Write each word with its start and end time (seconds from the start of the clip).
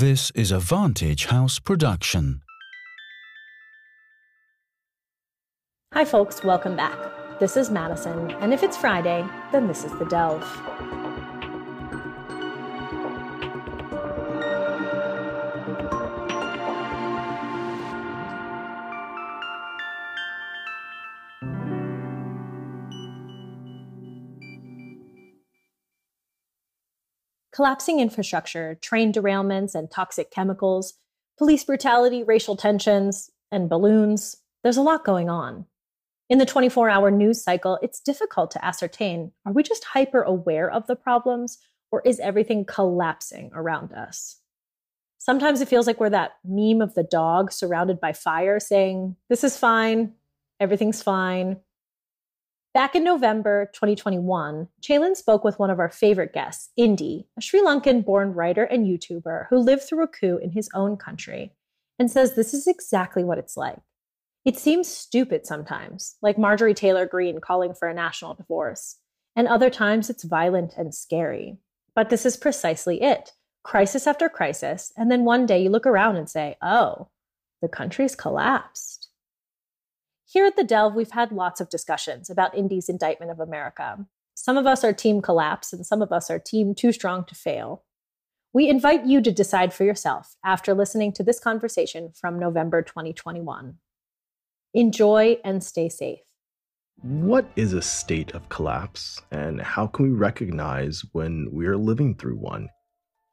This 0.00 0.30
is 0.30 0.50
a 0.50 0.58
Vantage 0.58 1.26
House 1.26 1.58
production. 1.58 2.40
Hi, 5.92 6.06
folks, 6.06 6.42
welcome 6.42 6.74
back. 6.74 6.98
This 7.38 7.54
is 7.54 7.68
Madison, 7.68 8.30
and 8.40 8.54
if 8.54 8.62
it's 8.62 8.78
Friday, 8.78 9.28
then 9.52 9.66
this 9.66 9.84
is 9.84 9.92
The 9.98 10.06
Delve. 10.06 10.99
Collapsing 27.52 28.00
infrastructure, 28.00 28.76
train 28.76 29.12
derailments 29.12 29.74
and 29.74 29.90
toxic 29.90 30.30
chemicals, 30.30 30.94
police 31.38 31.64
brutality, 31.64 32.22
racial 32.22 32.56
tensions, 32.56 33.30
and 33.50 33.68
balloons. 33.68 34.36
There's 34.62 34.76
a 34.76 34.82
lot 34.82 35.04
going 35.04 35.28
on. 35.28 35.66
In 36.28 36.38
the 36.38 36.46
24 36.46 36.88
hour 36.88 37.10
news 37.10 37.42
cycle, 37.42 37.78
it's 37.82 38.00
difficult 38.00 38.52
to 38.52 38.64
ascertain 38.64 39.32
are 39.44 39.52
we 39.52 39.62
just 39.62 39.84
hyper 39.84 40.22
aware 40.22 40.70
of 40.70 40.86
the 40.86 40.96
problems 40.96 41.58
or 41.90 42.02
is 42.04 42.20
everything 42.20 42.64
collapsing 42.64 43.50
around 43.52 43.92
us? 43.92 44.36
Sometimes 45.18 45.60
it 45.60 45.68
feels 45.68 45.86
like 45.86 45.98
we're 45.98 46.10
that 46.10 46.32
meme 46.44 46.80
of 46.80 46.94
the 46.94 47.02
dog 47.02 47.52
surrounded 47.52 48.00
by 48.00 48.12
fire 48.12 48.60
saying, 48.60 49.16
This 49.28 49.44
is 49.44 49.56
fine, 49.56 50.14
everything's 50.60 51.02
fine, 51.02 51.58
Back 52.72 52.94
in 52.94 53.02
November 53.02 53.68
2021, 53.74 54.68
Chalin 54.80 55.16
spoke 55.16 55.42
with 55.42 55.58
one 55.58 55.70
of 55.70 55.80
our 55.80 55.90
favorite 55.90 56.32
guests, 56.32 56.70
Indi, 56.76 57.26
a 57.36 57.40
Sri 57.40 57.60
Lankan 57.60 58.04
born 58.04 58.32
writer 58.32 58.62
and 58.62 58.86
YouTuber 58.86 59.46
who 59.50 59.58
lived 59.58 59.82
through 59.82 60.04
a 60.04 60.08
coup 60.08 60.38
in 60.40 60.52
his 60.52 60.68
own 60.72 60.96
country, 60.96 61.52
and 61.98 62.08
says 62.08 62.36
this 62.36 62.54
is 62.54 62.68
exactly 62.68 63.24
what 63.24 63.38
it's 63.38 63.56
like. 63.56 63.80
It 64.44 64.56
seems 64.56 64.86
stupid 64.86 65.46
sometimes, 65.46 66.14
like 66.22 66.38
Marjorie 66.38 66.72
Taylor 66.72 67.06
Greene 67.06 67.40
calling 67.40 67.74
for 67.74 67.88
a 67.88 67.94
national 67.94 68.34
divorce, 68.34 68.98
and 69.34 69.48
other 69.48 69.68
times 69.68 70.08
it's 70.08 70.22
violent 70.22 70.74
and 70.76 70.94
scary. 70.94 71.58
But 71.96 72.08
this 72.08 72.24
is 72.24 72.36
precisely 72.36 73.02
it 73.02 73.32
crisis 73.64 74.06
after 74.06 74.28
crisis, 74.28 74.92
and 74.96 75.10
then 75.10 75.24
one 75.24 75.44
day 75.44 75.60
you 75.60 75.70
look 75.70 75.86
around 75.86 76.14
and 76.14 76.30
say, 76.30 76.56
oh, 76.62 77.08
the 77.60 77.68
country's 77.68 78.14
collapsed. 78.14 78.99
Here 80.32 80.46
at 80.46 80.54
The 80.54 80.62
Delve, 80.62 80.94
we've 80.94 81.10
had 81.10 81.32
lots 81.32 81.60
of 81.60 81.68
discussions 81.68 82.30
about 82.30 82.56
Indi's 82.56 82.88
indictment 82.88 83.32
of 83.32 83.40
America. 83.40 84.06
Some 84.36 84.56
of 84.56 84.64
us 84.64 84.84
are 84.84 84.92
team 84.92 85.20
collapse, 85.20 85.72
and 85.72 85.84
some 85.84 86.02
of 86.02 86.12
us 86.12 86.30
are 86.30 86.38
team 86.38 86.72
too 86.72 86.92
strong 86.92 87.24
to 87.24 87.34
fail. 87.34 87.82
We 88.52 88.68
invite 88.68 89.06
you 89.06 89.20
to 89.22 89.32
decide 89.32 89.74
for 89.74 89.82
yourself 89.82 90.36
after 90.44 90.72
listening 90.72 91.12
to 91.14 91.24
this 91.24 91.40
conversation 91.40 92.12
from 92.14 92.38
November 92.38 92.80
2021. 92.80 93.78
Enjoy 94.72 95.36
and 95.42 95.64
stay 95.64 95.88
safe. 95.88 96.20
What 97.02 97.50
is 97.56 97.72
a 97.72 97.82
state 97.82 98.30
of 98.30 98.48
collapse, 98.48 99.20
and 99.32 99.60
how 99.60 99.88
can 99.88 100.04
we 100.04 100.12
recognize 100.12 101.04
when 101.10 101.48
we 101.50 101.66
are 101.66 101.76
living 101.76 102.14
through 102.14 102.36
one? 102.36 102.68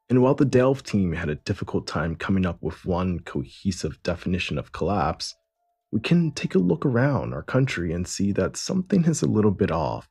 And 0.09 0.23
while 0.23 0.33
the 0.33 0.45
Delve 0.45 0.81
team 0.81 1.13
had 1.13 1.29
a 1.29 1.35
difficult 1.35 1.85
time 1.85 2.15
coming 2.15 2.47
up 2.47 2.57
with 2.63 2.85
one 2.85 3.19
cohesive 3.19 4.01
definition 4.01 4.57
of 4.57 4.71
collapse, 4.71 5.35
we 5.91 5.99
can 5.99 6.31
take 6.31 6.55
a 6.55 6.59
look 6.59 6.85
around 6.85 7.33
our 7.33 7.43
country 7.43 7.93
and 7.93 8.07
see 8.07 8.31
that 8.33 8.57
something 8.57 9.05
is 9.05 9.21
a 9.21 9.27
little 9.27 9.51
bit 9.51 9.71
off. 9.71 10.09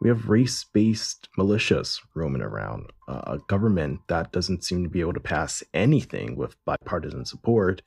We 0.00 0.08
have 0.08 0.28
race 0.28 0.64
based 0.72 1.28
militias 1.36 1.98
roaming 2.14 2.42
around, 2.42 2.90
a 3.08 3.38
government 3.48 4.00
that 4.08 4.30
doesn't 4.30 4.62
seem 4.62 4.84
to 4.84 4.88
be 4.88 5.00
able 5.00 5.14
to 5.14 5.20
pass 5.20 5.62
anything 5.74 6.36
with 6.36 6.56
bipartisan 6.64 7.24
support, 7.24 7.82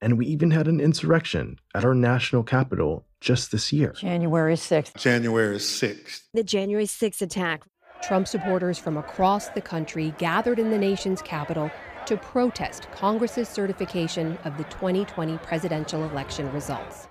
and 0.00 0.18
we 0.18 0.26
even 0.26 0.50
had 0.50 0.66
an 0.66 0.80
insurrection 0.80 1.56
at 1.74 1.84
our 1.84 1.94
national 1.94 2.42
capital 2.42 3.06
just 3.20 3.52
this 3.52 3.72
year. 3.72 3.92
January 3.92 4.54
6th. 4.54 4.96
January 4.96 5.58
6th. 5.58 6.22
The 6.34 6.42
January 6.42 6.86
6th 6.86 7.22
attack. 7.22 7.64
Trump 8.02 8.28
supporters 8.28 8.78
from 8.78 8.96
across 8.96 9.48
the 9.50 9.62
country 9.62 10.12
gathered 10.18 10.58
in 10.58 10.70
the 10.70 10.78
nation's 10.78 11.22
capital 11.22 11.70
to 12.06 12.16
protest 12.16 12.90
Congress's 12.92 13.48
certification 13.48 14.38
of 14.44 14.56
the 14.56 14.64
2020 14.64 15.38
presidential 15.38 16.04
election 16.04 16.50
results. 16.52 17.08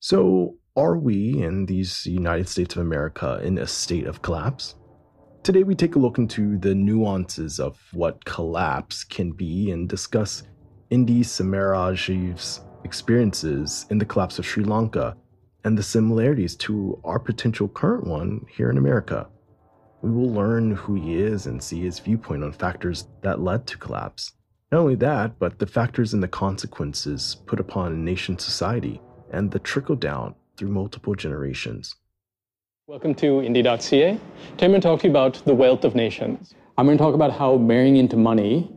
So, 0.00 0.56
are 0.76 0.96
we 0.96 1.42
in 1.42 1.66
these 1.66 2.06
United 2.06 2.48
States 2.48 2.76
of 2.76 2.82
America 2.82 3.40
in 3.42 3.58
a 3.58 3.66
state 3.66 4.06
of 4.06 4.22
collapse? 4.22 4.76
Today, 5.42 5.62
we 5.62 5.74
take 5.74 5.96
a 5.96 5.98
look 5.98 6.18
into 6.18 6.58
the 6.58 6.74
nuances 6.74 7.58
of 7.60 7.78
what 7.92 8.24
collapse 8.24 9.04
can 9.04 9.32
be 9.32 9.70
and 9.70 9.88
discuss 9.88 10.42
Indi 10.90 11.22
Samarajiv's 11.22 12.62
experiences 12.84 13.86
in 13.90 13.98
the 13.98 14.04
collapse 14.04 14.38
of 14.38 14.46
Sri 14.46 14.64
Lanka 14.64 15.16
and 15.64 15.76
the 15.76 15.82
similarities 15.82 16.56
to 16.56 17.00
our 17.04 17.18
potential 17.18 17.68
current 17.68 18.06
one 18.06 18.44
here 18.50 18.70
in 18.70 18.78
America. 18.78 19.28
We 20.02 20.10
will 20.10 20.32
learn 20.32 20.70
who 20.70 20.94
he 20.94 21.20
is 21.20 21.46
and 21.46 21.62
see 21.62 21.82
his 21.82 21.98
viewpoint 21.98 22.42
on 22.42 22.52
factors 22.52 23.06
that 23.20 23.42
led 23.42 23.66
to 23.66 23.76
collapse. 23.76 24.32
Not 24.72 24.78
only 24.78 24.94
that, 24.94 25.38
but 25.38 25.58
the 25.58 25.66
factors 25.66 26.14
and 26.14 26.22
the 26.22 26.28
consequences 26.28 27.36
put 27.44 27.60
upon 27.60 27.92
a 27.92 27.96
nation 27.96 28.38
society 28.38 29.02
and 29.30 29.50
the 29.50 29.58
trickle 29.58 29.96
down 29.96 30.36
through 30.56 30.70
multiple 30.70 31.14
generations. 31.14 31.96
Welcome 32.86 33.14
to 33.16 33.42
Indi.ca. 33.42 33.78
Today 33.82 34.18
I'm 34.64 34.70
going 34.70 34.80
to 34.80 34.80
talk 34.80 35.00
to 35.00 35.06
you 35.06 35.10
about 35.10 35.34
the 35.44 35.54
wealth 35.54 35.84
of 35.84 35.94
nations. 35.94 36.54
I'm 36.78 36.86
going 36.86 36.96
to 36.96 37.04
talk 37.04 37.14
about 37.14 37.32
how 37.32 37.58
marrying 37.58 37.96
into 37.96 38.16
money 38.16 38.74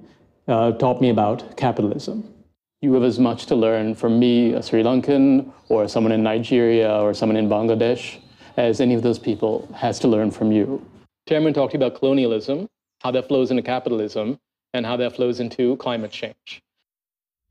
uh, 0.50 0.74
taught 0.74 1.00
me 1.00 1.10
about 1.10 1.56
capitalism. 1.56 2.34
You 2.82 2.94
have 2.96 3.04
as 3.04 3.18
much 3.18 3.46
to 3.46 3.56
learn 3.56 3.96
from 3.96 4.20
me, 4.20 4.52
a 4.52 4.62
Sri 4.62 4.84
Lankan, 4.84 5.54
or 5.70 5.88
someone 5.88 6.12
in 6.12 6.22
Nigeria, 6.22 7.00
or 7.00 7.14
someone 7.14 7.38
in 7.38 7.48
Bangladesh, 7.48 8.18
as 8.58 8.82
any 8.82 8.94
of 8.94 9.04
those 9.04 9.18
people 9.18 9.74
has 9.74 10.00
to 10.00 10.10
learn 10.10 10.30
from 10.30 10.52
you. 10.52 10.86
Chairman 11.28 11.54
talked 11.54 11.74
about 11.74 11.96
colonialism, 11.96 12.68
how 13.02 13.12
that 13.12 13.28
flows 13.28 13.50
into 13.50 13.64
capitalism, 13.64 14.40
and 14.74 14.86
how 14.86 14.98
that 14.98 15.16
flows 15.16 15.40
into 15.40 15.78
climate 15.78 16.12
change. 16.12 16.62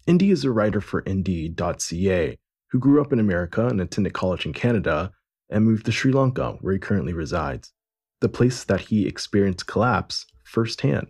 Indi 0.06 0.31
is 0.31 0.44
a 0.44 0.50
writer 0.50 0.81
for 0.81 1.03
Indi.ca 1.06 2.37
who 2.72 2.78
grew 2.78 3.00
up 3.00 3.12
in 3.12 3.21
America 3.21 3.66
and 3.66 3.81
attended 3.81 4.15
college 4.15 4.47
in 4.47 4.53
Canada 4.53 5.12
and 5.50 5.65
moved 5.65 5.84
to 5.84 5.93
Sri 5.93 6.11
Lanka, 6.11 6.56
where 6.61 6.72
he 6.72 6.78
currently 6.78 7.12
resides, 7.12 7.72
the 8.21 8.28
place 8.28 8.65
that 8.65 8.81
he 8.81 9.06
experienced 9.06 9.66
collapse 9.66 10.25
firsthand. 10.43 11.09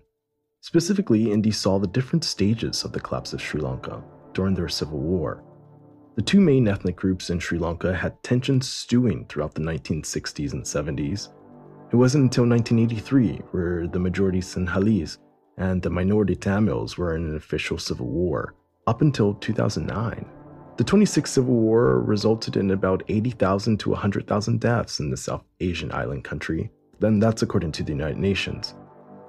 Specifically, 0.60 1.30
Indi 1.30 1.52
saw 1.52 1.78
the 1.78 1.86
different 1.86 2.24
stages 2.24 2.84
of 2.84 2.92
the 2.92 3.00
collapse 3.00 3.32
of 3.32 3.40
Sri 3.40 3.60
Lanka 3.60 4.02
during 4.34 4.54
their 4.54 4.68
civil 4.68 4.98
war. 4.98 5.44
The 6.16 6.22
two 6.22 6.40
main 6.40 6.68
ethnic 6.68 6.96
groups 6.96 7.30
in 7.30 7.38
Sri 7.38 7.58
Lanka 7.58 7.94
had 7.94 8.22
tensions 8.22 8.68
stewing 8.68 9.26
throughout 9.26 9.54
the 9.54 9.62
1960s 9.62 10.52
and 10.52 10.64
70s, 10.64 11.28
it 11.92 11.96
wasn't 11.96 12.24
until 12.24 12.48
1983 12.48 13.42
where 13.50 13.86
the 13.86 13.98
majority 13.98 14.40
Sinhalese 14.40 15.18
and 15.58 15.82
the 15.82 15.90
minority 15.90 16.34
Tamils 16.34 16.96
were 16.96 17.14
in 17.14 17.28
an 17.28 17.36
official 17.36 17.76
civil 17.78 18.08
war, 18.08 18.54
up 18.86 19.02
until 19.02 19.34
2009. 19.34 20.24
The 20.78 20.84
26th 20.84 21.28
Civil 21.28 21.54
War 21.54 22.00
resulted 22.00 22.56
in 22.56 22.70
about 22.70 23.02
80,000 23.08 23.78
to 23.80 23.90
100,000 23.90 24.58
deaths 24.58 25.00
in 25.00 25.10
the 25.10 25.18
South 25.18 25.44
Asian 25.60 25.92
island 25.92 26.24
country. 26.24 26.70
Then 26.98 27.18
that's 27.18 27.42
according 27.42 27.72
to 27.72 27.82
the 27.82 27.92
United 27.92 28.16
Nations. 28.16 28.74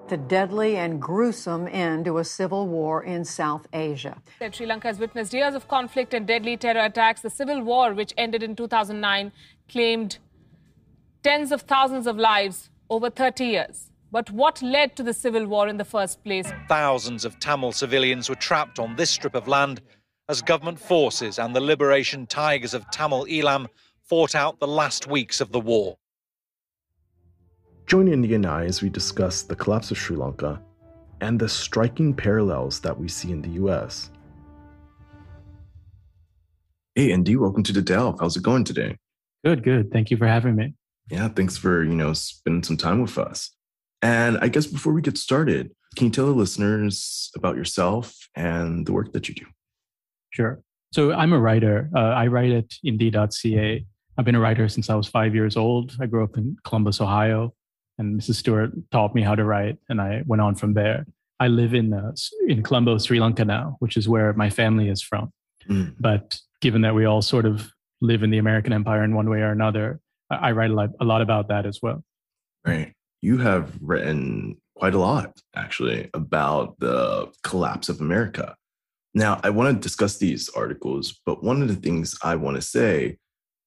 The 0.08 0.16
deadly 0.16 0.78
and 0.78 1.02
gruesome 1.02 1.68
end 1.68 2.06
to 2.06 2.20
a 2.20 2.24
civil 2.24 2.68
war 2.68 3.04
in 3.04 3.26
South 3.26 3.68
Asia. 3.74 4.22
Sri 4.52 4.66
Lanka 4.66 4.88
has 4.88 5.00
witnessed 5.00 5.34
years 5.34 5.54
of 5.54 5.68
conflict 5.68 6.14
and 6.14 6.26
deadly 6.26 6.56
terror 6.56 6.86
attacks. 6.86 7.22
The 7.22 7.30
civil 7.30 7.62
war, 7.62 7.94
which 7.94 8.14
ended 8.18 8.42
in 8.42 8.56
2009, 8.56 9.34
claimed 9.70 10.20
tens 11.24 11.54
of 11.54 11.62
thousands 11.62 12.06
of 12.06 12.18
lives 12.18 12.70
over 12.90 13.10
30 13.10 13.46
years. 13.46 13.90
But 14.12 14.30
what 14.30 14.62
led 14.62 14.96
to 14.98 15.04
the 15.04 15.14
civil 15.14 15.48
war 15.48 15.68
in 15.68 15.78
the 15.78 15.86
first 15.86 16.24
place? 16.24 16.52
Thousands 16.68 17.26
of 17.26 17.40
Tamil 17.40 17.72
civilians 17.72 18.30
were 18.30 18.36
trapped 18.36 18.78
on 18.78 18.96
this 18.96 19.10
strip 19.10 19.34
of 19.34 19.48
land 19.48 19.82
as 20.30 20.42
government 20.42 20.80
forces 20.80 21.40
and 21.40 21.56
the 21.56 21.62
liberation 21.62 22.28
tigers 22.28 22.74
of 22.74 22.90
Tamil 22.92 23.26
Eelam 23.26 23.68
fought 24.04 24.36
out 24.36 24.60
the 24.60 24.68
last 24.68 25.08
weeks 25.08 25.42
of 25.42 25.52
the 25.52 25.60
war. 25.60 25.98
Join 27.88 28.08
Indi 28.08 28.36
and 28.36 28.46
I 28.46 28.66
as 28.66 28.82
we 28.82 28.90
discuss 28.90 29.42
the 29.42 29.56
collapse 29.56 29.92
of 29.92 29.98
Sri 29.98 30.16
Lanka 30.16 30.62
and 31.22 31.40
the 31.40 31.50
striking 31.50 32.14
parallels 32.14 32.82
that 32.82 32.98
we 32.98 33.08
see 33.08 33.32
in 33.32 33.42
the 33.42 33.50
US. 33.64 34.10
Hey, 36.96 37.12
Indi, 37.12 37.36
welcome 37.38 37.64
to 37.64 37.74
the 37.74 37.82
Delve. 37.82 38.20
How's 38.20 38.38
it 38.38 38.44
going 38.44 38.66
today? 38.66 38.98
Good, 39.44 39.64
good. 39.64 39.92
Thank 39.92 40.12
you 40.12 40.18
for 40.18 40.28
having 40.28 40.56
me. 40.56 40.76
Yeah, 41.10 41.28
thanks 41.28 41.58
for, 41.58 41.84
you 41.84 41.96
know, 41.96 42.14
spending 42.14 42.64
some 42.64 42.78
time 42.78 43.02
with 43.02 43.18
us. 43.18 43.52
And 44.02 44.38
I 44.40 44.48
guess 44.48 44.66
before 44.66 44.94
we 44.94 45.02
get 45.02 45.18
started, 45.18 45.72
can 45.96 46.08
you 46.08 46.12
tell 46.12 46.26
the 46.26 46.32
listeners 46.32 47.32
about 47.36 47.56
yourself 47.56 48.16
and 48.36 48.86
the 48.86 48.94
work 48.94 49.14
that 49.14 49.30
you 49.30 49.36
do? 49.36 49.46
Sure. 50.32 50.62
So 50.92 51.12
I'm 51.12 51.34
a 51.34 51.40
writer. 51.40 51.90
Uh, 51.96 52.00
I 52.00 52.28
write 52.28 52.52
at 52.52 52.66
Indi.ca. 52.84 53.86
I've 54.18 54.26
been 54.26 54.36
a 54.36 54.40
writer 54.40 54.70
since 54.70 54.90
I 54.90 54.96
was 54.96 55.08
five 55.08 55.34
years 55.34 55.58
old. 55.58 55.96
I 56.00 56.06
grew 56.06 56.24
up 56.24 56.38
in 56.38 56.56
Columbus, 56.64 57.02
Ohio, 57.02 57.54
and 57.98 58.20
Mrs. 58.20 58.36
Stewart 58.36 58.72
taught 58.92 59.16
me 59.16 59.22
how 59.22 59.36
to 59.36 59.44
write, 59.44 59.78
and 59.90 60.00
I 60.00 60.24
went 60.26 60.42
on 60.42 60.56
from 60.56 60.74
there. 60.74 61.06
I 61.40 61.48
live 61.48 61.74
in 61.74 61.94
uh, 61.94 62.12
in 62.48 62.62
Colombo, 62.62 62.98
Sri 63.00 63.20
Lanka 63.20 63.44
now, 63.44 63.78
which 63.80 63.98
is 63.98 64.08
where 64.08 64.34
my 64.34 64.50
family 64.50 64.90
is 64.90 65.02
from. 65.02 65.32
Mm. 65.68 65.96
But 66.00 66.40
given 66.62 66.82
that 66.82 66.96
we 66.96 67.06
all 67.06 67.22
sort 67.22 67.46
of 67.46 67.72
live 68.02 68.22
in 68.22 68.30
the 68.30 68.38
American 68.38 68.72
empire 68.74 69.04
in 69.04 69.16
one 69.16 69.30
way 69.30 69.40
or 69.40 69.52
another, 69.52 70.00
I, 70.42 70.52
write 70.52 70.72
a 70.72 70.74
lot, 70.74 70.90
a 71.00 71.06
lot 71.06 71.22
about 71.22 71.48
that 71.50 71.66
as 71.66 71.80
well. 71.82 72.04
Right. 72.66 72.94
You 73.22 73.38
have 73.38 73.78
written 73.82 74.58
quite 74.76 74.94
a 74.94 75.00
lot, 75.00 75.40
actually, 75.56 76.10
about 76.14 76.80
the 76.80 77.32
collapse 77.44 77.90
of 77.90 78.02
America. 78.02 78.56
Now, 79.14 79.40
I 79.44 79.50
want 79.52 79.76
to 79.76 79.82
discuss 79.82 80.18
these 80.18 80.50
articles, 80.50 81.20
but 81.26 81.44
one 81.44 81.62
of 81.62 81.68
the 81.68 81.76
things 81.76 82.18
I 82.24 82.36
want 82.36 82.56
to 82.56 82.62
say 82.62 83.18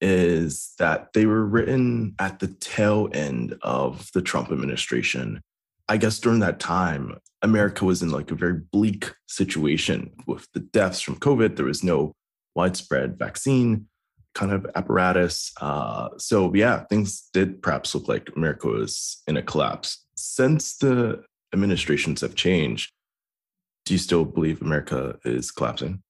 is 0.01 0.75
that 0.79 1.13
they 1.15 1.25
were 1.25 1.47
written 1.47 2.15
at 2.19 2.39
the 2.39 2.49
tail 2.49 3.09
end 3.13 3.57
of 3.63 4.11
the 4.13 4.23
Trump 4.23 4.51
administration. 4.51 5.41
I 5.89 5.97
guess 5.97 6.19
during 6.19 6.41
that 6.41 6.61
time, 6.61 7.17
America 7.43 7.85
was 7.85 8.03
in 8.03 8.11
like 8.11 8.31
a 8.31 8.35
very 8.35 8.61
bleak 8.73 9.13
situation 9.29 10.11
with 10.27 10.49
the 10.53 10.61
deaths 10.61 11.01
from 11.01 11.17
COVID. 11.17 11.57
There 11.57 11.65
was 11.65 11.85
no 11.85 12.13
widespread 12.55 13.19
vaccine 13.19 13.87
kind 14.37 14.53
of 14.53 14.67
apparatus. 14.75 15.51
Uh, 15.61 16.11
so, 16.19 16.53
yeah, 16.55 16.85
things 16.85 17.29
did 17.33 17.63
perhaps 17.63 17.95
look 17.95 18.07
like 18.07 18.31
America 18.37 18.69
was 18.69 19.23
in 19.27 19.37
a 19.39 19.43
collapse. 19.43 20.05
Since 20.15 20.77
the 20.77 21.25
administrations 21.55 22.21
have 22.21 22.35
changed, 22.35 22.93
do 23.87 23.95
you 23.95 23.99
still 23.99 24.25
believe 24.25 24.61
America 24.61 25.19
is 25.25 25.51
collapsing? 25.51 26.03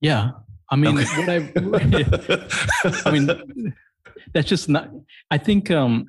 Yeah, 0.00 0.30
I 0.70 0.76
mean, 0.76 0.98
okay. 0.98 1.18
what 1.18 1.28
I, 1.28 3.00
I 3.08 3.10
mean, 3.10 3.74
that's 4.32 4.48
just 4.48 4.68
not. 4.68 4.90
I 5.30 5.36
think 5.36 5.70
um, 5.70 6.06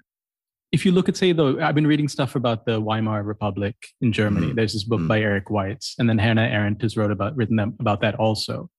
if 0.72 0.86
you 0.86 0.94
look 0.94 1.10
at, 1.10 1.18
say, 1.18 1.34
though, 1.34 1.60
I've 1.60 1.76
been 1.76 1.88
reading 1.88 2.08
stuff 2.08 2.36
about 2.36 2.66
the 2.66 2.80
Weimar 2.80 3.24
Republic 3.24 3.76
in 4.00 4.14
Germany. 4.14 4.48
Mm-hmm. 4.48 4.56
There's 4.56 4.74
this 4.74 4.84
book 4.84 5.00
mm-hmm. 5.00 5.08
by 5.08 5.20
Eric 5.20 5.48
Weitz, 5.48 5.96
and 6.00 6.08
then 6.08 6.18
Hannah 6.18 6.48
Arendt 6.48 6.82
has 6.82 6.96
wrote 6.96 7.12
about 7.12 7.36
written 7.36 7.60
about 7.60 8.02
that 8.02 8.16
also. 8.16 8.70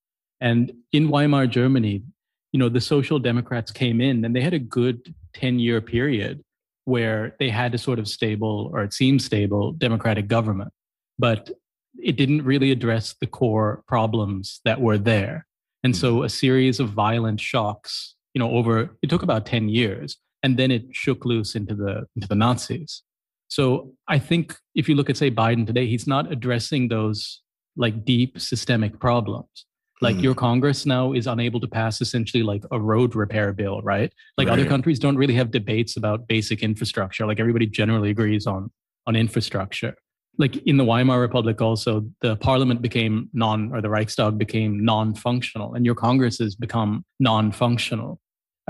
And 0.40 0.72
in 0.92 1.08
Weimar 1.08 1.46
Germany, 1.46 2.04
you 2.52 2.58
know, 2.58 2.68
the 2.68 2.80
Social 2.80 3.18
Democrats 3.18 3.70
came 3.70 4.00
in, 4.00 4.24
and 4.24 4.34
they 4.34 4.40
had 4.40 4.54
a 4.54 4.58
good 4.58 5.14
ten 5.34 5.58
year 5.58 5.80
period 5.80 6.42
where 6.84 7.36
they 7.38 7.50
had 7.50 7.74
a 7.74 7.78
sort 7.78 7.98
of 7.98 8.08
stable, 8.08 8.70
or 8.72 8.82
it 8.82 8.94
seemed 8.94 9.20
stable, 9.20 9.72
democratic 9.72 10.26
government, 10.26 10.72
but 11.18 11.50
it 12.02 12.16
didn't 12.16 12.44
really 12.44 12.70
address 12.70 13.14
the 13.20 13.26
core 13.26 13.82
problems 13.86 14.60
that 14.64 14.80
were 14.80 14.96
there. 14.96 15.46
And 15.84 15.96
so 15.96 16.16
mm-hmm. 16.16 16.24
a 16.24 16.28
series 16.28 16.80
of 16.80 16.90
violent 16.90 17.40
shocks, 17.40 18.14
you 18.34 18.38
know, 18.38 18.50
over 18.50 18.96
it 19.02 19.10
took 19.10 19.22
about 19.22 19.46
10 19.46 19.68
years 19.68 20.16
and 20.42 20.56
then 20.56 20.70
it 20.70 20.84
shook 20.92 21.24
loose 21.24 21.54
into 21.54 21.74
the 21.74 22.06
into 22.14 22.28
the 22.28 22.34
Nazis. 22.34 23.02
So 23.48 23.92
I 24.06 24.18
think 24.18 24.56
if 24.74 24.88
you 24.88 24.94
look 24.94 25.10
at 25.10 25.16
say 25.16 25.30
Biden 25.30 25.66
today, 25.66 25.86
he's 25.86 26.06
not 26.06 26.30
addressing 26.30 26.88
those 26.88 27.42
like 27.76 28.04
deep 28.04 28.40
systemic 28.40 28.98
problems. 28.98 29.66
Like 30.00 30.16
mm. 30.16 30.22
your 30.22 30.34
Congress 30.34 30.86
now 30.86 31.12
is 31.12 31.26
unable 31.26 31.60
to 31.60 31.68
pass 31.68 32.00
essentially 32.00 32.42
like 32.42 32.62
a 32.70 32.80
road 32.80 33.14
repair 33.14 33.52
bill, 33.52 33.82
right? 33.82 34.12
Like 34.36 34.48
right. 34.48 34.58
other 34.58 34.68
countries 34.68 34.98
don't 34.98 35.16
really 35.16 35.34
have 35.34 35.50
debates 35.50 35.96
about 35.96 36.28
basic 36.28 36.62
infrastructure. 36.62 37.26
Like 37.26 37.40
everybody 37.40 37.66
generally 37.66 38.10
agrees 38.10 38.46
on 38.46 38.70
on 39.06 39.16
infrastructure 39.16 39.96
like 40.38 40.56
in 40.66 40.76
the 40.76 40.84
Weimar 40.84 41.20
Republic, 41.20 41.60
also 41.60 42.08
the 42.20 42.36
parliament 42.36 42.80
became 42.80 43.28
non, 43.32 43.72
or 43.72 43.82
the 43.82 43.90
Reichstag 43.90 44.38
became 44.38 44.84
non-functional, 44.84 45.74
and 45.74 45.84
your 45.84 45.96
Congress 45.96 46.38
has 46.38 46.54
become 46.54 47.04
non-functional. 47.18 48.20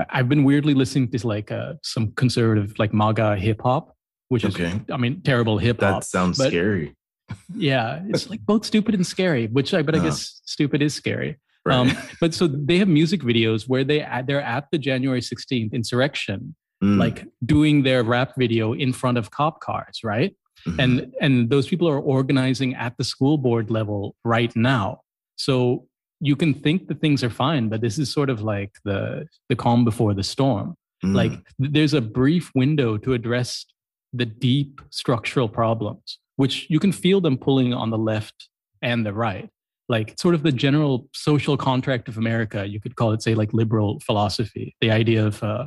I've 0.09 0.27
been 0.27 0.43
weirdly 0.43 0.73
listening 0.73 1.11
to 1.11 1.27
like 1.27 1.51
uh, 1.51 1.73
some 1.83 2.11
conservative, 2.13 2.73
like 2.79 2.93
MAGA 2.93 3.35
hip 3.37 3.61
hop, 3.61 3.95
which 4.29 4.43
is. 4.43 4.59
I 4.91 4.97
mean, 4.97 5.21
terrible 5.21 5.57
hip 5.59 5.81
hop. 5.81 6.01
That 6.01 6.07
sounds 6.07 6.43
scary. 6.43 6.95
Yeah, 7.55 8.01
it's 8.07 8.29
like 8.29 8.45
both 8.45 8.65
stupid 8.65 8.95
and 8.95 9.05
scary. 9.05 9.47
Which 9.47 9.73
I, 9.73 9.81
but 9.81 9.95
I 9.95 9.99
uh, 9.99 10.03
guess 10.03 10.41
stupid 10.45 10.81
is 10.81 10.93
scary. 10.93 11.37
Right. 11.65 11.75
Um, 11.75 11.91
but 12.21 12.33
so 12.33 12.47
they 12.47 12.77
have 12.77 12.87
music 12.87 13.21
videos 13.21 13.67
where 13.67 13.83
they 13.83 14.05
they're 14.25 14.41
at 14.41 14.67
the 14.71 14.77
January 14.77 15.21
16th 15.21 15.73
insurrection, 15.73 16.55
mm. 16.83 16.97
like 16.97 17.27
doing 17.45 17.83
their 17.83 18.03
rap 18.03 18.33
video 18.37 18.73
in 18.73 18.93
front 18.93 19.17
of 19.17 19.31
cop 19.31 19.59
cars, 19.61 19.99
right? 20.03 20.35
Mm-hmm. 20.67 20.79
And 20.79 21.15
and 21.21 21.49
those 21.49 21.67
people 21.67 21.87
are 21.87 21.99
organizing 21.99 22.75
at 22.75 22.97
the 22.97 23.03
school 23.03 23.37
board 23.37 23.69
level 23.69 24.15
right 24.23 24.53
now. 24.55 25.01
So 25.35 25.85
you 26.21 26.35
can 26.35 26.53
think 26.53 26.87
that 26.87 26.99
things 26.99 27.23
are 27.23 27.29
fine, 27.29 27.69
but 27.69 27.81
this 27.81 27.97
is 27.97 28.11
sort 28.11 28.29
of 28.29 28.41
like 28.41 28.71
the 28.83 29.25
the 29.47 29.55
calm 29.55 29.85
before 29.85 30.13
the 30.13 30.23
storm. 30.23 30.75
Mm. 31.03 31.15
Like 31.15 31.31
there's 31.57 31.93
a 31.93 32.01
brief 32.01 32.51
window 32.55 32.97
to 32.97 33.13
address 33.13 33.65
the 34.11 34.25
deep 34.25 34.81
structural 34.89 35.47
problems, 35.47 36.19
which 36.39 36.67
you 36.69 36.79
can 36.79 36.91
feel 36.91 37.19
them 37.21 37.37
pulling 37.37 37.73
on 37.73 37.89
the 37.89 37.97
left 37.97 38.49
and 38.81 39.05
the 39.05 39.13
right. 39.13 39.49
Like 39.87 40.13
sort 40.19 40.35
of 40.35 40.43
the 40.43 40.51
general 40.51 41.07
social 41.13 41.57
contract 41.57 42.07
of 42.07 42.17
America, 42.17 42.65
you 42.65 42.79
could 42.79 42.95
call 42.95 43.11
it, 43.11 43.21
say, 43.21 43.33
like 43.33 43.51
liberal 43.53 43.99
philosophy. 43.99 44.75
The 44.81 44.91
idea 44.91 45.25
of, 45.25 45.41
uh, 45.43 45.65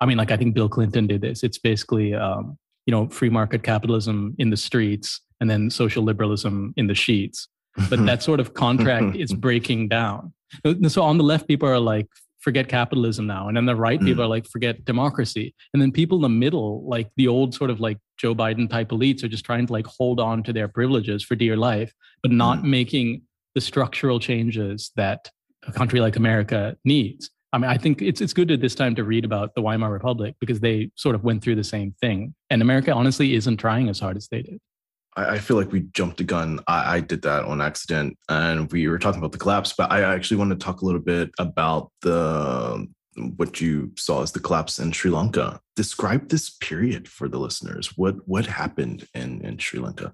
I 0.00 0.06
mean, 0.06 0.18
like 0.18 0.30
I 0.30 0.36
think 0.36 0.54
Bill 0.54 0.68
Clinton 0.68 1.06
did 1.06 1.20
this. 1.20 1.42
It's 1.42 1.58
basically 1.58 2.14
um, 2.14 2.58
you 2.86 2.92
know 2.92 3.08
free 3.08 3.30
market 3.30 3.62
capitalism 3.62 4.34
in 4.38 4.50
the 4.50 4.56
streets 4.56 5.20
and 5.40 5.48
then 5.48 5.70
social 5.70 6.02
liberalism 6.02 6.74
in 6.76 6.86
the 6.86 6.94
sheets 6.94 7.48
but 7.88 8.04
that 8.10 8.22
sort 8.22 8.40
of 8.40 8.54
contract 8.54 9.16
is 9.16 9.32
breaking 9.46 9.88
down 9.88 10.32
so 10.88 11.02
on 11.02 11.18
the 11.18 11.24
left 11.24 11.46
people 11.46 11.68
are 11.68 11.78
like 11.78 12.08
forget 12.40 12.68
capitalism 12.68 13.26
now 13.26 13.48
and 13.48 13.56
then 13.56 13.66
the 13.66 13.76
right 13.76 14.00
people 14.00 14.22
mm. 14.22 14.26
are 14.26 14.30
like 14.30 14.46
forget 14.46 14.84
democracy 14.84 15.54
and 15.72 15.80
then 15.80 15.92
people 15.92 16.16
in 16.18 16.22
the 16.22 16.28
middle 16.28 16.82
like 16.86 17.10
the 17.16 17.28
old 17.28 17.54
sort 17.54 17.70
of 17.70 17.80
like 17.80 17.98
joe 18.18 18.34
biden 18.34 18.68
type 18.68 18.88
elites 18.90 19.22
are 19.22 19.28
just 19.28 19.44
trying 19.44 19.66
to 19.66 19.72
like 19.72 19.86
hold 19.86 20.18
on 20.18 20.42
to 20.42 20.52
their 20.52 20.68
privileges 20.68 21.22
for 21.22 21.34
dear 21.34 21.56
life 21.56 21.92
but 22.22 22.32
not 22.32 22.58
mm. 22.58 22.64
making 22.64 23.22
the 23.54 23.60
structural 23.60 24.18
changes 24.18 24.90
that 24.96 25.30
a 25.66 25.72
country 25.72 26.00
like 26.00 26.16
america 26.16 26.76
needs 26.84 27.30
I 27.52 27.58
mean, 27.58 27.68
I 27.68 27.76
think 27.76 28.00
it's 28.00 28.20
it's 28.20 28.32
good 28.32 28.50
at 28.50 28.60
this 28.60 28.76
time 28.76 28.94
to 28.94 29.02
read 29.04 29.24
about 29.24 29.54
the 29.54 29.60
Weimar 29.60 29.90
Republic 29.90 30.36
because 30.40 30.60
they 30.60 30.90
sort 30.94 31.16
of 31.16 31.24
went 31.24 31.42
through 31.42 31.56
the 31.56 31.64
same 31.64 31.92
thing, 32.00 32.32
and 32.48 32.62
America 32.62 32.94
honestly 32.94 33.34
isn't 33.34 33.56
trying 33.56 33.88
as 33.88 33.98
hard 33.98 34.16
as 34.16 34.28
they 34.28 34.42
did. 34.42 34.60
I, 35.16 35.34
I 35.34 35.38
feel 35.38 35.56
like 35.56 35.72
we 35.72 35.80
jumped 35.92 36.18
the 36.18 36.24
gun. 36.24 36.60
I, 36.66 36.96
I, 36.96 37.00
did 37.00 37.22
that 37.22 37.44
on 37.44 37.60
accident, 37.60 38.16
and 38.28 38.70
we 38.72 38.88
were 38.88 38.98
talking 38.98 39.18
about 39.18 39.32
the 39.32 39.38
collapse. 39.38 39.72
But 39.76 39.90
I 39.90 40.02
actually 40.02 40.36
want 40.38 40.50
to 40.50 40.56
talk 40.56 40.82
a 40.82 40.84
little 40.84 41.00
bit 41.00 41.30
about 41.38 41.90
the 42.02 42.86
what 43.36 43.60
you 43.60 43.92
saw 43.96 44.22
as 44.22 44.32
the 44.32 44.40
collapse 44.40 44.78
in 44.78 44.92
Sri 44.92 45.10
Lanka. 45.10 45.60
Describe 45.76 46.28
this 46.28 46.50
period 46.50 47.08
for 47.08 47.28
the 47.28 47.38
listeners. 47.38 47.96
What 47.96 48.16
what 48.26 48.46
happened 48.46 49.06
in 49.14 49.40
in 49.44 49.58
Sri 49.58 49.80
Lanka? 49.80 50.12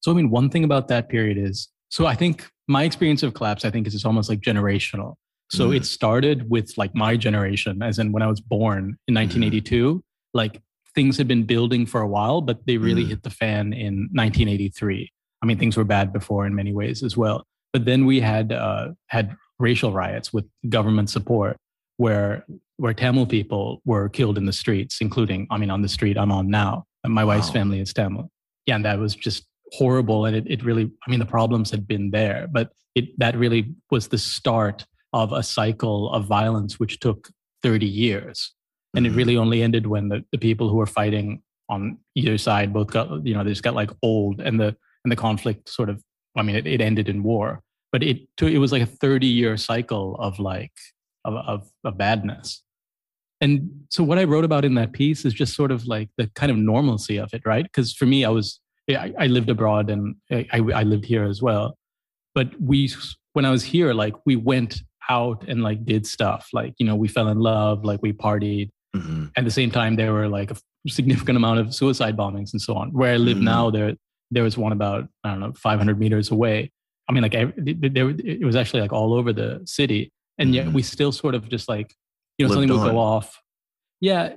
So, 0.00 0.10
I 0.10 0.14
mean, 0.14 0.30
one 0.30 0.50
thing 0.50 0.64
about 0.64 0.88
that 0.88 1.08
period 1.08 1.38
is 1.38 1.68
so 1.88 2.06
I 2.06 2.14
think 2.14 2.48
my 2.68 2.84
experience 2.84 3.22
of 3.22 3.34
collapse, 3.34 3.64
I 3.64 3.70
think, 3.70 3.86
is 3.86 3.94
it's 3.94 4.04
almost 4.04 4.28
like 4.28 4.40
generational. 4.40 5.14
So 5.50 5.70
mm. 5.70 5.76
it 5.76 5.86
started 5.86 6.50
with 6.50 6.76
like 6.76 6.94
my 6.94 7.16
generation, 7.16 7.82
as 7.82 7.98
in 7.98 8.12
when 8.12 8.22
I 8.22 8.26
was 8.26 8.40
born 8.40 8.96
in 9.06 9.14
1982. 9.14 9.94
Mm. 9.94 10.02
Like 10.32 10.60
things 10.94 11.16
had 11.18 11.28
been 11.28 11.44
building 11.44 11.86
for 11.86 12.00
a 12.00 12.08
while, 12.08 12.40
but 12.40 12.66
they 12.66 12.76
really 12.76 13.04
mm. 13.04 13.08
hit 13.08 13.22
the 13.22 13.30
fan 13.30 13.72
in 13.72 14.08
1983. 14.12 15.10
I 15.42 15.46
mean, 15.46 15.58
things 15.58 15.76
were 15.76 15.84
bad 15.84 16.12
before 16.12 16.46
in 16.46 16.54
many 16.54 16.72
ways 16.72 17.02
as 17.02 17.16
well. 17.16 17.46
But 17.72 17.84
then 17.84 18.06
we 18.06 18.20
had 18.20 18.52
uh, 18.52 18.92
had 19.08 19.36
racial 19.58 19.92
riots 19.92 20.32
with 20.32 20.46
government 20.68 21.10
support, 21.10 21.56
where 21.96 22.44
where 22.76 22.94
Tamil 22.94 23.26
people 23.26 23.82
were 23.84 24.08
killed 24.08 24.38
in 24.38 24.46
the 24.46 24.52
streets, 24.52 24.98
including 25.00 25.46
I 25.50 25.58
mean 25.58 25.70
on 25.70 25.82
the 25.82 25.88
street 25.88 26.16
I'm 26.16 26.32
on 26.32 26.48
now. 26.48 26.84
My 27.06 27.24
wife's 27.24 27.50
family 27.50 27.80
is 27.80 27.92
Tamil. 27.92 28.30
Yeah, 28.66 28.76
and 28.76 28.84
that 28.84 28.98
was 28.98 29.14
just 29.14 29.46
horrible. 29.72 30.24
And 30.24 30.36
it, 30.36 30.44
it 30.46 30.64
really, 30.64 30.90
I 31.06 31.10
mean, 31.10 31.18
the 31.18 31.26
problems 31.26 31.70
had 31.70 31.86
been 31.86 32.10
there, 32.10 32.46
but 32.50 32.70
it 32.94 33.18
that 33.18 33.36
really 33.36 33.74
was 33.90 34.08
the 34.08 34.18
start 34.18 34.86
of 35.12 35.32
a 35.32 35.42
cycle 35.42 36.10
of 36.10 36.26
violence 36.26 36.80
which 36.80 37.00
took 37.00 37.28
30 37.62 37.86
years. 37.86 38.52
And 38.94 39.06
it 39.06 39.10
really 39.10 39.36
only 39.36 39.62
ended 39.62 39.86
when 39.86 40.08
the, 40.08 40.24
the 40.32 40.38
people 40.38 40.68
who 40.68 40.76
were 40.76 40.86
fighting 40.86 41.42
on 41.68 41.98
either 42.14 42.38
side 42.38 42.72
both 42.72 42.88
got, 42.88 43.26
you 43.26 43.34
know, 43.34 43.42
they 43.42 43.50
just 43.50 43.62
got 43.62 43.74
like 43.74 43.90
old 44.02 44.40
and 44.40 44.60
the 44.60 44.76
and 45.04 45.12
the 45.12 45.16
conflict 45.16 45.68
sort 45.68 45.90
of 45.90 46.02
I 46.36 46.42
mean 46.42 46.56
it, 46.56 46.66
it 46.66 46.80
ended 46.80 47.08
in 47.08 47.22
war. 47.22 47.60
But 47.92 48.02
it 48.02 48.28
it 48.40 48.58
was 48.58 48.72
like 48.72 48.82
a 48.82 48.86
30 48.86 49.26
year 49.26 49.56
cycle 49.56 50.16
of 50.16 50.38
like 50.38 50.72
of, 51.24 51.34
of, 51.34 51.70
of 51.84 51.98
badness. 51.98 52.62
And 53.40 53.70
so 53.90 54.04
what 54.04 54.18
I 54.18 54.24
wrote 54.24 54.44
about 54.44 54.64
in 54.64 54.74
that 54.74 54.92
piece 54.92 55.24
is 55.24 55.34
just 55.34 55.54
sort 55.54 55.70
of 55.70 55.86
like 55.86 56.08
the 56.16 56.30
kind 56.34 56.50
of 56.50 56.58
normalcy 56.58 57.18
of 57.18 57.32
it, 57.34 57.42
right? 57.44 57.64
Because 57.64 57.92
for 57.92 58.06
me, 58.06 58.24
I 58.24 58.30
was 58.30 58.60
I, 58.88 59.12
I 59.18 59.26
lived 59.26 59.48
abroad 59.48 59.90
and 59.90 60.16
I, 60.30 60.46
I 60.52 60.82
lived 60.82 61.04
here 61.04 61.24
as 61.24 61.42
well. 61.42 61.76
But 62.34 62.48
we 62.60 62.90
when 63.32 63.44
I 63.44 63.50
was 63.50 63.64
here, 63.64 63.92
like 63.94 64.14
we 64.26 64.36
went 64.36 64.82
out 65.08 65.44
and 65.48 65.62
like 65.62 65.84
did 65.84 66.06
stuff 66.06 66.48
like 66.52 66.74
you 66.78 66.86
know 66.86 66.96
we 66.96 67.08
fell 67.08 67.28
in 67.28 67.38
love 67.38 67.84
like 67.84 68.00
we 68.00 68.12
partied 68.12 68.70
mm-hmm. 68.94 69.26
at 69.36 69.44
the 69.44 69.50
same 69.50 69.70
time 69.70 69.96
there 69.96 70.12
were 70.12 70.28
like 70.28 70.50
a 70.50 70.56
significant 70.88 71.36
amount 71.36 71.58
of 71.60 71.74
suicide 71.74 72.16
bombings 72.16 72.52
and 72.52 72.60
so 72.60 72.74
on 72.74 72.90
where 72.92 73.14
i 73.14 73.16
live 73.16 73.36
mm-hmm. 73.36 73.46
now 73.46 73.70
there 73.70 73.94
there 74.30 74.42
was 74.42 74.56
one 74.56 74.72
about 74.72 75.08
i 75.24 75.30
don't 75.30 75.40
know 75.40 75.52
500 75.52 75.98
meters 75.98 76.30
away 76.30 76.70
i 77.08 77.12
mean 77.12 77.22
like 77.22 77.32
there 77.32 77.52
it 77.56 78.44
was 78.44 78.56
actually 78.56 78.80
like 78.80 78.92
all 78.92 79.14
over 79.14 79.32
the 79.32 79.60
city 79.64 80.12
and 80.38 80.48
mm-hmm. 80.48 80.66
yet 80.66 80.72
we 80.72 80.82
still 80.82 81.12
sort 81.12 81.34
of 81.34 81.48
just 81.48 81.68
like 81.68 81.94
you 82.38 82.46
know 82.46 82.50
Lived 82.50 82.68
something 82.68 82.78
on. 82.78 82.84
would 82.84 82.92
go 82.92 82.98
off 82.98 83.40
yeah 84.00 84.34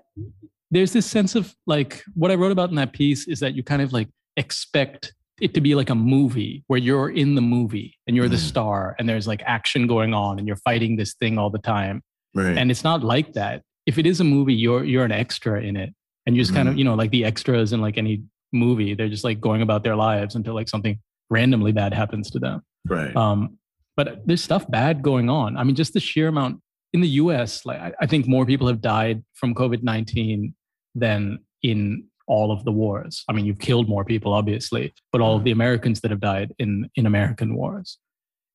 there's 0.71 0.91
this 0.91 1.05
sense 1.05 1.35
of 1.35 1.55
like 1.65 2.03
what 2.15 2.31
i 2.31 2.35
wrote 2.35 2.51
about 2.51 2.69
in 2.69 2.75
that 2.75 2.93
piece 2.93 3.27
is 3.27 3.39
that 3.39 3.53
you 3.53 3.63
kind 3.63 3.81
of 3.81 3.93
like 3.93 4.09
expect 4.37 5.13
it 5.39 5.53
to 5.53 5.61
be 5.61 5.75
like 5.75 5.89
a 5.89 5.95
movie 5.95 6.63
where 6.67 6.79
you're 6.79 7.09
in 7.09 7.35
the 7.35 7.41
movie 7.41 7.95
and 8.07 8.15
you're 8.15 8.29
the 8.29 8.37
star 8.37 8.95
and 8.97 9.07
there's 9.07 9.27
like 9.27 9.41
action 9.45 9.85
going 9.85 10.13
on 10.13 10.39
and 10.39 10.47
you're 10.47 10.57
fighting 10.57 10.95
this 10.95 11.13
thing 11.13 11.37
all 11.37 11.49
the 11.49 11.59
time. 11.59 12.01
Right. 12.33 12.57
And 12.57 12.71
it's 12.71 12.83
not 12.83 13.03
like 13.03 13.33
that. 13.33 13.61
If 13.87 13.97
it 13.97 14.05
is 14.05 14.19
a 14.19 14.23
movie, 14.23 14.53
you're 14.53 14.83
you're 14.83 15.05
an 15.05 15.11
extra 15.11 15.59
in 15.61 15.75
it. 15.75 15.93
And 16.27 16.35
you 16.35 16.41
just 16.41 16.51
mm. 16.51 16.55
kind 16.55 16.67
of, 16.67 16.73
mm-hmm. 16.73 16.79
you 16.79 16.85
know, 16.85 16.93
like 16.93 17.11
the 17.11 17.23
extras 17.23 17.73
in 17.73 17.81
like 17.81 17.97
any 17.97 18.21
movie, 18.51 18.93
they're 18.93 19.09
just 19.09 19.23
like 19.23 19.39
going 19.39 19.61
about 19.61 19.83
their 19.83 19.95
lives 19.95 20.35
until 20.35 20.53
like 20.53 20.69
something 20.69 20.99
randomly 21.29 21.71
bad 21.71 21.93
happens 21.93 22.29
to 22.31 22.39
them. 22.39 22.61
Right. 22.85 23.15
Um, 23.15 23.57
but 23.95 24.27
there's 24.27 24.43
stuff 24.43 24.69
bad 24.69 25.01
going 25.01 25.29
on. 25.29 25.57
I 25.57 25.63
mean, 25.63 25.75
just 25.75 25.93
the 25.93 25.99
sheer 25.99 26.27
amount 26.27 26.61
in 26.93 27.01
the 27.01 27.07
US, 27.07 27.65
like 27.65 27.79
I, 27.79 27.93
I 28.01 28.05
think 28.05 28.27
more 28.27 28.45
people 28.45 28.67
have 28.67 28.81
died 28.81 29.23
from 29.33 29.55
COVID 29.55 29.83
19 29.83 30.53
than 30.95 31.39
in 31.63 32.05
all 32.27 32.51
of 32.51 32.65
the 32.65 32.71
wars. 32.71 33.23
I 33.29 33.33
mean, 33.33 33.45
you've 33.45 33.59
killed 33.59 33.87
more 33.87 34.03
people, 34.03 34.33
obviously, 34.33 34.93
but 35.11 35.21
all 35.21 35.35
of 35.35 35.43
the 35.43 35.51
Americans 35.51 36.01
that 36.01 36.11
have 36.11 36.19
died 36.19 36.53
in, 36.59 36.89
in 36.95 37.05
American 37.05 37.55
wars. 37.55 37.97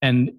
And 0.02 0.32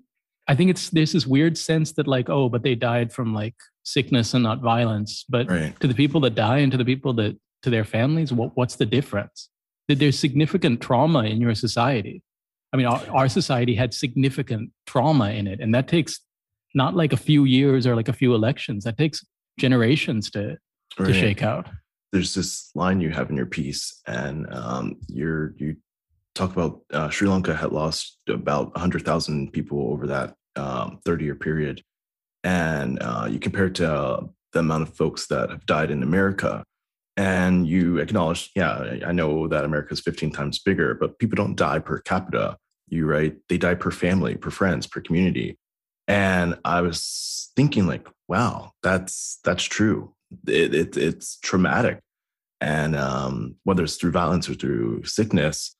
I 0.47 0.55
think 0.55 0.69
it's 0.69 0.89
there's 0.89 1.13
this 1.13 1.25
weird 1.25 1.57
sense 1.57 1.93
that 1.93 2.07
like, 2.07 2.29
oh, 2.29 2.49
but 2.49 2.63
they 2.63 2.75
died 2.75 3.13
from 3.13 3.33
like 3.33 3.55
sickness 3.83 4.33
and 4.33 4.43
not 4.43 4.59
violence. 4.61 5.25
But 5.29 5.49
right. 5.49 5.79
to 5.79 5.87
the 5.87 5.93
people 5.93 6.21
that 6.21 6.35
die 6.35 6.59
and 6.59 6.71
to 6.71 6.77
the 6.77 6.85
people 6.85 7.13
that 7.13 7.37
to 7.63 7.69
their 7.69 7.85
families, 7.85 8.33
what, 8.33 8.51
what's 8.55 8.75
the 8.75 8.85
difference? 8.85 9.49
That 9.87 9.99
there's 9.99 10.19
significant 10.19 10.81
trauma 10.81 11.23
in 11.23 11.39
your 11.39 11.55
society. 11.55 12.21
I 12.73 12.77
mean, 12.77 12.87
our, 12.87 13.01
our 13.11 13.29
society 13.29 13.75
had 13.75 13.93
significant 13.93 14.71
trauma 14.85 15.29
in 15.29 15.47
it, 15.47 15.59
and 15.59 15.73
that 15.75 15.87
takes 15.87 16.19
not 16.73 16.95
like 16.95 17.13
a 17.13 17.17
few 17.17 17.45
years 17.45 17.85
or 17.85 17.95
like 17.95 18.09
a 18.09 18.13
few 18.13 18.33
elections. 18.33 18.83
That 18.83 18.97
takes 18.97 19.23
generations 19.59 20.29
to 20.31 20.57
right. 20.97 21.07
to 21.07 21.13
shake 21.13 21.43
out 21.43 21.67
there's 22.13 22.35
this 22.35 22.69
line 22.75 23.01
you 23.01 23.09
have 23.09 23.31
in 23.31 23.35
your 23.35 23.47
piece, 23.47 23.99
and 24.05 24.45
um, 24.53 24.97
you're 25.07 25.55
you 25.57 25.75
talk 26.35 26.51
about 26.51 26.81
uh, 26.91 27.09
Sri 27.09 27.27
Lanka 27.27 27.55
had 27.55 27.71
lost 27.71 28.17
about 28.27 28.73
100,000 28.75 29.51
people 29.51 29.91
over 29.91 30.07
that 30.07 30.35
um, 30.55 30.99
30 31.05 31.25
year 31.25 31.35
period, 31.35 31.81
and 32.43 33.01
uh, 33.01 33.27
you 33.29 33.39
compare 33.39 33.67
it 33.67 33.75
to 33.75 33.91
uh, 33.91 34.25
the 34.53 34.59
amount 34.59 34.83
of 34.83 34.95
folks 34.95 35.27
that 35.27 35.49
have 35.49 35.65
died 35.65 35.91
in 35.91 36.03
America. 36.03 36.63
And 37.15 37.67
you 37.67 37.99
acknowledge, 37.99 38.49
yeah, 38.55 38.97
I 39.05 39.11
know 39.11 39.47
that 39.47 39.65
America 39.65 39.93
is 39.93 39.99
15 39.99 40.31
times 40.31 40.57
bigger, 40.57 40.95
but 40.95 41.19
people 41.19 41.35
don't 41.35 41.55
die 41.55 41.77
per 41.77 41.99
capita. 41.99 42.57
You 42.89 43.05
right? 43.05 43.35
They 43.49 43.57
die 43.57 43.75
per 43.75 43.91
family, 43.91 44.35
per 44.35 44.49
friends, 44.49 44.87
per 44.87 44.99
community. 44.99 45.57
And 46.07 46.57
I 46.65 46.81
was 46.81 47.51
thinking, 47.55 47.85
like, 47.85 48.07
wow, 48.27 48.71
that's 48.81 49.39
that's 49.43 49.63
true 49.63 50.13
it, 50.47 50.73
it, 50.73 50.97
it's 50.97 51.37
traumatic. 51.37 51.99
And 52.61 52.95
um, 52.95 53.55
whether 53.63 53.83
it's 53.83 53.97
through 53.97 54.11
violence 54.11 54.49
or 54.49 54.53
through 54.53 55.03
sickness, 55.03 55.75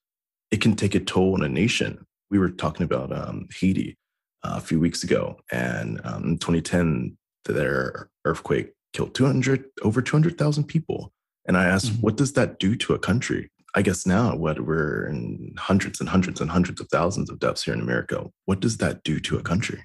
it 0.51 0.61
can 0.61 0.75
take 0.75 0.95
a 0.95 0.99
toll 0.99 1.33
on 1.33 1.43
a 1.43 1.49
nation. 1.49 2.05
We 2.29 2.39
were 2.39 2.49
talking 2.49 2.83
about 2.83 3.11
um, 3.11 3.47
Haiti 3.53 3.97
uh, 4.43 4.55
a 4.57 4.61
few 4.61 4.79
weeks 4.79 5.03
ago, 5.03 5.39
and 5.51 6.01
um, 6.03 6.23
in 6.23 6.37
2010, 6.37 7.17
their 7.45 8.09
earthquake 8.25 8.73
killed 8.93 9.13
200 9.15 9.65
over 9.81 10.01
200,000 10.01 10.63
people. 10.65 11.11
And 11.45 11.57
I 11.57 11.65
asked, 11.65 11.91
mm-hmm. 11.91 12.01
what 12.01 12.15
does 12.15 12.33
that 12.33 12.59
do 12.59 12.75
to 12.75 12.93
a 12.93 12.99
country? 12.99 13.51
I 13.75 13.81
guess 13.81 14.05
now, 14.05 14.35
what 14.35 14.61
we're 14.61 15.07
in 15.07 15.55
hundreds 15.57 15.99
and 15.99 16.07
hundreds 16.07 16.39
and 16.39 16.49
hundreds 16.49 16.79
of 16.79 16.87
thousands 16.89 17.29
of 17.29 17.39
deaths 17.39 17.63
here 17.63 17.73
in 17.73 17.81
America. 17.81 18.29
What 18.45 18.59
does 18.59 18.77
that 18.77 19.03
do 19.03 19.19
to 19.21 19.37
a 19.37 19.41
country? 19.41 19.83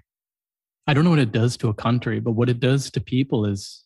I 0.86 0.94
don't 0.94 1.04
know 1.04 1.10
what 1.10 1.18
it 1.18 1.32
does 1.32 1.56
to 1.58 1.68
a 1.68 1.74
country, 1.74 2.20
but 2.20 2.32
what 2.32 2.48
it 2.48 2.60
does 2.60 2.90
to 2.92 3.00
people 3.00 3.46
is 3.46 3.84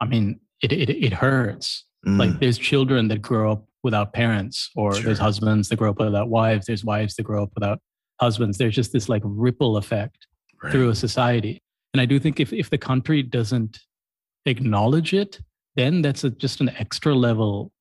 I 0.00 0.06
mean, 0.06 0.40
it 0.62 0.72
it, 0.72 0.90
it 0.90 1.12
hurts. 1.12 1.84
Mm. 2.06 2.18
Like 2.18 2.40
there's 2.40 2.58
children 2.58 3.08
that 3.08 3.22
grow 3.22 3.52
up 3.52 3.67
without 3.82 4.12
parents, 4.12 4.70
or 4.76 4.94
sure. 4.94 5.04
there's 5.04 5.18
husbands 5.18 5.68
that 5.68 5.76
grow 5.76 5.90
up 5.90 5.98
without 5.98 6.28
wives. 6.28 6.66
There's 6.66 6.84
wives 6.84 7.14
that 7.16 7.22
grow 7.22 7.42
up 7.42 7.50
without 7.54 7.80
husbands. 8.20 8.58
There's 8.58 8.74
just 8.74 8.92
this 8.92 9.08
like 9.08 9.22
ripple 9.24 9.76
effect 9.76 10.26
right. 10.62 10.72
through 10.72 10.90
a 10.90 10.94
society. 10.94 11.62
And 11.94 12.00
I 12.00 12.04
do 12.04 12.18
think 12.18 12.40
if 12.40 12.52
if 12.52 12.70
the 12.70 12.78
country 12.78 13.22
doesn't 13.22 13.80
acknowledge 14.46 15.14
it, 15.14 15.40
then 15.76 16.02
that's 16.02 16.24
a, 16.24 16.30
just 16.30 16.60
an 16.60 16.70
extra 16.70 17.14
level 17.14 17.72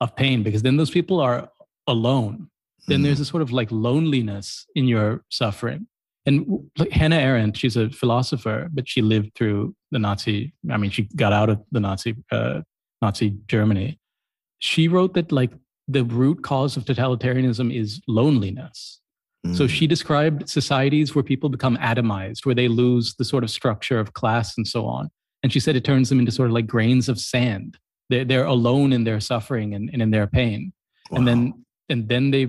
of 0.00 0.14
pain 0.16 0.42
because 0.42 0.62
then 0.62 0.76
those 0.76 0.90
people 0.90 1.20
are 1.20 1.48
alone. 1.86 2.48
Then 2.86 3.00
mm. 3.00 3.04
there's 3.04 3.20
a 3.20 3.24
sort 3.24 3.42
of 3.42 3.52
like 3.52 3.70
loneliness 3.70 4.66
in 4.74 4.86
your 4.88 5.24
suffering. 5.30 5.86
And 6.26 6.70
Hannah 6.90 7.16
Arendt, 7.16 7.56
she's 7.56 7.76
a 7.76 7.90
philosopher, 7.90 8.68
but 8.72 8.88
she 8.88 9.02
lived 9.02 9.32
through 9.34 9.74
the 9.90 9.98
Nazi. 9.98 10.54
I 10.70 10.78
mean, 10.78 10.90
she 10.90 11.02
got 11.16 11.34
out 11.34 11.50
of 11.50 11.62
the 11.70 11.80
Nazi 11.80 12.16
uh, 12.32 12.62
Nazi 13.02 13.36
Germany. 13.46 13.98
She 14.64 14.88
wrote 14.88 15.12
that 15.12 15.30
like 15.30 15.50
the 15.88 16.04
root 16.04 16.42
cause 16.42 16.78
of 16.78 16.86
totalitarianism 16.86 17.70
is 17.70 18.00
loneliness. 18.08 18.98
Mm. 19.46 19.54
So 19.54 19.66
she 19.66 19.86
described 19.86 20.48
societies 20.48 21.14
where 21.14 21.22
people 21.22 21.50
become 21.50 21.76
atomized, 21.76 22.46
where 22.46 22.54
they 22.54 22.68
lose 22.68 23.14
the 23.16 23.26
sort 23.26 23.44
of 23.44 23.50
structure 23.50 23.98
of 24.00 24.14
class 24.14 24.56
and 24.56 24.66
so 24.66 24.86
on. 24.86 25.10
And 25.42 25.52
she 25.52 25.60
said 25.60 25.76
it 25.76 25.84
turns 25.84 26.08
them 26.08 26.18
into 26.18 26.32
sort 26.32 26.48
of 26.48 26.54
like 26.54 26.66
grains 26.66 27.10
of 27.10 27.20
sand. 27.20 27.76
They're, 28.08 28.24
they're 28.24 28.46
alone 28.46 28.94
in 28.94 29.04
their 29.04 29.20
suffering 29.20 29.74
and, 29.74 29.90
and 29.92 30.00
in 30.00 30.10
their 30.10 30.26
pain. 30.26 30.72
Wow. 31.10 31.18
And 31.18 31.28
then 31.28 31.64
and 31.90 32.08
then 32.08 32.30
they 32.30 32.48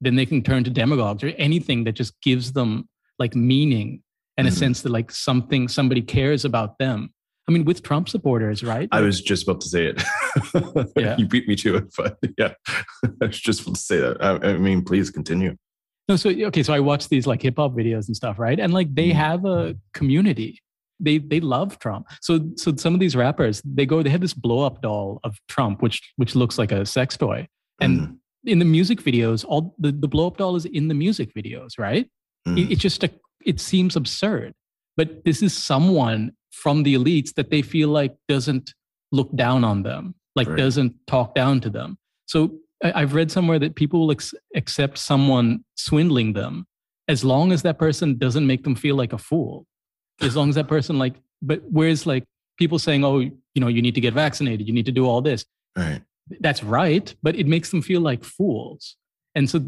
then 0.00 0.16
they 0.16 0.24
can 0.24 0.40
turn 0.40 0.64
to 0.64 0.70
demagogues 0.70 1.22
or 1.22 1.28
anything 1.36 1.84
that 1.84 1.92
just 1.92 2.18
gives 2.22 2.54
them 2.54 2.88
like 3.18 3.34
meaning 3.36 4.02
and 4.38 4.46
mm-hmm. 4.46 4.54
a 4.54 4.58
sense 4.58 4.80
that 4.80 4.90
like 4.90 5.10
something 5.10 5.68
somebody 5.68 6.00
cares 6.00 6.46
about 6.46 6.78
them 6.78 7.12
i 7.48 7.52
mean 7.52 7.64
with 7.64 7.82
trump 7.82 8.08
supporters 8.08 8.62
right 8.62 8.88
i 8.92 9.00
was 9.00 9.20
just 9.20 9.44
about 9.44 9.60
to 9.60 9.68
say 9.68 9.86
it 9.86 10.02
yeah. 10.96 11.16
you 11.16 11.26
beat 11.26 11.46
me 11.48 11.56
to 11.56 11.76
it 11.76 11.84
but 11.96 12.18
yeah 12.38 12.52
i 13.20 13.26
was 13.26 13.40
just 13.40 13.62
about 13.62 13.74
to 13.74 13.80
say 13.80 13.98
that 13.98 14.22
i, 14.22 14.48
I 14.48 14.56
mean 14.58 14.82
please 14.84 15.10
continue 15.10 15.56
no 16.08 16.16
so 16.16 16.30
okay 16.30 16.62
so 16.62 16.72
i 16.72 16.80
watch 16.80 17.08
these 17.08 17.26
like 17.26 17.42
hip-hop 17.42 17.72
videos 17.72 18.06
and 18.06 18.16
stuff 18.16 18.38
right 18.38 18.58
and 18.58 18.72
like 18.72 18.94
they 18.94 19.08
mm-hmm. 19.08 19.18
have 19.18 19.44
a 19.44 19.76
community 19.94 20.60
they 21.02 21.18
they 21.18 21.40
love 21.40 21.78
Trump. 21.80 22.06
So 22.20 22.40
so 22.56 22.74
some 22.76 22.94
of 22.94 23.00
these 23.00 23.16
rappers 23.16 23.60
they 23.64 23.84
go 23.84 24.02
they 24.02 24.10
have 24.10 24.20
this 24.20 24.34
blow 24.34 24.60
up 24.60 24.80
doll 24.80 25.20
of 25.24 25.36
Trump 25.48 25.82
which 25.82 26.12
which 26.16 26.34
looks 26.34 26.58
like 26.58 26.72
a 26.72 26.86
sex 26.86 27.16
toy. 27.16 27.48
And 27.80 28.00
mm. 28.00 28.16
in 28.44 28.60
the 28.60 28.64
music 28.64 29.02
videos, 29.02 29.44
all 29.46 29.74
the, 29.78 29.90
the 29.90 30.08
blow 30.08 30.28
up 30.28 30.36
doll 30.36 30.54
is 30.54 30.64
in 30.64 30.88
the 30.88 30.94
music 30.94 31.34
videos, 31.34 31.78
right? 31.78 32.08
Mm. 32.46 32.58
It, 32.58 32.72
it's 32.72 32.80
just 32.80 33.02
a, 33.02 33.10
it 33.44 33.60
seems 33.60 33.96
absurd. 33.96 34.54
But 34.96 35.24
this 35.24 35.42
is 35.42 35.56
someone 35.56 36.32
from 36.52 36.82
the 36.82 36.94
elites 36.94 37.34
that 37.34 37.50
they 37.50 37.62
feel 37.62 37.88
like 37.88 38.14
doesn't 38.28 38.72
look 39.10 39.34
down 39.34 39.64
on 39.64 39.82
them, 39.82 40.14
like 40.36 40.48
right. 40.48 40.56
doesn't 40.56 40.94
talk 41.06 41.34
down 41.34 41.60
to 41.60 41.70
them. 41.70 41.98
So 42.26 42.54
I've 42.82 43.14
read 43.14 43.30
somewhere 43.30 43.58
that 43.58 43.74
people 43.74 44.00
will 44.00 44.12
ex- 44.12 44.34
accept 44.54 44.98
someone 44.98 45.64
swindling 45.76 46.32
them 46.32 46.66
as 47.08 47.24
long 47.24 47.52
as 47.52 47.62
that 47.62 47.78
person 47.78 48.18
doesn't 48.18 48.46
make 48.46 48.64
them 48.64 48.74
feel 48.74 48.96
like 48.96 49.12
a 49.12 49.18
fool. 49.18 49.66
As 50.20 50.36
long 50.36 50.48
as 50.48 50.54
that 50.54 50.68
person 50.68 50.98
like, 50.98 51.14
but 51.40 51.62
whereas 51.70 52.06
like 52.06 52.24
people 52.58 52.78
saying, 52.78 53.04
oh, 53.04 53.18
you 53.18 53.60
know, 53.60 53.68
you 53.68 53.82
need 53.82 53.94
to 53.94 54.00
get 54.00 54.14
vaccinated, 54.14 54.66
you 54.66 54.72
need 54.72 54.86
to 54.86 54.92
do 54.92 55.06
all 55.06 55.20
this. 55.20 55.44
Right. 55.76 56.02
That's 56.40 56.62
right, 56.62 57.14
but 57.22 57.34
it 57.34 57.46
makes 57.46 57.70
them 57.70 57.82
feel 57.82 58.00
like 58.00 58.24
fools. 58.24 58.96
And 59.34 59.50
so 59.50 59.60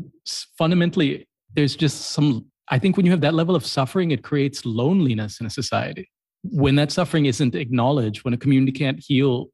fundamentally, 0.56 1.26
there's 1.54 1.76
just 1.76 2.12
some 2.12 2.46
I 2.70 2.78
think 2.78 2.96
when 2.96 3.04
you 3.04 3.12
have 3.12 3.20
that 3.20 3.34
level 3.34 3.54
of 3.54 3.66
suffering, 3.66 4.10
it 4.10 4.22
creates 4.22 4.64
loneliness 4.64 5.40
in 5.40 5.46
a 5.46 5.50
society. 5.50 6.08
When 6.44 6.76
that 6.76 6.92
suffering 6.92 7.26
isn't 7.26 7.54
acknowledged, 7.54 8.24
when 8.24 8.34
a 8.34 8.38
community 8.38 8.72
can't 8.72 9.02
heal 9.02 9.48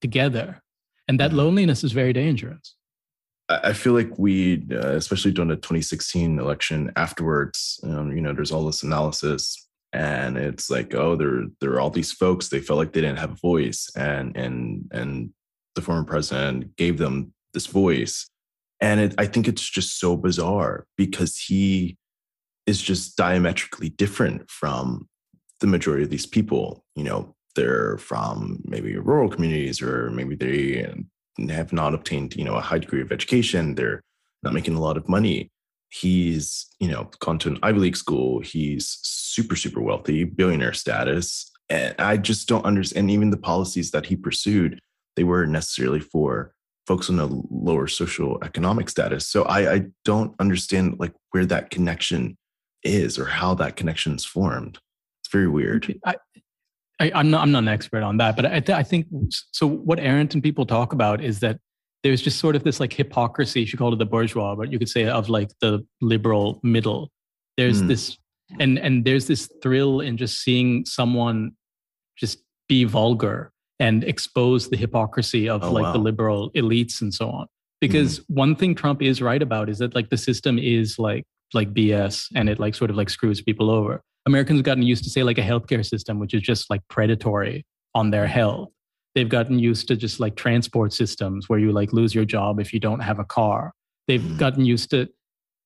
together, 0.00 0.62
and 1.08 1.18
that 1.20 1.30
mm-hmm. 1.30 1.38
loneliness 1.38 1.84
is 1.84 1.92
very 1.92 2.12
dangerous. 2.12 2.76
I 3.48 3.72
feel 3.72 3.94
like 3.94 4.18
we, 4.18 4.66
uh, 4.70 4.90
especially 4.90 5.32
during 5.32 5.48
the 5.48 5.56
2016 5.56 6.38
election 6.38 6.92
afterwards, 6.96 7.80
um, 7.82 8.14
you 8.14 8.20
know, 8.20 8.34
there's 8.34 8.52
all 8.52 8.66
this 8.66 8.82
analysis, 8.82 9.66
and 9.94 10.36
it's 10.36 10.68
like, 10.68 10.94
oh, 10.94 11.16
there, 11.16 11.44
there 11.60 11.72
are 11.72 11.80
all 11.80 11.88
these 11.88 12.12
folks. 12.12 12.48
They 12.48 12.60
felt 12.60 12.78
like 12.78 12.92
they 12.92 13.00
didn't 13.00 13.20
have 13.20 13.32
a 13.32 13.36
voice, 13.36 13.90
and 13.96 14.36
and 14.36 14.90
and 14.92 15.30
the 15.74 15.80
former 15.80 16.04
president 16.04 16.76
gave 16.76 16.98
them 16.98 17.32
this 17.54 17.66
voice, 17.66 18.28
and 18.80 19.00
it, 19.00 19.14
I 19.16 19.24
think 19.24 19.48
it's 19.48 19.66
just 19.66 19.98
so 19.98 20.14
bizarre 20.14 20.86
because 20.98 21.38
he 21.38 21.96
is 22.66 22.82
just 22.82 23.16
diametrically 23.16 23.88
different 23.88 24.50
from 24.50 25.08
the 25.60 25.66
majority 25.66 26.04
of 26.04 26.10
these 26.10 26.26
people. 26.26 26.84
You 26.94 27.04
know, 27.04 27.34
they're 27.54 27.98
from 27.98 28.60
maybe 28.64 28.96
rural 28.96 29.28
communities 29.28 29.82
or 29.82 30.10
maybe 30.10 30.34
they 30.34 30.94
have 31.52 31.72
not 31.72 31.94
obtained, 31.94 32.36
you 32.36 32.44
know, 32.44 32.54
a 32.54 32.60
high 32.60 32.78
degree 32.78 33.00
of 33.00 33.12
education. 33.12 33.74
They're 33.74 34.02
not 34.42 34.54
making 34.54 34.74
a 34.74 34.80
lot 34.80 34.96
of 34.96 35.08
money. 35.08 35.50
He's, 35.90 36.66
you 36.80 36.88
know, 36.88 37.10
gone 37.20 37.38
to 37.40 37.48
an 37.48 37.58
Ivy 37.62 37.78
League 37.78 37.96
school. 37.96 38.40
He's 38.40 38.98
super, 39.02 39.56
super 39.56 39.80
wealthy, 39.80 40.24
billionaire 40.24 40.74
status. 40.74 41.50
And 41.70 41.94
I 41.98 42.16
just 42.16 42.48
don't 42.48 42.64
understand. 42.64 43.04
And 43.04 43.10
even 43.10 43.30
the 43.30 43.36
policies 43.36 43.90
that 43.92 44.06
he 44.06 44.16
pursued, 44.16 44.80
they 45.16 45.24
weren't 45.24 45.52
necessarily 45.52 46.00
for 46.00 46.52
folks 46.86 47.08
in 47.08 47.18
a 47.18 47.28
lower 47.50 47.86
social 47.86 48.38
economic 48.42 48.88
status. 48.88 49.26
So 49.26 49.44
I, 49.44 49.74
I 49.74 49.82
don't 50.04 50.34
understand 50.38 50.96
like 50.98 51.12
where 51.30 51.44
that 51.46 51.70
connection 51.70 52.36
is 52.82 53.18
or 53.18 53.26
how 53.26 53.54
that 53.54 53.76
connection 53.76 54.14
is 54.14 54.24
formed. 54.24 54.78
It's 55.28 55.32
very 55.34 55.48
weird. 55.48 55.94
I, 56.06 56.14
I, 56.98 57.20
am 57.20 57.30
not 57.30 57.42
I'm 57.42 57.52
not 57.52 57.58
an 57.64 57.68
expert 57.68 58.02
on 58.02 58.16
that, 58.16 58.34
but 58.34 58.46
I, 58.46 58.60
th- 58.60 58.76
I 58.78 58.82
think 58.82 59.06
so. 59.52 59.66
What 59.66 60.00
Arendt 60.00 60.32
and 60.32 60.42
people 60.42 60.64
talk 60.64 60.94
about 60.94 61.22
is 61.22 61.40
that 61.40 61.58
there's 62.02 62.22
just 62.22 62.38
sort 62.38 62.56
of 62.56 62.64
this 62.64 62.80
like 62.80 62.94
hypocrisy. 62.94 63.66
She 63.66 63.76
called 63.76 63.92
it 63.92 63.98
the 63.98 64.06
bourgeois, 64.06 64.54
but 64.54 64.72
you 64.72 64.78
could 64.78 64.88
say 64.88 65.06
of 65.06 65.28
like 65.28 65.50
the 65.60 65.86
liberal 66.00 66.60
middle. 66.62 67.10
There's 67.58 67.82
mm. 67.82 67.88
this, 67.88 68.16
and 68.58 68.78
and 68.78 69.04
there's 69.04 69.26
this 69.26 69.50
thrill 69.62 70.00
in 70.00 70.16
just 70.16 70.42
seeing 70.42 70.86
someone 70.86 71.52
just 72.16 72.38
be 72.70 72.84
vulgar 72.84 73.52
and 73.78 74.02
expose 74.04 74.70
the 74.70 74.78
hypocrisy 74.78 75.46
of 75.46 75.62
oh, 75.62 75.70
like 75.70 75.84
wow. 75.84 75.92
the 75.92 75.98
liberal 75.98 76.50
elites 76.52 77.02
and 77.02 77.12
so 77.12 77.28
on. 77.28 77.48
Because 77.82 78.20
mm. 78.20 78.24
one 78.28 78.56
thing 78.56 78.74
Trump 78.74 79.02
is 79.02 79.20
right 79.20 79.42
about 79.42 79.68
is 79.68 79.76
that 79.78 79.94
like 79.94 80.08
the 80.08 80.16
system 80.16 80.58
is 80.58 80.98
like 80.98 81.24
like 81.52 81.74
BS 81.74 82.28
and 82.34 82.48
it 82.48 82.58
like 82.58 82.74
sort 82.74 82.90
of 82.90 82.96
like 82.96 83.10
screws 83.10 83.42
people 83.42 83.70
over. 83.70 84.02
Americans 84.28 84.58
have 84.58 84.64
gotten 84.64 84.82
used 84.82 85.04
to 85.04 85.10
say 85.10 85.22
like 85.22 85.38
a 85.38 85.42
healthcare 85.42 85.84
system, 85.84 86.18
which 86.18 86.34
is 86.34 86.42
just 86.42 86.68
like 86.68 86.82
predatory 86.88 87.64
on 87.94 88.10
their 88.10 88.26
health. 88.26 88.68
They've 89.14 89.28
gotten 89.28 89.58
used 89.58 89.88
to 89.88 89.96
just 89.96 90.20
like 90.20 90.36
transport 90.36 90.92
systems 90.92 91.48
where 91.48 91.58
you 91.58 91.72
like 91.72 91.94
lose 91.94 92.14
your 92.14 92.26
job 92.26 92.60
if 92.60 92.72
you 92.74 92.78
don't 92.78 93.00
have 93.00 93.18
a 93.18 93.24
car. 93.24 93.72
They've 94.06 94.20
mm. 94.20 94.38
gotten 94.38 94.66
used 94.66 94.90
to 94.90 95.08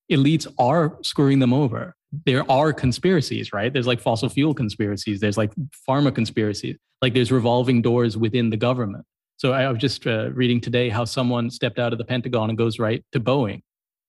elites 0.09 0.47
are 0.57 0.97
screwing 1.03 1.39
them 1.39 1.53
over. 1.53 1.93
There 2.25 2.49
are 2.49 2.71
conspiracies, 2.71 3.51
right? 3.51 3.71
There's 3.71 3.87
like 3.87 3.99
fossil 3.99 4.29
fuel 4.29 4.53
conspiracies. 4.53 5.19
There's 5.19 5.37
like 5.37 5.51
pharma 5.87 6.15
conspiracies. 6.15 6.77
Like 7.01 7.13
there's 7.13 7.31
revolving 7.31 7.81
doors 7.81 8.17
within 8.17 8.49
the 8.49 8.57
government. 8.57 9.05
So 9.37 9.51
I 9.51 9.69
was 9.69 9.79
just 9.79 10.07
uh, 10.07 10.31
reading 10.31 10.61
today 10.61 10.87
how 10.87 11.03
someone 11.03 11.49
stepped 11.49 11.79
out 11.79 11.91
of 11.91 11.99
the 11.99 12.05
Pentagon 12.05 12.49
and 12.49 12.57
goes 12.57 12.79
right 12.79 13.03
to 13.11 13.19
Boeing. 13.19 13.61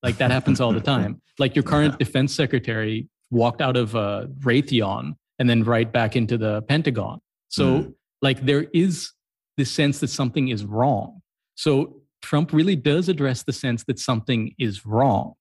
Like 0.02 0.18
that 0.18 0.30
happens 0.30 0.61
all 0.61 0.73
the 0.73 0.80
time. 0.94 1.20
Like 1.40 1.56
your 1.56 1.64
current 1.64 1.94
yeah. 1.94 2.04
defense 2.04 2.34
secretary 2.34 3.08
walked 3.35 3.61
out 3.61 3.76
of 3.76 3.95
uh, 3.95 4.26
Raytheon 4.41 5.17
and 5.38 5.50
then 5.50 5.64
right 5.64 5.91
back 5.91 6.17
into 6.17 6.38
the 6.38 6.62
Pentagon. 6.62 7.21
So 7.49 7.64
mm. 7.64 7.95
like 8.23 8.45
there 8.45 8.67
is 8.73 9.12
this 9.57 9.71
sense 9.71 10.00
that 10.00 10.09
something 10.09 10.49
is 10.49 10.64
wrong. 10.64 11.21
So 11.57 12.00
Trump 12.23 12.53
really 12.53 12.76
does 12.76 13.09
address 13.09 13.43
the 13.43 13.53
sense 13.53 13.85
that 13.85 13.99
something 13.99 14.55
is 14.59 14.87
wrong. 14.87 15.35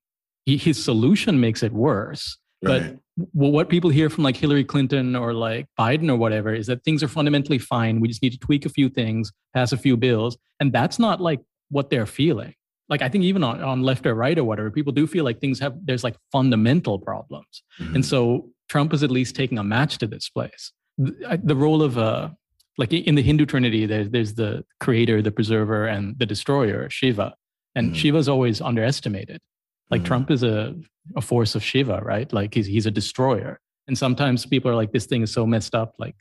He, 0.46 0.58
his 0.58 0.84
solution 0.84 1.40
makes 1.40 1.64
it 1.64 1.72
worse. 1.72 2.38
Right. 2.62 2.98
But 3.16 3.30
what 3.34 3.70
people 3.70 3.90
hear 3.90 4.10
from 4.10 4.24
like 4.24 4.36
Hillary 4.36 4.64
Clinton 4.64 5.16
or 5.16 5.34
like 5.34 5.68
Biden 5.80 6.10
or 6.10 6.16
whatever 6.16 6.54
is 6.54 6.68
that 6.68 6.84
things 6.84 7.04
are 7.04 7.08
fundamentally 7.08 7.58
fine. 7.58 8.00
We 8.00 8.08
just 8.08 8.22
need 8.22 8.32
to 8.32 8.40
tweak 8.40 8.66
a 8.66 8.70
few 8.70 8.90
things, 8.90 9.32
pass 9.54 9.72
a 9.72 9.78
few 9.78 9.96
bills. 9.96 10.38
And 10.60 10.74
that's 10.74 11.00
not 11.00 11.22
like 11.22 11.40
what 11.70 11.90
they're 11.90 12.06
feeling. 12.06 12.54
Like 12.94 13.02
I 13.02 13.10
think 13.10 13.24
even 13.24 13.44
on, 13.44 13.56
on 13.62 13.82
left 13.82 14.06
or 14.06 14.16
right 14.26 14.38
or 14.38 14.46
whatever, 14.50 14.70
people 14.80 14.94
do 14.94 15.06
feel 15.08 15.26
like 15.30 15.40
things 15.40 15.60
have 15.60 15.74
there's 15.88 16.04
like 16.04 16.18
fundamental 16.32 17.00
problems. 17.10 17.54
Mm-hmm. 17.80 17.96
And 17.96 18.06
so 18.06 18.50
Trump 18.70 18.94
is 18.94 19.02
at 19.04 19.12
least 19.12 19.36
taking 19.36 19.58
a 19.58 19.64
match 19.64 19.94
to 20.02 20.08
this 20.08 20.30
place. 20.30 20.72
The, 20.98 21.42
the 21.52 21.56
role 21.56 21.82
of 21.82 21.98
uh 21.98 22.30
like 22.78 22.92
in 22.94 23.16
the 23.16 23.26
Hindu 23.30 23.46
Trinity, 23.46 23.86
there's 23.86 24.10
there's 24.10 24.34
the 24.36 24.64
creator, 24.80 25.22
the 25.22 25.32
preserver, 25.32 25.82
and 25.88 26.18
the 26.20 26.28
destroyer, 26.34 26.90
Shiva. 26.90 27.34
And 27.76 27.88
mm-hmm. 27.88 27.96
Shiva 27.96 28.18
is 28.18 28.30
always 28.30 28.62
underestimated. 28.62 29.42
Like 29.90 30.02
mm-hmm. 30.02 30.08
Trump 30.08 30.32
is 30.32 30.44
a, 30.44 30.76
a 31.16 31.22
force 31.22 31.56
of 31.56 31.64
Shiva, 31.64 32.00
right? 32.04 32.32
Like 32.32 32.54
he's 32.54 32.68
he's 32.68 32.86
a 32.86 32.92
destroyer. 32.92 33.60
And 33.88 33.98
sometimes 33.98 34.46
people 34.46 34.72
are 34.72 34.76
like, 34.76 34.92
this 34.92 35.08
thing 35.08 35.24
is 35.24 35.34
so 35.34 35.46
messed 35.46 35.76
up, 35.76 35.96
like 36.00 36.16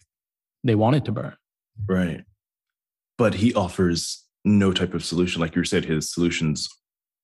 they 0.64 0.74
want 0.74 0.96
it 0.96 1.04
to 1.04 1.12
burn. 1.12 1.36
Right. 1.86 2.24
But 3.18 3.34
he 3.34 3.54
offers 3.54 4.21
no 4.44 4.72
type 4.72 4.94
of 4.94 5.04
solution. 5.04 5.40
Like 5.40 5.54
you 5.54 5.64
said, 5.64 5.84
his 5.84 6.12
solutions 6.12 6.68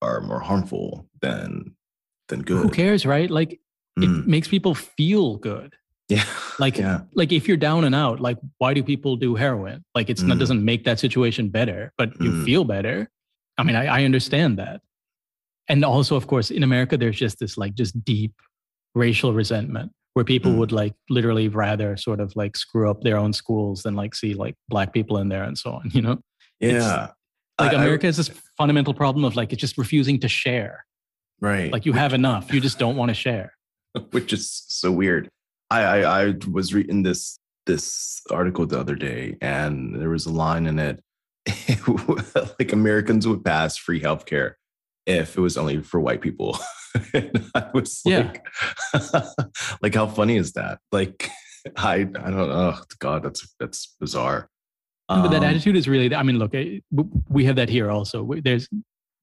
are 0.03 0.21
more 0.21 0.41
harmful 0.41 1.09
than 1.21 1.77
than 2.29 2.43
good. 2.43 2.63
Who 2.63 2.71
cares, 2.71 3.07
right? 3.07 3.31
Like 3.31 3.61
mm. 3.99 4.05
it 4.05 4.27
makes 4.27 4.49
people 4.49 4.75
feel 4.75 5.37
good. 5.37 5.75
Yeah. 6.09 6.25
Like 6.61 6.77
yeah. 6.77 7.03
like 7.15 7.31
if 7.31 7.47
you're 7.47 7.57
down 7.57 7.85
and 7.85 7.95
out, 7.95 8.19
like 8.19 8.37
why 8.57 8.75
do 8.75 8.83
people 8.83 9.15
do 9.15 9.37
heroin? 9.37 9.85
Like 9.95 10.11
it's 10.11 10.25
mm. 10.25 10.27
not 10.27 10.41
doesn't 10.41 10.65
make 10.65 10.83
that 10.87 10.99
situation 10.99 11.51
better, 11.51 11.93
but 11.97 12.21
you 12.21 12.33
mm. 12.33 12.45
feel 12.45 12.65
better. 12.65 13.09
I 13.57 13.63
mean, 13.63 13.77
I, 13.77 13.87
I 13.87 14.05
understand 14.05 14.59
that. 14.59 14.81
And 15.69 15.85
also, 15.85 16.17
of 16.17 16.27
course, 16.27 16.51
in 16.51 16.65
America, 16.65 16.97
there's 16.97 17.17
just 17.17 17.39
this 17.39 17.57
like 17.57 17.75
just 17.75 18.05
deep 18.05 18.33
racial 18.97 19.33
resentment 19.33 19.93
where 20.15 20.25
people 20.25 20.51
mm. 20.51 20.59
would 20.59 20.73
like 20.73 20.95
literally 21.09 21.47
rather 21.47 21.97
sort 21.97 22.19
of 22.19 22.35
like 22.35 22.57
screw 22.57 22.91
up 22.91 23.03
their 23.03 23.17
own 23.17 23.33
schools 23.33 23.83
than 23.83 23.95
like 23.95 24.17
see 24.17 24.35
like 24.35 24.57
black 24.69 24.93
people 24.93 25.19
in 25.19 25.29
there 25.29 25.45
and 25.45 25.57
so 25.57 25.71
on, 25.71 25.89
you 25.95 26.03
know? 26.03 26.19
Yeah. 26.61 27.05
It's, 27.05 27.13
like 27.59 27.73
I, 27.73 27.83
America 27.83 28.07
I, 28.07 28.09
has 28.09 28.17
this 28.17 28.31
fundamental 28.57 28.95
problem 28.95 29.25
of 29.25 29.37
like 29.37 29.53
it's 29.53 29.61
just 29.61 29.79
refusing 29.79 30.21
to 30.21 30.29
share. 30.29 30.85
Right. 31.41 31.73
Like 31.73 31.87
you 31.87 31.93
have 31.93 32.15
enough. 32.15 32.53
You 32.53 32.61
just 32.61 32.79
don't 32.79 32.97
want 32.97 33.11
to 33.11 33.15
share. 33.15 33.55
Which 34.11 34.33
is 34.33 34.65
so 34.69 34.93
weird. 34.93 35.29
I, 35.71 35.83
I, 35.83 36.25
I 36.25 36.35
was 36.51 36.73
reading 36.73 37.03
this 37.03 37.39
this 37.67 38.23
article 38.31 38.67
the 38.67 38.81
other 38.81 38.97
day, 38.97 39.37
and 39.41 39.95
there 40.01 40.09
was 40.09 40.27
a 40.27 40.33
line 40.33 40.67
in 40.67 40.79
it, 40.79 41.01
like 42.59 42.73
Americans 42.73 43.29
would 43.29 43.45
pass 43.45 43.77
free 43.77 44.01
healthcare 44.01 44.55
if 45.07 45.37
it 45.37 45.41
was 45.41 45.57
only 45.57 45.83
for 45.83 46.01
white 46.01 46.21
people. 46.21 46.59
and 47.15 47.51
I 47.55 47.69
was 47.73 48.01
like, 48.05 48.47
yeah. 48.95 49.23
like 49.83 49.95
how 49.95 50.07
funny 50.07 50.37
is 50.37 50.53
that? 50.53 50.81
Like, 50.91 51.31
I 51.77 51.95
I 51.97 52.03
don't 52.03 52.49
know. 52.49 52.75
God, 52.99 53.23
that's 53.23 53.55
that's 53.61 53.95
bizarre. 54.01 54.49
Um, 55.09 55.23
but 55.23 55.31
that 55.31 55.39
um, 55.39 55.45
attitude 55.45 55.77
is 55.77 55.89
really. 55.89 56.15
I 56.15 56.23
mean, 56.23 56.39
look, 56.39 56.55
eh, 56.55 56.81
we 57.29 57.45
have 57.45 57.57
that 57.57 57.69
here 57.69 57.91
also. 57.91 58.29
There's, 58.43 58.69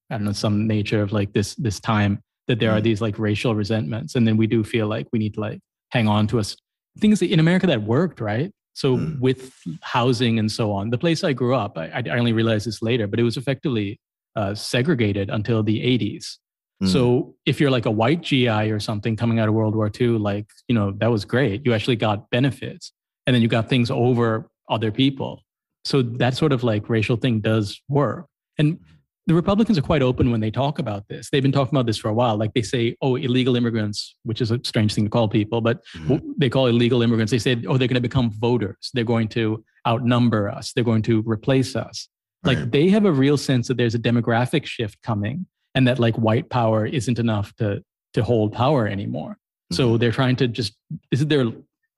I 0.10 0.18
don't 0.18 0.26
know, 0.26 0.32
some 0.32 0.68
nature 0.68 1.02
of 1.02 1.12
like 1.12 1.34
this 1.34 1.56
this 1.56 1.80
time 1.80 2.22
that 2.48 2.60
there 2.60 2.72
are 2.72 2.82
these 2.82 3.02
like 3.02 3.20
racial 3.20 3.56
resentments, 3.56 4.16
and 4.16 4.28
then 4.28 4.38
we 4.38 4.48
do 4.48 4.64
feel 4.64 4.88
like 4.88 5.08
we 5.12 5.20
need 5.20 5.36
to 5.36 5.42
like 5.42 5.60
hang 5.90 6.08
on 6.08 6.28
to 6.28 6.40
us. 6.40 6.56
Things 7.00 7.22
in 7.22 7.40
America 7.40 7.68
that 7.68 7.84
worked, 7.84 8.22
right? 8.22 8.52
So 8.74 8.98
mm. 8.98 9.20
with 9.20 9.54
housing 9.82 10.38
and 10.38 10.52
so 10.52 10.72
on, 10.72 10.90
the 10.90 10.98
place 10.98 11.24
I 11.24 11.34
grew 11.34 11.56
up, 11.56 11.78
I, 11.78 12.04
I 12.06 12.18
only 12.18 12.34
realized 12.34 12.68
this 12.68 12.82
later, 12.82 13.08
but 13.08 13.20
it 13.20 13.24
was 13.24 13.38
effectively 13.38 14.00
uh, 14.36 14.54
segregated 14.54 15.30
until 15.30 15.64
the 15.64 15.80
80s. 15.80 16.38
Mm. 16.84 16.90
So 16.90 17.36
if 17.46 17.62
you're 17.62 17.72
like 17.72 17.86
a 17.86 17.92
white 17.92 18.22
GI 18.22 18.50
or 18.50 18.82
something 18.82 19.16
coming 19.16 19.40
out 19.40 19.48
of 19.48 19.54
World 19.54 19.76
War 19.76 19.90
II, 20.00 20.20
like, 20.20 20.48
you 20.68 20.76
know, 20.76 20.92
that 20.98 21.10
was 21.10 21.24
great. 21.24 21.66
You 21.66 21.74
actually 21.74 21.96
got 21.96 22.30
benefits 22.30 22.92
and 23.26 23.34
then 23.34 23.42
you 23.42 23.48
got 23.48 23.70
things 23.70 23.90
over 23.90 24.50
other 24.70 24.92
people. 24.92 25.42
So 25.86 26.02
that 26.02 26.36
sort 26.36 26.52
of 26.52 26.64
like 26.64 26.90
racial 26.90 27.16
thing 27.16 27.40
does 27.40 27.80
work. 27.88 28.26
And 28.58 28.80
the 29.28 29.34
Republicans 29.34 29.78
are 29.78 29.84
quite 29.84 30.02
open 30.02 30.32
when 30.32 30.40
they 30.40 30.52
talk 30.52 30.78
about 30.78 31.08
this. 31.08 31.30
They've 31.30 31.42
been 31.42 31.52
talking 31.52 31.76
about 31.76 31.88
this 31.88 31.98
for 31.98 32.10
a 32.10 32.14
while. 32.14 32.38
Like 32.38 32.54
they 32.54 32.62
say, 32.62 32.96
oh, 33.02 33.16
illegal 33.16 33.56
immigrants, 33.56 34.16
which 34.24 34.40
is 34.40 34.52
a 34.52 34.60
strange 34.64 34.94
thing 34.94 35.06
to 35.06 35.10
call 35.10 35.28
people, 35.28 35.62
but 35.62 35.84
mm-hmm. 35.98 36.18
they 36.38 36.50
call 36.50 36.68
illegal 36.68 37.02
immigrants. 37.02 37.32
They 37.32 37.40
say, 37.40 37.54
oh, 37.68 37.78
they're 37.78 37.88
going 37.88 37.96
to 37.96 38.02
become 38.02 38.30
voters. 38.32 38.92
They're 38.94 39.04
going 39.04 39.30
to 39.30 39.64
outnumber 39.88 40.50
us. 40.50 40.74
They're 40.74 40.84
going 40.84 41.02
to 41.04 41.24
replace 41.26 41.76
us. 41.76 42.08
Right. 42.44 42.58
Like 42.58 42.72
they 42.72 42.90
have 42.90 43.06
a 43.06 43.12
real 43.12 43.38
sense 43.38 43.68
that 43.68 43.78
there's 43.78 43.96
a 43.96 44.00
demographic 44.00 44.66
shift 44.66 45.02
coming 45.02 45.48
and 45.74 45.88
that 45.88 45.98
like 45.98 46.16
white 46.16 46.50
power 46.50 46.86
isn't 46.86 47.18
enough 47.18 47.56
to, 47.56 47.84
to 48.14 48.24
hold 48.24 48.54
power 48.54 48.88
anymore. 48.88 49.32
Mm-hmm. 49.32 49.76
So 49.76 49.98
they're 49.98 50.12
trying 50.12 50.36
to 50.38 50.48
just, 50.48 50.76
this 51.10 51.22
is 51.22 51.28
their, 51.28 51.52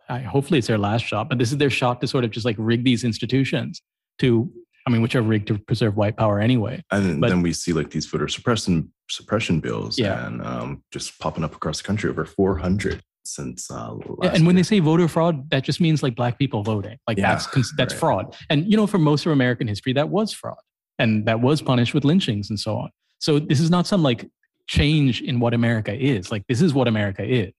hopefully 0.09 0.59
it's 0.59 0.67
their 0.67 0.77
last 0.77 1.05
shot, 1.05 1.29
but 1.29 1.37
this 1.37 1.51
is 1.51 1.57
their 1.57 1.69
shot 1.69 2.01
to 2.01 2.07
sort 2.07 2.23
of 2.23 2.31
just 2.31 2.45
like 2.45 2.55
rig 2.59 2.83
these 2.83 3.03
institutions 3.03 3.81
to 4.19 4.51
I 4.85 4.89
mean, 4.89 5.01
which 5.01 5.15
are 5.15 5.21
rigged 5.21 5.47
to 5.49 5.57
preserve 5.57 5.97
white 5.97 6.15
power 6.15 6.39
anyway. 6.39 6.81
And 6.91 7.19
but, 7.19 7.27
then 7.27 7.41
we 7.41 7.51
see 7.51 7.73
like 7.73 7.89
these 7.89 8.05
voter 8.05 8.29
suppression 8.29 8.89
suppression 9.09 9.59
bills 9.59 9.99
yeah. 9.99 10.25
and 10.25 10.41
um, 10.41 10.83
just 10.93 11.19
popping 11.19 11.43
up 11.43 11.53
across 11.53 11.79
the 11.79 11.83
country 11.83 12.09
over 12.09 12.23
400 12.25 13.01
since 13.25 13.69
uh, 13.69 13.91
and 14.21 14.45
when 14.45 14.45
year. 14.45 14.53
they 14.53 14.63
say 14.63 14.79
voter 14.79 15.07
fraud 15.07 15.49
that 15.49 15.63
just 15.63 15.81
means 15.81 16.01
like 16.01 16.15
black 16.15 16.39
people 16.39 16.63
voting 16.63 16.97
like 17.07 17.17
yeah, 17.17 17.35
that's 17.35 17.73
that's 17.75 17.93
right. 17.93 17.99
fraud 17.99 18.37
and 18.49 18.69
you 18.71 18.77
know 18.77 18.87
for 18.87 18.97
most 18.97 19.25
of 19.25 19.33
american 19.33 19.67
history 19.67 19.91
that 19.91 20.07
was 20.07 20.31
fraud 20.31 20.55
and 20.97 21.25
that 21.25 21.41
was 21.41 21.61
punished 21.61 21.93
with 21.93 22.05
lynchings 22.05 22.49
and 22.49 22.57
so 22.57 22.77
on 22.77 22.89
so 23.19 23.37
this 23.37 23.59
is 23.59 23.69
not 23.69 23.85
some 23.85 24.01
like 24.01 24.29
change 24.67 25.21
in 25.21 25.41
what 25.41 25.53
america 25.53 25.93
is 25.93 26.31
like 26.31 26.41
this 26.47 26.61
is 26.61 26.73
what 26.73 26.87
america 26.87 27.21
is 27.21 27.51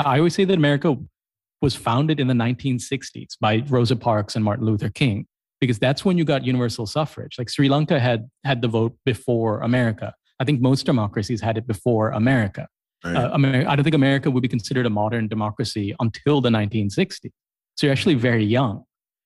i 0.00 0.18
always 0.18 0.34
say 0.34 0.44
that 0.44 0.54
america 0.54 0.96
was 1.62 1.74
founded 1.74 2.20
in 2.20 2.26
the 2.26 2.34
1960s 2.34 3.38
by 3.40 3.62
rosa 3.68 3.96
parks 3.96 4.36
and 4.36 4.44
martin 4.44 4.66
luther 4.66 4.90
king 4.90 5.26
because 5.62 5.78
that's 5.78 6.04
when 6.04 6.18
you 6.18 6.24
got 6.24 6.44
universal 6.44 6.86
suffrage. 6.86 7.36
Like 7.38 7.48
Sri 7.48 7.68
Lanka 7.68 8.00
had 8.00 8.28
had 8.42 8.62
the 8.62 8.66
vote 8.66 8.96
before 9.04 9.60
America. 9.60 10.12
I 10.40 10.44
think 10.44 10.60
most 10.60 10.84
democracies 10.84 11.40
had 11.40 11.56
it 11.56 11.68
before 11.68 12.10
America. 12.10 12.66
Right. 13.04 13.14
Uh, 13.14 13.30
America 13.32 13.70
I 13.70 13.76
don't 13.76 13.84
think 13.84 13.94
America 13.94 14.28
would 14.28 14.42
be 14.42 14.48
considered 14.48 14.86
a 14.86 14.90
modern 14.90 15.28
democracy 15.28 15.94
until 16.00 16.40
the 16.40 16.48
1960s. 16.48 17.30
So 17.76 17.86
you're 17.86 17.92
actually 17.92 18.16
very 18.16 18.44
young. 18.44 18.82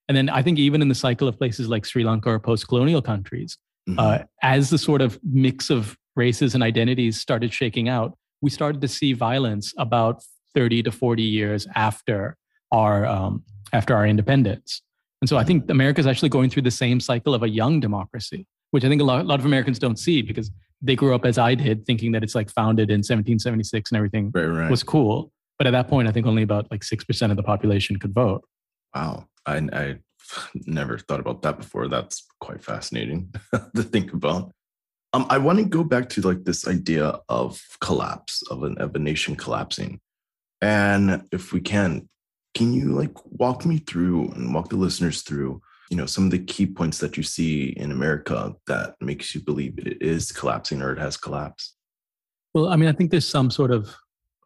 And 0.09 0.17
then 0.17 0.29
I 0.29 0.43
think 0.43 0.59
even 0.59 0.83
in 0.83 0.89
the 0.89 0.95
cycle 0.95 1.27
of 1.27 1.39
places 1.39 1.71
like 1.71 1.87
Sri 1.87 2.05
Lanka 2.05 2.29
or 2.29 2.39
post-colonial 2.39 3.01
countries, 3.01 3.57
mm-hmm. 3.89 3.99
uh, 3.99 4.19
as 4.43 4.69
the 4.69 4.79
sort 4.79 5.01
of 5.01 5.19
mix 5.25 5.71
of 5.71 5.97
races 6.17 6.55
and 6.55 6.63
identities 6.63 7.19
started 7.19 7.51
shaking 7.51 7.89
out, 7.89 8.13
we 8.43 8.51
started 8.51 8.83
to 8.83 8.89
see 8.89 9.15
violence 9.15 9.73
about 9.79 10.23
30 10.57 10.83
to 10.85 10.91
40 10.91 11.23
years 11.23 11.69
after 11.75 12.37
our 12.73 13.07
um, 13.07 13.45
after 13.73 13.95
our 13.95 14.07
independence. 14.07 14.83
And 15.21 15.29
so 15.29 15.37
I 15.37 15.45
think 15.45 15.71
America 15.71 16.01
is 16.01 16.07
actually 16.07 16.31
going 16.31 16.51
through 16.51 16.63
the 16.63 16.71
same 16.71 16.99
cycle 16.99 17.35
of 17.35 17.43
a 17.43 17.49
young 17.49 17.79
democracy, 17.81 18.47
which 18.71 18.85
I 18.85 18.89
think 18.89 19.01
a 19.01 19.05
lot, 19.05 19.21
a 19.21 19.25
lot, 19.25 19.39
of 19.39 19.47
Americans 19.47 19.79
don't 19.79 19.99
see 19.99 20.23
because 20.23 20.51
they 20.83 20.97
grew 20.97 21.15
up 21.15 21.25
as 21.25 21.39
I 21.39 21.55
did, 21.55 21.87
thinking 21.87 22.13
that 22.13 22.23
it's 22.23 22.35
like 22.35 22.51
founded 22.51 22.91
in 22.91 22.99
1776 22.99 23.91
and 23.91 23.97
everything 23.97 24.31
right, 24.35 24.47
right. 24.47 24.71
was 24.71 24.83
cool. 24.83 25.31
But 25.59 25.67
at 25.67 25.71
that 25.71 25.89
point, 25.89 26.07
I 26.09 26.13
think 26.13 26.27
only 26.27 26.43
about 26.43 26.71
like 26.71 26.83
6% 26.83 27.31
of 27.31 27.37
the 27.37 27.43
population 27.43 27.99
could 27.99 28.13
vote. 28.13 28.45
Wow. 28.95 29.27
I, 29.47 29.57
I 29.73 29.97
never 30.67 30.99
thought 30.99 31.21
about 31.21 31.43
that 31.43 31.59
before. 31.59 31.89
That's 31.89 32.27
quite 32.41 32.63
fascinating 32.63 33.33
to 33.75 33.83
think 33.83 34.13
about. 34.13 34.53
Um, 35.13 35.27
I 35.31 35.39
want 35.39 35.59
to 35.59 35.65
go 35.65 35.83
back 35.83 36.09
to 36.11 36.21
like 36.21 36.45
this 36.45 36.69
idea 36.69 37.21
of 37.29 37.63
collapse 37.81 38.43
of 38.51 38.65
an 38.65 38.77
of 38.79 38.95
a 38.95 38.99
nation 38.99 39.35
collapsing, 39.35 39.99
and 40.61 41.25
if 41.33 41.53
we 41.53 41.61
can, 41.61 42.09
can 42.55 42.73
you 42.73 42.93
like 42.93 43.13
walk 43.27 43.67
me 43.67 43.79
through 43.79 44.31
and 44.33 44.55
walk 44.55 44.71
the 44.71 44.77
listeners 44.77 45.23
through, 45.23 45.61
you 45.91 45.97
know, 45.97 46.07
some 46.07 46.25
of 46.25 46.31
the 46.31 46.39
key 46.39 46.67
points 46.67 46.99
that 46.99 47.17
you 47.17 47.23
see 47.23 47.69
in 47.77 47.93
America 47.93 48.55
that 48.67 48.95
makes 49.01 49.35
you 49.35 49.41
believe 49.43 49.79
it 49.79 50.01
is 50.01 50.33
collapsing 50.33 50.83
or 50.83 50.93
it 50.93 50.99
has 50.99 51.17
collapsed? 51.17 51.77
Well, 52.55 52.69
I 52.69 52.77
mean, 52.77 52.89
I 52.89 52.93
think 52.93 53.11
there's 53.11 53.29
some 53.29 53.51
sort 53.51 53.71
of 53.71 53.95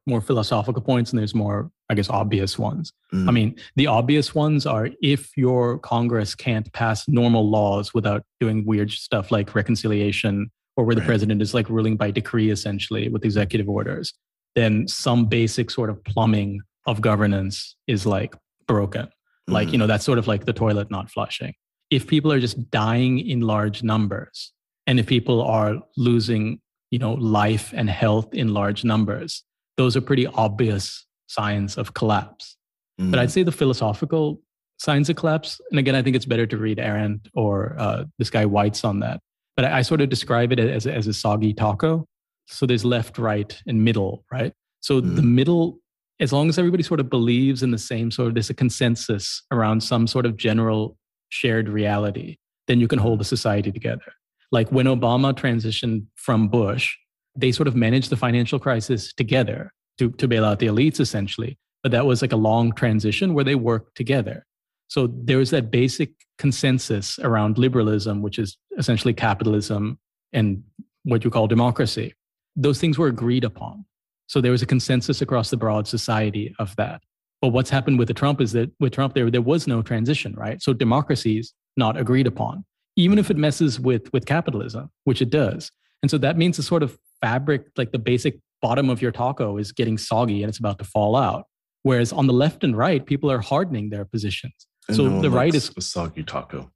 more 0.07 0.21
philosophical 0.21 0.83
points 0.83 1.13
and 1.13 1.19
there's 1.19 1.35
more, 1.35 1.71
I 1.89 1.95
guess, 1.95 2.11
obvious 2.11 2.59
ones. 2.59 2.93
Mm. 3.13 3.29
I 3.29 3.31
mean, 3.31 3.57
the 3.77 3.87
obvious 3.87 4.35
ones 4.35 4.67
are 4.67 4.91
if 5.03 5.37
your 5.37 5.79
Congress 5.79 6.35
can't 6.35 6.71
pass 6.73 7.07
normal 7.07 7.49
laws 7.49 7.95
without 7.95 8.25
doing 8.41 8.65
weird 8.67 8.91
stuff 8.91 9.31
like 9.31 9.55
reconciliation 9.55 10.51
or 10.77 10.85
where 10.85 10.95
the 10.95 11.03
right. 11.03 11.07
president 11.07 11.43
is 11.43 11.55
like 11.55 11.69
ruling 11.69 11.97
by 11.97 12.11
decree 12.11 12.51
essentially 12.51 13.09
with 13.09 13.25
executive 13.25 13.69
orders, 13.69 14.15
then 14.55 14.89
some 14.89 15.27
basic 15.27 15.71
sort 15.71 15.91
of 15.91 16.03
plumbing 16.05 16.61
of 16.87 17.01
governance 17.01 17.77
is 17.87 18.07
like 18.07 18.35
broken. 18.67 19.07
Mm. 19.07 19.53
Like, 19.53 19.73
you 19.73 19.79
know, 19.79 19.87
that's 19.87 20.05
sort 20.05 20.19
of 20.19 20.27
like 20.27 20.45
the 20.45 20.53
toilet 20.53 20.91
not 20.91 21.11
flushing. 21.11 21.55
If 21.91 22.07
people 22.07 22.33
are 22.33 22.41
just 22.41 22.71
dying 22.71 23.19
in 23.19 23.41
large 23.41 23.83
numbers 23.83 24.53
and 24.87 24.99
if 24.99 25.07
people 25.07 25.43
are 25.43 25.77
losing, 25.97 26.61
you 26.91 26.99
know, 26.99 27.15
life 27.15 27.73
and 27.75 27.91
health 27.91 28.33
in 28.33 28.55
large 28.55 28.85
numbers, 28.85 29.45
those 29.77 29.97
are 29.97 30.01
pretty 30.01 30.27
obvious 30.27 31.07
signs 31.27 31.79
of 31.79 31.95
collapse. 31.95 32.57
Mm. 33.01 33.11
But 33.11 33.21
I'd 33.21 33.29
mm. 33.29 33.33
say 33.33 33.43
the 33.43 33.53
philosophical 33.53 34.41
signs 34.79 35.09
of 35.11 35.17
collapse, 35.17 35.61
and 35.71 35.79
again, 35.79 35.95
I 35.95 36.03
think 36.03 36.17
it's 36.17 36.25
better 36.25 36.47
to 36.47 36.57
read 36.57 36.79
Arendt 36.79 37.29
or 37.35 37.77
uh, 37.79 38.05
this 38.19 38.31
guy 38.31 38.45
Weitz 38.45 38.85
on 38.85 39.01
that. 39.01 39.21
But 39.57 39.67
I, 39.67 39.79
I 39.79 39.83
sort 39.83 40.01
of 40.01 40.09
describe 40.09 40.53
it 40.53 40.59
as, 40.59 40.87
as 40.87 41.07
a 41.07 41.13
soggy 41.13 41.53
taco. 41.53 42.07
So 42.51 42.67
there's 42.67 42.85
left, 42.85 43.19
right, 43.19 43.57
and 43.67 43.85
middle, 43.85 44.25
right? 44.31 44.53
So 44.81 45.01
mm. 45.01 45.17
the 45.17 45.23
middle, 45.23 45.79
as 46.19 46.33
long 46.33 46.49
as 46.49 46.59
everybody 46.59 46.83
sort 46.83 47.01
of 47.01 47.09
believes 47.09 47.63
in 47.63 47.71
the 47.71 47.79
same 47.79 48.11
sort 48.11 48.29
of, 48.29 48.35
there's 48.35 48.51
a 48.51 48.55
consensus 48.55 49.43
around 49.51 49.83
some 49.83 50.07
sort 50.07 50.27
of 50.27 50.37
general 50.37 50.97
shared 51.29 51.69
reality, 51.69 52.37
then 52.67 52.81
you 52.81 52.89
can 52.89 52.99
hold 52.99 53.21
a 53.21 53.25
society 53.25 53.71
together. 53.71 54.13
Like 54.53 54.71
when 54.71 54.87
Obama 54.87 55.33
transitioned 55.33 56.07
from 56.17 56.49
Bush, 56.49 56.97
they 57.37 57.53
sort 57.53 57.69
of 57.69 57.77
managed 57.77 58.11
the 58.11 58.17
financial 58.17 58.59
crisis 58.59 59.13
together 59.13 59.73
to, 59.99 60.11
to 60.13 60.27
bail 60.27 60.45
out 60.45 60.59
the 60.59 60.67
elites 60.67 60.99
essentially. 60.99 61.57
But 61.83 61.93
that 61.93 62.05
was 62.05 62.21
like 62.21 62.33
a 62.33 62.37
long 62.37 62.73
transition 62.73 63.33
where 63.33 63.45
they 63.45 63.55
worked 63.55 63.97
together. 63.97 64.45
So 64.89 65.07
there 65.07 65.39
was 65.39 65.51
that 65.51 65.71
basic 65.71 66.11
consensus 66.37 67.19
around 67.21 67.59
liberalism, 67.59 68.23
which 68.23 68.39
is 68.39 68.59
essentially 68.77 69.15
capitalism 69.15 69.99
and 70.33 70.65
what 71.05 71.25
you 71.25 71.31
call 71.31 71.47
democracy. 71.47 72.15
Those 72.63 72.79
things 72.81 72.99
were 72.99 73.09
agreed 73.09 73.45
upon. 73.45 73.85
So 74.27 74.41
there 74.41 74.53
was 74.53 74.63
a 74.63 74.67
consensus 74.67 75.21
across 75.21 75.51
the 75.51 75.57
broad 75.57 75.89
society 75.89 76.55
of 76.59 76.77
that. 76.77 77.03
But 77.41 77.49
what's 77.49 77.71
happened 77.71 77.99
with 77.99 78.09
the 78.09 78.15
Trump 78.15 78.41
is 78.41 78.53
that 78.53 78.71
with 78.79 78.93
Trump, 78.93 79.15
there, 79.15 79.31
there 79.31 79.43
was 79.43 79.67
no 79.67 79.83
transition, 79.83 80.35
right? 80.37 80.63
So 80.63 80.73
democracy 80.73 81.39
is 81.39 81.53
not 81.77 81.97
agreed 81.97 82.27
upon, 82.27 82.65
even 82.97 83.19
if 83.19 83.31
it 83.31 83.37
messes 83.37 83.81
with, 83.81 84.13
with 84.13 84.27
capitalism, 84.27 84.91
which 85.05 85.23
it 85.23 85.31
does. 85.31 85.71
And 86.03 86.11
so 86.11 86.19
that 86.19 86.37
means 86.37 86.59
the 86.59 86.63
sort 86.63 86.83
of 86.83 86.99
fabric, 87.21 87.67
like 87.77 87.93
the 87.93 87.99
basic 87.99 88.39
bottom 88.61 88.91
of 88.91 89.01
your 89.01 89.11
taco 89.11 89.57
is 89.57 89.73
getting 89.73 89.97
soggy 89.97 90.43
and 90.43 90.51
it's 90.51 90.59
about 90.59 90.79
to 90.79 90.85
fall 90.85 91.17
out. 91.17 91.47
Whereas 91.83 92.13
on 92.13 92.27
the 92.27 92.33
left 92.33 92.63
and 92.63 92.77
right, 92.77 93.05
people 93.05 93.31
are 93.31 93.41
hardening 93.41 93.89
their 93.89 94.05
positions. 94.05 94.67
And 94.87 94.97
so 94.97 95.09
no 95.09 95.23
the 95.23 95.31
right 95.31 95.55
is 95.55 95.73
a 95.77 95.81
soggy 95.81 96.23
taco. 96.23 96.71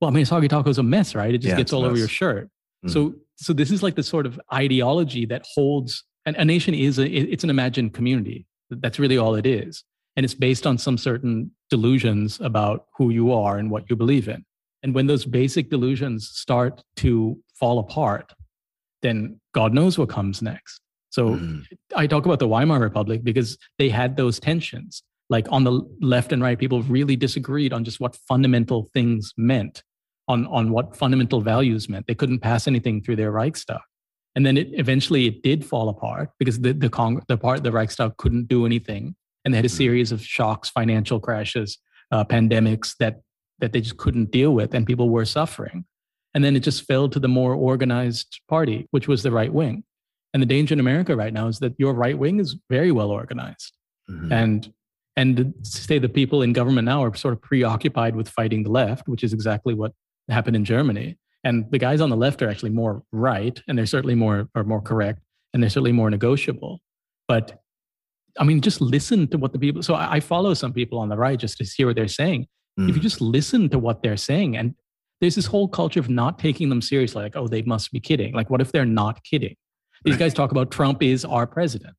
Well, 0.00 0.10
I 0.10 0.14
mean, 0.14 0.24
soggy 0.24 0.48
taco 0.48 0.70
is 0.70 0.78
a 0.78 0.82
mess, 0.82 1.14
right? 1.14 1.34
It 1.34 1.38
just 1.38 1.50
yeah, 1.50 1.56
gets 1.56 1.72
all 1.72 1.84
over 1.84 1.96
your 1.96 2.08
shirt. 2.08 2.48
Mm. 2.86 2.90
So, 2.90 3.14
so 3.38 3.52
this 3.52 3.70
is 3.70 3.82
like 3.82 3.94
the 3.94 4.02
sort 4.02 4.26
of 4.26 4.40
ideology 4.52 5.26
that 5.26 5.46
holds. 5.54 6.04
And 6.26 6.36
a 6.36 6.44
nation 6.44 6.74
is 6.74 6.98
a, 6.98 7.08
it's 7.08 7.44
an 7.44 7.50
imagined 7.50 7.94
community. 7.94 8.46
That's 8.70 8.98
really 8.98 9.16
all 9.16 9.34
it 9.34 9.46
is, 9.46 9.82
and 10.16 10.24
it's 10.24 10.34
based 10.34 10.66
on 10.66 10.76
some 10.76 10.98
certain 10.98 11.50
delusions 11.70 12.38
about 12.40 12.86
who 12.96 13.10
you 13.10 13.32
are 13.32 13.56
and 13.56 13.70
what 13.70 13.88
you 13.88 13.96
believe 13.96 14.28
in. 14.28 14.44
And 14.82 14.94
when 14.94 15.06
those 15.06 15.24
basic 15.24 15.70
delusions 15.70 16.28
start 16.28 16.82
to 16.96 17.38
fall 17.58 17.78
apart, 17.78 18.32
then 19.02 19.40
God 19.54 19.72
knows 19.72 19.98
what 19.98 20.08
comes 20.08 20.42
next. 20.42 20.80
So 21.10 21.30
mm. 21.30 21.64
I 21.96 22.06
talk 22.06 22.26
about 22.26 22.38
the 22.38 22.48
Weimar 22.48 22.80
Republic 22.80 23.24
because 23.24 23.56
they 23.78 23.88
had 23.88 24.16
those 24.16 24.38
tensions. 24.38 25.02
Like 25.30 25.46
on 25.50 25.64
the 25.64 25.82
left 26.00 26.32
and 26.32 26.42
right, 26.42 26.58
people 26.58 26.82
really 26.82 27.16
disagreed 27.16 27.72
on 27.72 27.84
just 27.84 28.00
what 28.00 28.16
fundamental 28.16 28.88
things 28.94 29.32
meant, 29.36 29.82
on, 30.28 30.46
on 30.46 30.70
what 30.70 30.96
fundamental 30.96 31.40
values 31.40 31.88
meant. 31.88 32.06
They 32.06 32.14
couldn't 32.14 32.40
pass 32.40 32.68
anything 32.68 33.02
through 33.02 33.16
their 33.16 33.32
Reichstag. 33.32 33.80
And 34.36 34.46
then 34.46 34.56
it 34.56 34.68
eventually 34.72 35.26
it 35.26 35.42
did 35.42 35.64
fall 35.64 35.88
apart 35.88 36.30
because 36.38 36.60
the, 36.60 36.72
the, 36.72 36.88
Cong- 36.88 37.22
the 37.28 37.36
part 37.36 37.64
the 37.64 37.72
Reichstag 37.72 38.16
couldn't 38.18 38.46
do 38.46 38.66
anything. 38.66 39.16
And 39.44 39.52
they 39.52 39.56
had 39.56 39.64
a 39.64 39.68
mm. 39.68 39.76
series 39.76 40.12
of 40.12 40.22
shocks, 40.22 40.70
financial 40.70 41.18
crashes, 41.18 41.78
uh, 42.12 42.24
pandemics 42.24 42.94
that, 42.98 43.22
that 43.58 43.72
they 43.72 43.80
just 43.80 43.96
couldn't 43.96 44.30
deal 44.30 44.52
with, 44.52 44.74
and 44.74 44.86
people 44.86 45.10
were 45.10 45.24
suffering. 45.24 45.84
And 46.34 46.44
then 46.44 46.54
it 46.54 46.60
just 46.60 46.84
fell 46.84 47.08
to 47.08 47.18
the 47.18 47.28
more 47.28 47.54
organized 47.54 48.40
party, 48.48 48.86
which 48.90 49.08
was 49.08 49.22
the 49.22 49.32
right 49.32 49.52
wing. 49.52 49.82
And 50.32 50.42
the 50.42 50.46
danger 50.46 50.74
in 50.74 50.80
America 50.80 51.16
right 51.16 51.32
now 51.32 51.48
is 51.48 51.58
that 51.60 51.74
your 51.78 51.94
right 51.94 52.16
wing 52.16 52.38
is 52.38 52.56
very 52.68 52.92
well 52.92 53.10
organized. 53.10 53.72
Mm-hmm. 54.10 54.32
And 54.32 54.72
and 55.16 55.52
say 55.62 55.98
the 55.98 56.08
people 56.08 56.42
in 56.42 56.52
government 56.52 56.84
now 56.84 57.02
are 57.02 57.12
sort 57.16 57.34
of 57.34 57.42
preoccupied 57.42 58.14
with 58.14 58.28
fighting 58.28 58.62
the 58.62 58.70
left, 58.70 59.08
which 59.08 59.24
is 59.24 59.32
exactly 59.32 59.74
what 59.74 59.92
happened 60.28 60.56
in 60.56 60.64
Germany. 60.64 61.18
And 61.44 61.70
the 61.70 61.78
guys 61.78 62.00
on 62.00 62.10
the 62.10 62.16
left 62.16 62.42
are 62.42 62.50
actually 62.50 62.70
more 62.70 63.02
right, 63.12 63.60
and 63.68 63.78
they're 63.78 63.86
certainly 63.86 64.16
more 64.16 64.48
are 64.54 64.64
more 64.64 64.82
correct, 64.82 65.20
and 65.54 65.62
they're 65.62 65.70
certainly 65.70 65.92
more 65.92 66.10
negotiable. 66.10 66.80
But 67.28 67.62
I 68.38 68.44
mean, 68.44 68.60
just 68.60 68.80
listen 68.80 69.28
to 69.28 69.38
what 69.38 69.52
the 69.52 69.58
people. 69.58 69.82
So 69.82 69.94
I, 69.94 70.20
follow 70.20 70.54
some 70.54 70.72
people 70.72 70.98
on 70.98 71.08
the 71.08 71.16
right 71.16 71.38
just 71.38 71.58
to 71.58 71.64
hear 71.64 71.86
what 71.86 71.96
they're 71.96 72.08
saying. 72.08 72.46
Mm. 72.78 72.88
If 72.88 72.96
you 72.96 73.00
mm. 73.00 73.04
just 73.04 73.20
listen 73.20 73.68
to 73.70 73.78
what 73.78 74.02
they're 74.02 74.16
saying 74.16 74.56
and 74.56 74.74
there's 75.20 75.34
this 75.34 75.46
whole 75.46 75.68
culture 75.68 76.00
of 76.00 76.08
not 76.08 76.38
taking 76.38 76.68
them 76.68 76.80
seriously 76.80 77.22
like 77.22 77.36
oh 77.36 77.48
they 77.48 77.62
must 77.62 77.92
be 77.92 78.00
kidding 78.00 78.34
like 78.34 78.50
what 78.50 78.60
if 78.60 78.72
they're 78.72 78.84
not 78.84 79.22
kidding 79.24 79.54
these 80.04 80.14
right. 80.14 80.20
guys 80.20 80.34
talk 80.34 80.50
about 80.50 80.70
trump 80.70 81.02
is 81.02 81.24
our 81.24 81.46
president 81.46 81.94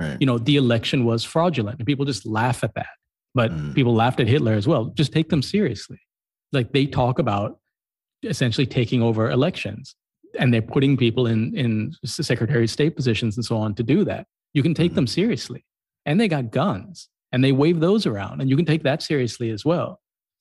right. 0.00 0.16
you 0.20 0.26
know 0.26 0.38
the 0.38 0.56
election 0.56 1.04
was 1.04 1.24
fraudulent 1.24 1.78
and 1.78 1.86
people 1.86 2.04
just 2.04 2.26
laugh 2.26 2.64
at 2.64 2.74
that 2.74 2.88
but 3.34 3.50
mm. 3.50 3.74
people 3.74 3.94
laughed 3.94 4.20
at 4.20 4.26
hitler 4.26 4.52
as 4.52 4.66
well 4.66 4.86
just 4.86 5.12
take 5.12 5.28
them 5.28 5.42
seriously 5.42 6.00
like 6.52 6.72
they 6.72 6.86
talk 6.86 7.18
about 7.18 7.58
essentially 8.24 8.66
taking 8.66 9.02
over 9.02 9.30
elections 9.30 9.94
and 10.38 10.52
they're 10.52 10.62
putting 10.62 10.96
people 10.96 11.26
in 11.26 11.56
in 11.56 11.92
secretary 12.04 12.64
of 12.64 12.70
state 12.70 12.96
positions 12.96 13.36
and 13.36 13.44
so 13.44 13.56
on 13.56 13.74
to 13.74 13.82
do 13.82 14.04
that 14.04 14.26
you 14.52 14.62
can 14.62 14.74
take 14.74 14.94
them 14.94 15.06
seriously 15.06 15.64
and 16.06 16.20
they 16.20 16.28
got 16.28 16.50
guns 16.50 17.08
and 17.32 17.42
they 17.44 17.52
wave 17.52 17.80
those 17.80 18.06
around 18.06 18.40
and 18.40 18.50
you 18.50 18.56
can 18.56 18.64
take 18.64 18.82
that 18.82 19.02
seriously 19.02 19.50
as 19.50 19.64
well 19.64 20.00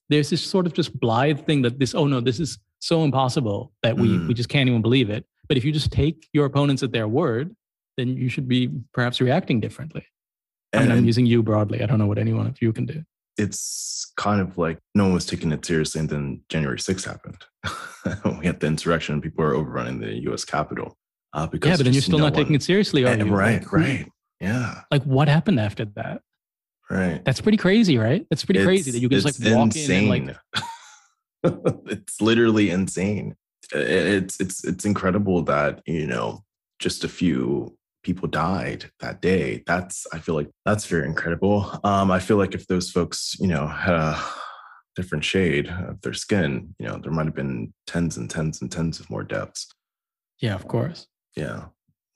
there's 0.10 0.30
this 0.30 0.43
sort 0.43 0.65
of 0.65 0.74
just 0.74 0.98
blithe 1.00 1.46
thing 1.46 1.62
that 1.63 1.80
this, 1.80 1.96
oh 1.96 2.08
no, 2.08 2.19
this 2.19 2.39
is 2.39 2.60
so 2.80 3.04
impossible 3.04 3.72
that 3.84 3.98
we, 3.98 4.10
mm. 4.10 4.28
we 4.28 4.34
just 4.34 4.50
can't 4.50 4.69
even 4.69 4.82
believe 4.82 5.10
it. 5.10 5.26
But 5.48 5.58
if 5.58 5.65
you 5.65 5.72
just 5.72 5.91
take 5.91 6.28
your 6.34 6.46
opponents 6.46 6.84
at 6.84 6.91
their 6.91 7.08
word, 7.08 7.56
then 7.98 8.10
you 8.17 8.30
should 8.30 8.48
be 8.48 8.69
perhaps 8.93 9.22
reacting 9.22 9.60
differently. 9.60 10.06
And 10.72 10.91
I 10.91 10.98
am 10.98 11.06
using 11.06 11.26
you 11.28 11.43
broadly. 11.43 11.84
I 11.84 11.86
don't 11.86 12.00
know 12.00 12.08
what 12.08 12.17
anyone 12.17 12.48
of 12.48 12.60
you 12.62 12.74
can 12.74 12.88
do. 12.88 13.04
It's 13.38 14.12
kind 14.17 14.41
of 14.41 14.58
like 14.58 14.80
no 14.93 15.06
one 15.06 15.13
was 15.13 15.26
taking 15.26 15.52
it 15.52 15.65
seriously, 15.65 16.00
and 16.00 16.10
then 16.10 16.41
January 16.50 16.78
6th 16.78 17.06
happened. 17.06 17.43
we 18.39 18.46
had 18.46 18.60
the 18.60 18.67
insurrection, 18.67 19.13
and 19.13 19.24
people 19.24 19.43
are 19.43 19.56
overrunning 19.56 20.00
the 20.00 20.13
U.S. 20.24 20.46
Capitol. 20.46 20.98
Uh, 21.34 21.48
because 21.48 21.72
yeah, 21.72 21.78
but 21.78 21.84
then 21.86 21.93
you're 21.93 22.02
still 22.02 22.19
not 22.19 22.34
one... 22.34 22.34
taking 22.34 22.56
it 22.56 22.63
seriously, 22.63 23.06
are 23.06 23.08
and, 23.08 23.26
you? 23.26 23.34
Right, 23.34 23.62
like, 23.62 23.74
right. 23.74 24.12
Yeah. 24.39 24.82
Like 24.91 25.04
what 25.04 25.28
happened 25.28 25.60
after 25.60 25.86
that? 25.96 26.22
Right. 26.89 27.24
That's 27.24 27.41
pretty 27.41 27.58
crazy, 27.58 27.98
right? 27.98 28.26
That's 28.30 28.46
pretty 28.46 28.60
it's, 28.60 28.67
crazy 28.67 28.91
that 28.91 29.00
you 29.00 29.10
can 29.10 29.19
just 29.19 29.41
like 29.41 29.54
walk 29.56 29.67
insane. 29.67 30.13
in 30.13 30.30
and 30.30 30.38
like 31.43 31.84
it's 31.86 32.22
literally 32.22 32.69
insane. 32.69 33.36
It's 33.72 34.39
it's 34.39 34.63
it's 34.65 34.86
incredible 34.86 35.41
that, 35.43 35.82
you 35.86 36.06
know, 36.06 36.43
just 36.80 37.04
a 37.04 37.10
few 37.10 37.78
people 38.04 38.28
died 38.28 38.92
that 39.00 39.22
day. 39.22 39.63
That's 39.66 40.06
I 40.13 40.20
feel 40.20 40.36
like 40.36 40.50
that's 40.66 40.86
very 40.86 41.08
incredible. 41.08 41.80
Um 41.84 42.12
I 42.12 42.20
feel 42.20 42.38
like 42.38 42.54
if 42.54 42.68
those 42.68 42.92
folks, 42.92 43.36
you 43.39 43.48
know, 43.48 43.68
had 43.68 43.96
a 43.96 44.24
different 44.96 45.24
shade 45.24 45.70
of 45.70 46.02
their 46.02 46.13
skin, 46.13 46.76
you 46.80 46.88
know, 46.88 46.98
there 46.98 47.12
might 47.12 47.26
have 47.26 47.36
been 47.36 47.74
tens 47.88 48.18
and 48.18 48.30
tens 48.30 48.62
and 48.62 48.72
tens 48.72 49.00
of 49.00 49.10
more 49.10 49.24
deaths. 49.24 49.68
Yeah, 50.39 50.56
of 50.56 50.68
course. 50.68 51.08
Yeah. 51.36 51.66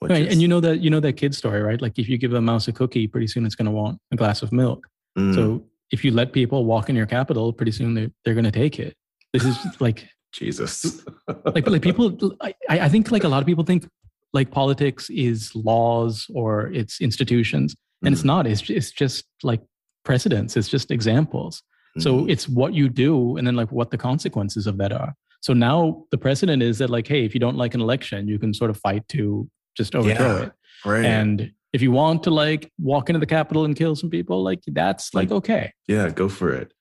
Right. 0.01 0.27
Is, 0.27 0.33
and 0.33 0.41
you 0.41 0.47
know 0.47 0.59
that 0.59 0.79
you 0.79 0.89
know 0.89 0.99
that 0.99 1.13
kid 1.13 1.33
story, 1.33 1.61
right? 1.61 1.81
Like 1.81 1.97
if 1.97 2.07
you 2.07 2.17
give 2.17 2.33
a 2.33 2.41
mouse 2.41 2.67
a 2.67 2.71
cookie, 2.71 3.07
pretty 3.07 3.27
soon 3.27 3.45
it's 3.45 3.55
going 3.55 3.65
to 3.65 3.71
want 3.71 3.99
a 4.11 4.15
glass 4.15 4.43
of 4.43 4.51
milk. 4.51 4.85
Mm. 5.17 5.33
So 5.33 5.63
if 5.91 6.03
you 6.03 6.11
let 6.11 6.33
people 6.33 6.65
walk 6.65 6.89
in 6.89 6.95
your 6.95 7.05
capital, 7.05 7.51
pretty 7.51 7.71
soon 7.71 7.93
they're, 7.93 8.11
they're 8.23 8.35
going 8.35 8.43
to 8.43 8.51
take 8.51 8.79
it. 8.79 8.95
This 9.33 9.43
is 9.43 9.57
like 9.79 10.07
Jesus. 10.33 11.03
like, 11.45 11.67
like 11.67 11.81
people, 11.81 12.15
I, 12.41 12.53
I 12.69 12.89
think 12.89 13.11
like 13.11 13.23
a 13.23 13.29
lot 13.29 13.41
of 13.41 13.47
people 13.47 13.63
think 13.63 13.87
like 14.33 14.51
politics 14.51 15.09
is 15.09 15.55
laws 15.55 16.27
or 16.33 16.67
it's 16.73 17.01
institutions, 17.01 17.75
and 18.03 18.13
mm. 18.13 18.17
it's 18.17 18.25
not. 18.25 18.47
It's 18.47 18.69
it's 18.69 18.91
just 18.91 19.25
like 19.43 19.61
precedents. 20.03 20.57
It's 20.57 20.67
just 20.67 20.91
examples. 20.91 21.63
Mm. 21.97 22.03
So 22.03 22.27
it's 22.27 22.47
what 22.47 22.73
you 22.73 22.89
do, 22.89 23.37
and 23.37 23.45
then 23.45 23.55
like 23.55 23.71
what 23.71 23.91
the 23.91 23.97
consequences 23.97 24.67
of 24.67 24.77
that 24.77 24.91
are. 24.91 25.13
So 25.41 25.53
now 25.53 26.05
the 26.11 26.17
precedent 26.17 26.63
is 26.63 26.79
that 26.79 26.89
like, 26.89 27.07
hey, 27.07 27.23
if 27.23 27.33
you 27.33 27.39
don't 27.39 27.57
like 27.57 27.73
an 27.73 27.81
election, 27.81 28.27
you 28.27 28.39
can 28.39 28.53
sort 28.53 28.69
of 28.69 28.77
fight 28.77 29.07
to 29.09 29.49
just 29.75 29.95
overthrow 29.95 30.37
Yeah, 30.37 30.43
it. 30.43 30.51
Right. 30.85 31.05
And 31.05 31.51
if 31.73 31.81
you 31.81 31.91
want 31.91 32.23
to 32.23 32.31
like 32.31 32.71
walk 32.79 33.09
into 33.09 33.19
the 33.19 33.25
Capitol 33.25 33.65
and 33.65 33.75
kill 33.75 33.95
some 33.95 34.09
people, 34.09 34.43
like 34.43 34.61
that's 34.67 35.13
like, 35.13 35.29
Like- 35.29 35.37
okay. 35.37 35.73
yeah, 35.87 36.09
go 36.09 36.27
for 36.29 36.51
it. 36.51 36.73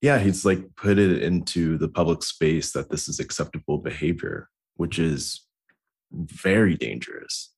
Yeah, 0.00 0.18
he's 0.18 0.44
like 0.44 0.60
put 0.76 0.98
it 0.98 1.22
into 1.22 1.78
the 1.78 1.88
public 1.88 2.22
space 2.22 2.72
that 2.72 2.90
this 2.90 3.08
is 3.08 3.20
acceptable 3.20 3.78
behavior, 3.78 4.48
which 4.76 4.98
is 4.98 5.40
very 6.14 6.76
dangerous. 6.76 7.50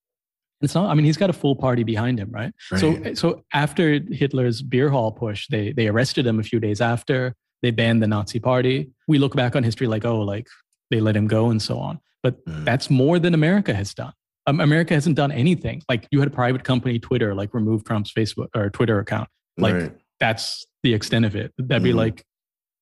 It's 0.62 0.74
not. 0.74 0.90
I 0.90 0.94
mean, 0.94 1.04
he's 1.04 1.18
got 1.18 1.28
a 1.28 1.34
full 1.34 1.54
party 1.56 1.82
behind 1.84 2.18
him, 2.18 2.30
right? 2.30 2.52
So, 2.76 2.92
Right. 2.92 3.18
so 3.18 3.44
after 3.52 4.00
Hitler's 4.10 4.62
beer 4.62 4.88
hall 4.88 5.14
putsch, 5.14 5.46
they 5.48 5.72
they 5.72 5.88
arrested 5.88 6.26
him 6.26 6.40
a 6.40 6.42
few 6.42 6.58
days 6.60 6.80
after. 6.80 7.34
They 7.62 7.70
banned 7.70 8.02
the 8.02 8.06
Nazi 8.06 8.38
Party. 8.40 8.90
We 9.08 9.18
look 9.18 9.34
back 9.36 9.54
on 9.56 9.62
history 9.62 9.86
like, 9.86 10.04
oh, 10.04 10.20
like 10.20 10.46
they 10.90 11.00
let 11.00 11.16
him 11.16 11.26
go 11.26 11.50
and 11.50 11.60
so 11.60 11.78
on. 11.78 12.00
But 12.22 12.44
Mm. 12.46 12.64
that's 12.64 12.88
more 12.90 13.18
than 13.18 13.34
America 13.34 13.74
has 13.74 13.92
done. 13.94 14.12
Um, 14.46 14.60
America 14.60 14.94
hasn't 14.94 15.16
done 15.16 15.32
anything. 15.32 15.82
Like 15.88 16.06
you 16.10 16.20
had 16.20 16.28
a 16.28 16.32
private 16.34 16.64
company, 16.64 16.98
Twitter, 16.98 17.34
like 17.34 17.52
remove 17.52 17.84
Trump's 17.84 18.12
Facebook 18.12 18.48
or 18.54 18.70
Twitter 18.70 18.98
account. 19.00 19.28
Like 19.58 19.74
right. 19.74 19.92
that's 20.20 20.64
the 20.82 20.94
extent 20.94 21.24
of 21.24 21.34
it. 21.36 21.52
That'd 21.58 21.82
be 21.82 21.92
Mhm. 21.92 21.96
like, 21.96 22.24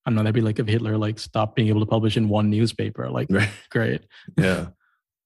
I 0.07 0.11
don't 0.11 0.17
know. 0.17 0.23
That'd 0.23 0.35
be 0.35 0.43
like 0.43 0.59
if 0.59 0.69
Hitler 0.69 0.97
like 0.99 1.19
stopped 1.19 1.57
being 1.57 1.69
able 1.69 1.81
to 1.81 1.87
publish 1.87 2.17
in 2.17 2.29
one 2.29 2.51
newspaper. 2.51 3.09
Like, 3.11 3.29
Right. 3.31 3.49
great. 3.71 4.03
yeah 4.39 4.67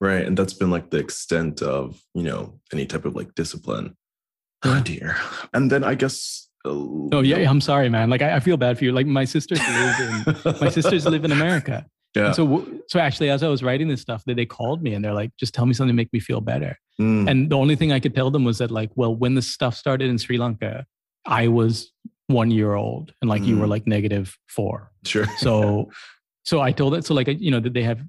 right 0.01 0.25
and 0.27 0.37
that's 0.37 0.53
been 0.55 0.71
like 0.71 0.91
the 0.91 0.99
extent 0.99 1.63
of 1.63 2.01
you 2.15 2.23
know 2.23 2.59
any 2.73 2.87
type 2.87 3.05
of 3.05 3.15
like 3.17 3.35
discipline 3.35 3.97
oh 4.65 4.81
dear 4.85 5.17
and 5.53 5.71
then 5.71 5.83
i 5.85 5.95
guess 5.95 6.45
uh, 6.65 6.71
Oh 7.13 7.21
yeah, 7.23 7.49
I'm 7.49 7.61
sorry, 7.61 7.89
man. 7.89 8.11
Like 8.11 8.21
I, 8.21 8.35
I 8.37 8.41
feel 8.41 8.57
bad 8.57 8.77
for 8.77 8.85
you. 8.85 8.91
Like 8.93 9.07
my 9.07 9.25
sisters 9.25 9.61
live 9.61 10.01
in 10.01 10.61
my 10.61 10.69
sisters 10.69 11.07
live 11.07 11.25
in 11.25 11.31
America. 11.33 11.87
yeah 12.17 12.27
And 12.27 12.35
so, 12.35 12.67
so 12.89 12.99
actually, 12.99 13.31
as 13.31 13.43
I 13.45 13.49
was 13.49 13.63
writing 13.63 13.87
this 13.89 14.01
stuff, 14.03 14.25
they, 14.27 14.35
they 14.35 14.45
called 14.45 14.83
me 14.83 14.93
and 14.95 15.03
they're 15.05 15.15
like, 15.15 15.31
just 15.39 15.55
tell 15.55 15.67
me 15.67 15.73
something 15.73 15.95
to 15.95 16.01
make 16.03 16.13
me 16.13 16.19
feel 16.19 16.41
better. 16.41 16.77
Mm, 17.01 17.31
And 17.31 17.49
the 17.51 17.57
only 17.57 17.77
thing 17.77 17.93
I 17.93 18.01
could 18.01 18.13
tell 18.15 18.31
them 18.33 18.45
was 18.45 18.59
that, 18.59 18.71
like, 18.73 18.91
well, 18.97 19.15
when 19.15 19.35
this 19.37 19.47
stuff 19.47 19.77
started 19.77 20.11
in 20.11 20.19
Sri 20.19 20.37
Lanka, 20.37 20.85
I 21.25 21.47
was 21.47 21.93
one 22.27 22.51
year 22.51 22.75
old 22.75 23.15
and 23.23 23.31
like 23.31 23.45
you 23.45 23.57
were 23.57 23.67
Mm. 23.67 23.71
like 23.77 23.87
negative 23.87 24.37
four. 24.49 24.91
sure 25.07 25.27
So, 25.39 25.91
so 26.45 26.61
I 26.61 26.73
told 26.73 26.95
it, 26.97 27.05
so 27.07 27.15
like, 27.15 27.29
you 27.29 27.53
know, 27.53 27.61
that 27.61 27.73
they 27.73 27.85
have, 27.85 28.01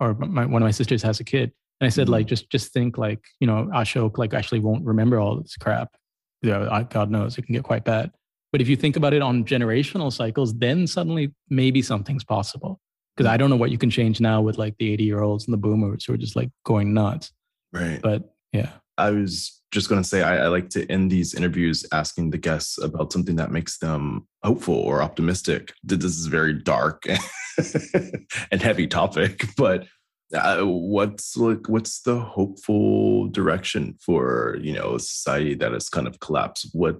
or 0.00 0.14
my, 0.14 0.46
one 0.46 0.62
of 0.62 0.66
my 0.66 0.70
sisters 0.70 1.02
has 1.02 1.20
a 1.20 1.24
kid. 1.24 1.52
And 1.80 1.86
I 1.86 1.90
said, 1.90 2.06
Mhm. 2.06 2.10
like, 2.12 2.26
just, 2.26 2.50
just 2.50 2.72
think 2.72 2.96
like, 2.98 3.24
you 3.40 3.46
know, 3.46 3.68
Ashok 3.74 4.16
like 4.18 4.32
actually 4.34 4.60
won't 4.60 4.84
remember 4.84 5.18
all 5.18 5.40
this 5.40 5.56
crap. 5.56 5.94
Yeah, 6.42 6.68
I, 6.70 6.82
God 6.84 7.10
knows 7.10 7.36
it 7.38 7.42
can 7.46 7.54
get 7.54 7.64
quite 7.64 7.84
bad. 7.84 8.12
But 8.52 8.60
if 8.60 8.68
you 8.68 8.76
think 8.76 8.96
about 8.96 9.12
it 9.14 9.22
on 9.22 9.44
generational 9.44 10.12
cycles, 10.12 10.54
then 10.54 10.86
suddenly 10.86 11.34
maybe 11.48 11.82
something's 11.82 12.22
possible. 12.24 12.80
Because 13.16 13.28
I 13.30 13.36
don't 13.36 13.50
know 13.50 13.56
what 13.56 13.70
you 13.70 13.78
can 13.78 13.90
change 13.90 14.20
now 14.20 14.40
with 14.42 14.58
like 14.58 14.76
the 14.78 14.92
80 14.92 15.04
year 15.04 15.22
olds 15.22 15.46
and 15.46 15.52
the 15.52 15.58
boomers 15.58 16.04
who 16.04 16.12
are 16.14 16.16
just 16.18 16.36
like 16.36 16.50
going 16.64 16.92
nuts. 16.94 17.32
right 17.72 18.00
But 18.02 18.34
yeah. 18.52 18.70
i 18.98 19.10
was 19.10 19.53
just 19.74 19.88
going 19.88 20.00
to 20.02 20.08
say 20.08 20.22
I, 20.22 20.44
I 20.44 20.46
like 20.46 20.70
to 20.70 20.90
end 20.90 21.10
these 21.10 21.34
interviews 21.34 21.84
asking 21.92 22.30
the 22.30 22.38
guests 22.38 22.78
about 22.78 23.12
something 23.12 23.36
that 23.36 23.50
makes 23.50 23.78
them 23.78 24.26
hopeful 24.44 24.76
or 24.76 25.02
optimistic 25.02 25.72
this 25.82 26.04
is 26.04 26.26
a 26.26 26.30
very 26.30 26.54
dark 26.54 27.02
and 28.52 28.62
heavy 28.62 28.86
topic 28.86 29.44
but 29.56 29.86
uh, 30.32 30.62
what's 30.62 31.36
like 31.36 31.68
what's 31.68 32.00
the 32.02 32.18
hopeful 32.20 33.28
direction 33.28 33.96
for 34.00 34.56
you 34.60 34.72
know 34.72 34.94
a 34.94 35.00
society 35.00 35.54
that 35.54 35.72
has 35.72 35.88
kind 35.88 36.06
of 36.06 36.18
collapsed 36.20 36.68
what 36.72 36.96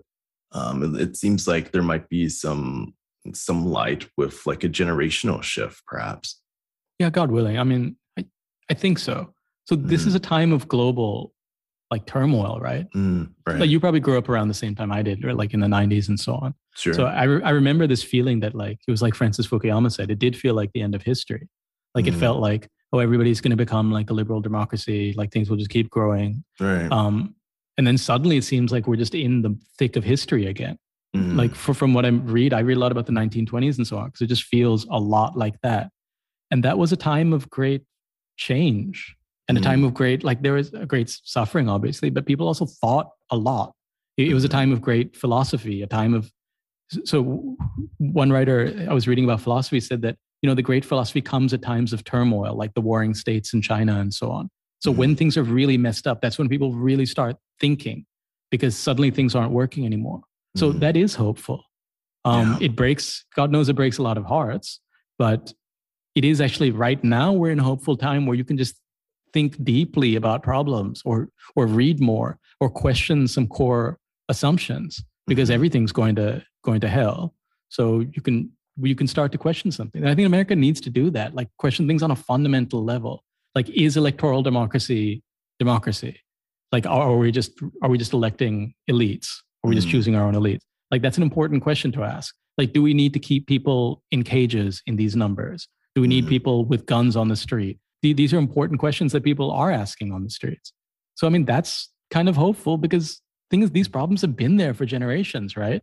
um 0.53 0.97
it, 0.99 1.17
seems 1.17 1.47
like 1.47 1.71
there 1.71 1.83
might 1.83 2.09
be 2.09 2.29
some 2.29 2.93
some 3.33 3.65
light 3.65 4.09
with 4.17 4.45
like 4.47 4.65
a 4.65 4.69
generational 4.69 5.43
shift 5.43 5.81
perhaps 5.87 6.41
Yeah, 6.99 7.11
God 7.11 7.31
willing. 7.31 7.59
I 7.59 7.65
mean, 7.65 7.97
I, 8.19 8.25
I 8.71 8.75
think 8.75 8.99
so. 8.99 9.35
So 9.69 9.75
this 9.77 10.03
Mhm. 10.03 10.09
is 10.09 10.15
a 10.15 10.21
time 10.21 10.53
of 10.53 10.69
global 10.69 11.34
like 11.95 12.07
turmoil, 12.07 12.55
right? 12.61 12.87
Mm, 12.93 13.31
right 13.47 13.61
Like 13.61 13.71
you 13.71 13.79
probably 13.85 14.01
grew 14.07 14.19
up 14.19 14.29
around 14.29 14.49
the 14.49 14.61
same 14.65 14.75
time 14.75 14.91
I 14.99 15.03
did, 15.09 15.25
or 15.25 15.33
like 15.43 15.53
in 15.57 15.61
the 15.61 15.69
90s 15.79 16.09
and 16.09 16.19
so 16.27 16.33
on. 16.43 16.51
sure 16.83 16.95
So 16.95 17.03
I, 17.07 17.25
re- 17.33 17.43
I 17.43 17.51
remember 17.51 17.87
this 17.87 18.03
feeling 18.13 18.41
that 18.41 18.55
like 18.65 18.79
it 18.89 18.91
was 18.91 19.03
like 19.07 19.15
Francis 19.15 19.47
Fukuyama 19.47 19.91
said, 19.93 20.11
it 20.11 20.19
did 20.19 20.35
feel 20.37 20.55
like 20.61 20.71
the 20.75 20.83
end 20.87 20.95
of 20.95 21.03
history. 21.13 21.45
Like 21.95 22.07
it 22.09 22.15
Mhm. 22.15 22.21
felt 22.25 22.39
like, 22.41 22.63
oh, 22.93 22.99
everybody's 23.07 23.41
going 23.41 23.57
to 23.59 23.63
become 23.67 23.87
like 23.99 24.11
a 24.11 24.15
liberal 24.21 24.41
democracy, 24.41 25.15
like 25.17 25.31
things 25.33 25.49
will 25.49 25.57
just 25.63 25.71
keep 25.77 25.89
growing. 25.99 26.43
right 26.61 26.91
Um, 26.91 27.15
and 27.77 27.85
then 27.87 27.99
suddenly 27.99 28.37
it 28.37 28.45
seems 28.53 28.69
like 28.75 28.85
we're 28.89 29.03
just 29.05 29.15
in 29.15 29.43
the 29.43 29.53
thick 29.79 29.95
of 29.97 30.05
history 30.05 30.47
again. 30.55 30.77
Mm, 31.17 31.37
Like 31.43 31.55
for, 31.55 31.75
from 31.75 31.95
what 31.95 32.05
I 32.05 32.11
read, 32.39 32.53
I 32.53 32.61
read 32.69 32.77
a 32.77 32.81
lot 32.85 32.93
about 32.93 33.07
the 33.07 33.13
1920s 33.13 33.77
and 33.79 33.87
so 33.87 33.97
on, 33.99 34.07
because 34.07 34.23
it 34.23 34.29
just 34.35 34.45
feels 34.55 34.81
a 34.91 34.99
lot 35.15 35.37
like 35.45 35.57
that. 35.63 35.85
And 36.51 36.63
that 36.65 36.77
was 36.79 36.91
a 36.93 36.97
time 37.13 37.33
of 37.33 37.43
great 37.51 37.83
change 38.37 39.15
and 39.49 39.59
a 39.59 39.61
Mhm. 39.61 39.65
time 39.65 39.85
of 39.85 39.95
great, 39.95 40.25
like 40.25 40.43
there 40.43 40.55
was 40.55 40.73
a 40.73 40.87
great 40.87 41.09
suffering, 41.25 41.69
obviously, 41.69 42.11
but 42.11 42.25
people 42.27 42.47
also 42.47 42.67
thought 42.67 43.11
a 43.31 43.37
lot. 43.37 43.73
It, 44.17 44.29
it 44.29 44.35
was 44.35 44.45
a 44.45 44.49
Mhm. 44.49 44.53
time 44.53 44.73
of 44.73 44.81
great 44.81 45.17
philosophy, 45.17 45.83
a 45.83 45.87
time 45.87 46.15
of, 46.15 46.31
so 47.05 47.57
one 47.99 48.31
writer 48.33 48.87
I 48.89 48.95
was 48.95 49.07
reading 49.09 49.25
about 49.25 49.41
philosophy 49.41 49.81
said 49.81 50.03
that, 50.03 50.17
you 50.43 50.49
know, 50.49 50.55
the 50.55 50.63
great 50.63 50.85
philosophy 50.85 51.21
comes 51.21 51.53
at 51.53 51.63
times 51.63 51.93
of 51.93 52.05
turmoil, 52.05 52.55
like 52.57 52.75
the 52.75 52.81
warring 52.81 53.15
states 53.15 53.53
in 53.55 53.61
China 53.63 53.99
and 54.01 54.13
so 54.13 54.31
on. 54.31 54.51
So 54.81 54.93
Mhm. 54.93 54.97
when 54.97 55.17
things 55.17 55.37
are 55.37 55.43
really 55.43 55.79
messed 55.79 56.07
up, 56.07 56.21
that's 56.21 56.39
when 56.39 56.49
people 56.49 56.73
really 56.75 57.07
start 57.07 57.37
thinking 57.61 58.07
because 58.51 58.77
suddenly 58.77 59.11
things 59.11 59.35
aren't 59.35 59.53
working 59.53 59.85
anymore. 59.85 60.23
So 60.57 60.73
Mhm. 60.73 60.81
that 60.81 60.97
is 60.97 61.15
hopeful. 61.17 61.65
Um, 62.25 62.53
Yeah. 62.53 62.67
It 62.67 62.77
breaks, 62.77 63.25
God 63.35 63.51
knows 63.51 63.69
it 63.69 63.75
breaks 63.77 63.99
a 63.99 64.03
lot 64.03 64.17
of 64.17 64.25
hearts, 64.25 64.81
but 65.19 65.53
it 66.15 66.25
is 66.25 66.41
actually 66.41 66.71
right 66.71 67.03
now 67.03 67.33
we're 67.33 67.51
in 67.51 67.59
a 67.59 67.65
hopeful 67.65 67.97
time 67.97 68.25
where 68.27 68.37
you 68.37 68.45
can 68.45 68.57
just 68.57 68.77
think 69.35 69.62
deeply 69.64 70.11
about 70.20 70.42
problems 70.42 71.03
or 71.05 71.16
or 71.57 71.64
read 71.66 71.99
more 72.01 72.31
or 72.61 72.68
question 72.85 73.18
some 73.35 73.47
core 73.59 73.99
assumptions 74.33 74.90
because 75.27 75.49
Mhm. 75.51 75.55
everything's 75.57 75.92
going 76.01 76.14
to 76.23 76.29
going 76.68 76.81
to 76.81 76.88
hell. 76.99 77.35
So 77.77 77.83
you 78.14 78.23
can 78.27 78.37
you 78.90 78.94
can 79.01 79.07
start 79.07 79.31
to 79.33 79.38
question 79.47 79.70
something. 79.79 80.01
And 80.03 80.11
I 80.11 80.14
think 80.16 80.27
America 80.27 80.55
needs 80.57 80.81
to 80.87 80.90
do 81.01 81.05
that, 81.16 81.29
like 81.38 81.49
question 81.64 81.87
things 81.88 82.03
on 82.03 82.11
a 82.11 82.16
fundamental 82.31 82.81
level. 82.94 83.14
Like 83.57 83.68
is 83.85 83.97
electoral 83.97 84.42
democracy 84.51 85.23
democracy? 85.64 86.14
Like 86.73 86.87
are, 86.87 87.03
are 87.11 87.18
we 87.25 87.31
just 87.40 87.53
are 87.83 87.90
we 87.92 87.99
just 88.05 88.12
electing 88.20 88.75
elites? 88.92 89.29
Are 89.62 89.68
we 89.70 89.75
just 89.81 89.88
Mm. 89.88 89.92
choosing 89.94 90.14
our 90.16 90.25
own 90.29 90.35
elites? 90.42 90.64
Like 90.92 91.03
that's 91.03 91.16
an 91.20 91.23
important 91.31 91.62
question 91.62 91.90
to 91.92 92.03
ask. 92.16 92.35
Like 92.59 92.73
do 92.73 92.83
we 92.88 92.94
need 92.94 93.12
to 93.16 93.20
keep 93.29 93.47
people 93.55 94.03
in 94.14 94.23
cages 94.23 94.83
in 94.88 94.94
these 94.97 95.14
numbers? 95.25 95.68
Do 95.94 96.01
we 96.05 96.09
need 96.14 96.25
Mhm. 96.25 96.29
people 96.35 96.57
with 96.73 96.87
guns 96.87 97.14
on 97.16 97.29
the 97.29 97.37
street? 97.47 97.77
The- 98.05 98.12
These 98.21 98.35
are 98.35 98.38
important 98.38 98.79
questions 98.81 99.12
that 99.12 99.25
people 99.25 99.51
are 99.51 99.71
asking 99.73 100.12
on 100.12 100.23
the 100.25 100.31
streets. 100.31 100.73
So 101.19 101.27
I 101.27 101.31
mean 101.31 101.45
that's 101.47 101.73
kind 102.11 102.29
of 102.29 102.37
hopeful 102.37 102.77
because 102.77 103.21
things 103.51 103.71
these 103.71 103.88
problems 103.88 104.21
have 104.21 104.37
been 104.37 104.57
there 104.62 104.75
for 104.75 104.85
generations, 104.85 105.57
right? 105.57 105.83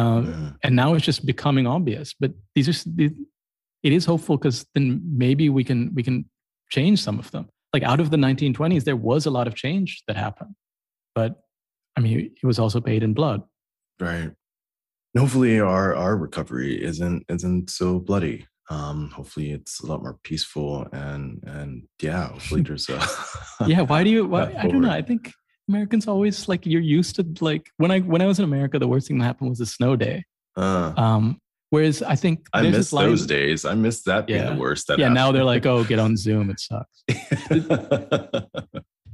Um, 0.00 0.26
Yeah. 0.26 0.52
and 0.64 0.76
now 0.76 0.94
it's 0.94 1.04
just 1.04 1.26
becoming 1.26 1.66
obvious. 1.66 2.14
But 2.22 2.30
these 2.54 2.68
are 2.70 2.76
the- 2.98 3.16
it 3.82 3.92
is 3.92 4.04
hopeful 4.06 4.36
because 4.38 4.58
then 4.74 4.86
maybe 5.24 5.48
we 5.58 5.64
can 5.64 5.80
we 5.96 6.02
can 6.08 6.16
change 6.70 6.98
some 7.06 7.18
of 7.18 7.30
them. 7.32 7.44
Like 7.74 7.82
out 7.90 8.00
of 8.00 8.08
the 8.10 8.16
1920s, 8.18 8.84
there 8.84 8.96
was 9.10 9.26
a 9.26 9.30
lot 9.30 9.46
of 9.48 9.54
change 9.54 10.02
that 10.06 10.16
happened, 10.16 10.54
but 11.14 11.30
I 11.96 12.00
mean, 12.00 12.18
it 12.42 12.46
was 12.46 12.58
also 12.58 12.80
paid 12.80 13.02
in 13.02 13.12
blood. 13.14 13.40
Right. 14.00 14.30
And 15.14 15.18
hopefully 15.22 15.58
our 15.60 15.94
our 16.02 16.14
recovery 16.16 16.72
isn't 16.90 17.24
isn't 17.28 17.68
so 17.70 17.98
bloody. 17.98 18.46
Um, 18.70 19.10
hopefully 19.10 19.50
it's 19.52 19.80
a 19.80 19.86
lot 19.86 20.02
more 20.02 20.18
peaceful 20.22 20.86
and 20.92 21.42
and 21.46 21.82
yeah, 22.00 22.28
hopefully 22.28 22.62
there's 22.66 22.88
a 22.88 23.00
yeah 23.66 23.82
why 23.82 24.04
do 24.04 24.10
you 24.10 24.26
why, 24.32 24.54
i 24.58 24.66
don't 24.68 24.82
know 24.82 24.90
i 24.90 25.02
think 25.02 25.32
americans 25.68 26.06
always 26.08 26.48
like 26.48 26.64
you're 26.64 26.80
used 26.80 27.16
to 27.16 27.26
like 27.40 27.68
when 27.76 27.90
i 27.90 27.98
when 28.00 28.22
i 28.22 28.26
was 28.26 28.38
in 28.38 28.44
america 28.44 28.78
the 28.78 28.88
worst 28.88 29.08
thing 29.08 29.18
that 29.18 29.24
happened 29.24 29.50
was 29.50 29.60
a 29.60 29.66
snow 29.66 29.96
day 29.96 30.24
Uh, 30.56 30.92
um 30.96 31.38
whereas 31.70 32.02
i 32.02 32.14
think 32.14 32.46
I 32.54 32.62
miss 32.62 32.90
those 32.90 33.26
days. 33.26 33.64
I 33.64 33.74
miss 33.74 34.02
that 34.04 34.26
being 34.26 34.40
Yeah. 34.42 34.54
the 34.54 34.60
worst. 34.60 34.86
That 34.86 34.98
yeah 34.98 35.08
now 35.08 35.32
they're 35.32 35.44
like 35.54 35.66
oh 35.66 35.84
get 35.84 35.98
on 35.98 36.16
zoom 36.16 36.48
it 36.50 36.60
sucks 36.68 37.02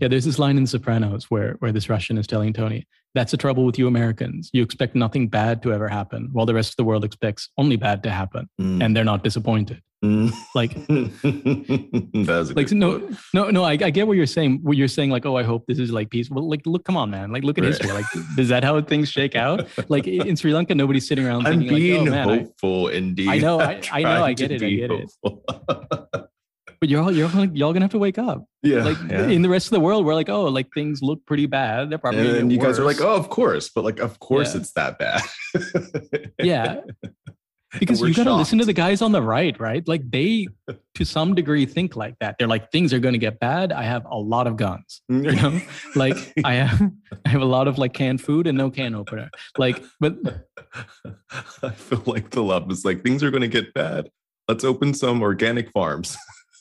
yeah 0.00 0.08
there's 0.08 0.24
this 0.24 0.38
line 0.38 0.56
in 0.58 0.66
sopranos 0.66 1.24
where 1.30 1.56
where 1.60 1.72
this 1.72 1.88
russian 1.88 2.18
is 2.18 2.26
telling 2.26 2.52
tony 2.52 2.86
that's 3.14 3.30
the 3.30 3.38
trouble 3.38 3.64
with 3.64 3.78
you 3.78 3.86
americans. 3.88 4.50
You 4.52 4.62
expect 4.62 4.94
nothing 4.94 5.28
bad 5.28 5.62
to 5.62 5.72
ever 5.72 5.88
happen 5.88 6.28
while 6.32 6.44
the 6.46 6.54
rest 6.54 6.70
of 6.72 6.76
the 6.76 6.84
world 6.84 7.04
expects 7.04 7.48
only 7.56 7.76
bad 7.76 8.02
to 8.04 8.10
happen 8.10 8.48
Mm, 8.60 8.84
and 8.84 8.94
they're 8.96 9.04
not 9.12 9.24
disappointed. 9.24 9.80
Mm. 10.04 10.30
like 10.54 10.76
like 12.56 12.70
no 12.70 13.08
no 13.34 13.50
no 13.50 13.64
I, 13.64 13.72
I 13.72 13.90
get 13.90 14.06
what 14.06 14.16
you're 14.16 14.26
saying 14.26 14.60
what 14.62 14.76
you're 14.76 14.86
saying 14.86 15.10
like 15.10 15.26
oh 15.26 15.36
i 15.36 15.42
hope 15.42 15.64
this 15.66 15.78
is 15.80 15.90
like 15.90 16.10
peaceful 16.10 16.48
like 16.48 16.64
look 16.66 16.84
come 16.84 16.96
on 16.96 17.10
man. 17.10 17.32
Like 17.32 17.42
look 17.42 17.58
at 17.58 17.64
Right. 17.64 17.68
history. 17.72 17.90
Like 17.90 18.06
is 18.38 18.48
that 18.50 18.62
how 18.62 18.80
things 18.82 19.08
shake 19.10 19.34
out? 19.34 19.66
Like 19.88 20.06
in 20.06 20.36
sri 20.36 20.52
lanka 20.52 20.74
nobody's 20.74 21.08
sitting 21.08 21.26
around 21.26 21.46
I'm 21.46 21.58
thinking 21.60 21.76
being 21.76 22.00
like 22.04 22.08
oh 22.08 22.10
man 22.12 22.28
I- 22.28 22.38
hopeful, 22.42 22.88
indeed. 22.88 23.28
I 23.28 23.38
know, 23.38 23.58
I- 23.60 23.80
I'm 23.90 24.02
know, 24.12 24.24
I 24.24 24.32
get 24.34 24.50
it, 24.52 24.62
I 24.62 24.70
get 24.70 24.90
it. 24.92 25.10
Hopeful. 26.78 26.80
but 26.80 26.88
you're 26.88 27.02
all 27.02 27.12
you're 27.12 27.30
all, 27.34 27.44
y'all 27.56 27.72
gonna 27.72 27.84
have 27.84 27.90
to 27.92 27.98
wake 27.98 28.18
up 28.18 28.44
yeah, 28.62 28.82
like 28.84 28.96
yeah. 29.10 29.26
in 29.26 29.42
the 29.42 29.48
rest 29.48 29.66
of 29.66 29.70
the 29.70 29.80
world 29.80 30.04
we're 30.04 30.14
like 30.14 30.28
oh 30.28 30.44
like 30.44 30.66
things 30.74 31.00
look 31.02 31.24
pretty 31.26 31.46
bad 31.46 31.90
they're 31.90 31.98
probably 31.98 32.20
and 32.20 32.28
gonna 32.28 32.38
then 32.38 32.48
get 32.48 32.54
you 32.54 32.60
guys 32.60 32.78
are 32.78 32.84
like, 32.84 33.00
oh, 33.00 33.14
of 33.14 33.28
course, 33.28 33.68
but 33.68 33.84
like, 33.84 34.00
of 34.00 34.18
course, 34.18 34.54
Yeah. 34.54 34.60
it's 34.60 34.72
that 34.72 34.98
bad. 34.98 35.22
yeah 36.42 36.80
because 37.78 38.00
you 38.00 38.14
got 38.14 38.24
to 38.24 38.34
listen 38.34 38.58
to 38.58 38.64
the 38.64 38.72
guys 38.72 39.02
on 39.02 39.12
the 39.12 39.20
right, 39.20 39.58
right? 39.60 39.86
Like 39.86 40.10
they, 40.10 40.48
to 40.94 41.04
some 41.04 41.34
degree, 41.34 41.66
think 41.66 41.96
like 41.96 42.14
that. 42.20 42.36
They're 42.38 42.48
like, 42.48 42.72
things 42.72 42.94
are 42.94 42.98
going 42.98 43.12
to 43.12 43.18
get 43.18 43.38
bad. 43.40 43.72
I 43.72 43.82
have 43.82 44.06
a 44.10 44.16
lot 44.16 44.46
of 44.46 44.56
guns, 44.56 45.02
you 45.08 45.32
know. 45.32 45.60
like 45.94 46.16
I 46.44 46.54
have, 46.54 46.90
I 47.26 47.28
have 47.28 47.42
a 47.42 47.46
lot 47.46 47.68
of 47.68 47.76
like 47.76 47.92
canned 47.92 48.22
food 48.22 48.46
and 48.46 48.56
no 48.56 48.70
can 48.70 48.94
opener. 48.94 49.30
Like, 49.58 49.82
but 50.00 50.16
I 51.62 51.70
feel 51.70 52.02
like 52.06 52.30
the 52.30 52.42
love 52.42 52.70
is 52.70 52.84
like 52.84 53.02
things 53.02 53.22
are 53.22 53.30
going 53.30 53.42
to 53.42 53.48
get 53.48 53.74
bad. 53.74 54.08
Let's 54.48 54.64
open 54.64 54.94
some 54.94 55.20
organic 55.20 55.70
farms. 55.70 56.16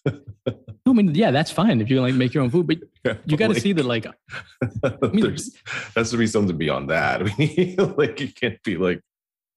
I 0.08 0.94
mean, 0.94 1.14
yeah, 1.16 1.32
that's 1.32 1.52
fine 1.52 1.82
if 1.82 1.90
you 1.90 2.02
like 2.02 2.14
make 2.14 2.34
your 2.34 2.44
own 2.44 2.50
food, 2.50 2.68
but 2.68 2.78
yeah, 3.04 3.16
you 3.26 3.38
got 3.38 3.48
to 3.48 3.54
like, 3.54 3.62
see 3.62 3.74
that, 3.74 3.86
like, 3.86 4.06
I 4.84 5.08
mean, 5.08 5.38
has 5.96 6.12
to 6.12 6.18
be 6.18 6.28
something 6.28 6.58
beyond 6.58 6.90
that. 6.90 7.22
I 7.26 7.36
mean, 7.38 7.76
like, 7.98 8.20
you 8.20 8.32
can't 8.32 8.62
be 8.64 8.78
like, 8.78 9.02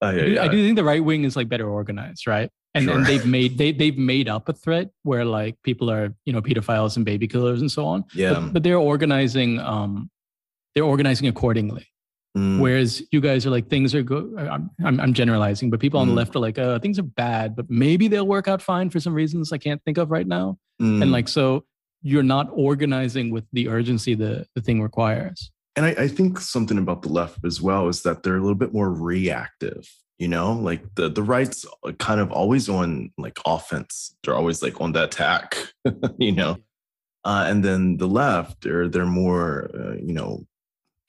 I, 0.01 0.07
I, 0.07 0.43
I 0.43 0.47
do 0.47 0.63
think 0.63 0.75
the 0.75 0.83
right 0.83 1.03
wing 1.03 1.23
is 1.23 1.35
like 1.35 1.47
better 1.47 1.69
organized, 1.69 2.27
right? 2.27 2.49
And, 2.73 2.85
sure. 2.85 2.95
and 2.95 3.05
they've 3.05 3.25
made 3.25 3.57
they 3.57 3.73
they've 3.73 3.97
made 3.97 4.29
up 4.29 4.47
a 4.47 4.53
threat 4.53 4.89
where 5.03 5.25
like 5.25 5.61
people 5.61 5.91
are 5.91 6.13
you 6.23 6.31
know 6.31 6.41
pedophiles 6.41 6.95
and 6.95 7.03
baby 7.05 7.27
killers 7.27 7.59
and 7.59 7.69
so 7.69 7.85
on. 7.85 8.05
Yeah, 8.13 8.33
but, 8.33 8.53
but 8.53 8.63
they're 8.63 8.77
organizing 8.77 9.59
um 9.59 10.09
they're 10.73 10.85
organizing 10.85 11.27
accordingly. 11.27 11.87
Mm. 12.37 12.59
Whereas 12.59 13.03
you 13.11 13.19
guys 13.19 13.45
are 13.45 13.49
like 13.49 13.69
things 13.69 13.93
are 13.93 14.03
good. 14.03 14.33
I'm, 14.37 14.69
I'm, 14.99 15.13
generalizing, 15.13 15.69
but 15.69 15.81
people 15.81 15.99
on 15.99 16.07
mm. 16.07 16.11
the 16.11 16.15
left 16.15 16.35
are 16.35 16.39
like, 16.39 16.57
uh, 16.57 16.79
things 16.79 16.97
are 16.97 17.03
bad, 17.03 17.57
but 17.57 17.69
maybe 17.69 18.07
they'll 18.07 18.27
work 18.27 18.47
out 18.47 18.61
fine 18.61 18.89
for 18.89 19.01
some 19.01 19.13
reasons 19.13 19.51
I 19.51 19.57
can't 19.57 19.83
think 19.83 19.97
of 19.97 20.11
right 20.11 20.25
now. 20.25 20.57
Mm. 20.81 21.01
And 21.01 21.11
like 21.11 21.27
so, 21.27 21.65
you're 22.01 22.23
not 22.23 22.49
organizing 22.53 23.31
with 23.31 23.43
the 23.51 23.67
urgency 23.67 24.15
the 24.15 24.47
the 24.55 24.61
thing 24.61 24.81
requires. 24.81 25.51
And 25.75 25.85
I, 25.85 25.89
I 25.89 26.07
think 26.07 26.39
something 26.39 26.77
about 26.77 27.01
the 27.01 27.09
left 27.09 27.45
as 27.45 27.61
well 27.61 27.87
is 27.87 28.01
that 28.03 28.23
they're 28.23 28.37
a 28.37 28.41
little 28.41 28.55
bit 28.55 28.73
more 28.73 28.91
reactive. 28.91 29.89
You 30.17 30.27
know, 30.27 30.53
like 30.53 30.83
the 30.95 31.09
the 31.09 31.23
right's 31.23 31.65
kind 31.99 32.21
of 32.21 32.31
always 32.31 32.69
on 32.69 33.11
like 33.17 33.39
offense. 33.45 34.15
They're 34.23 34.35
always 34.35 34.61
like 34.61 34.79
on 34.79 34.93
the 34.93 35.03
attack. 35.03 35.57
you 36.17 36.31
know, 36.31 36.57
uh, 37.23 37.45
and 37.47 37.63
then 37.63 37.97
the 37.97 38.07
left, 38.07 38.61
they're 38.61 38.87
they're 38.87 39.05
more, 39.05 39.69
uh, 39.73 39.95
you 39.95 40.13
know, 40.13 40.45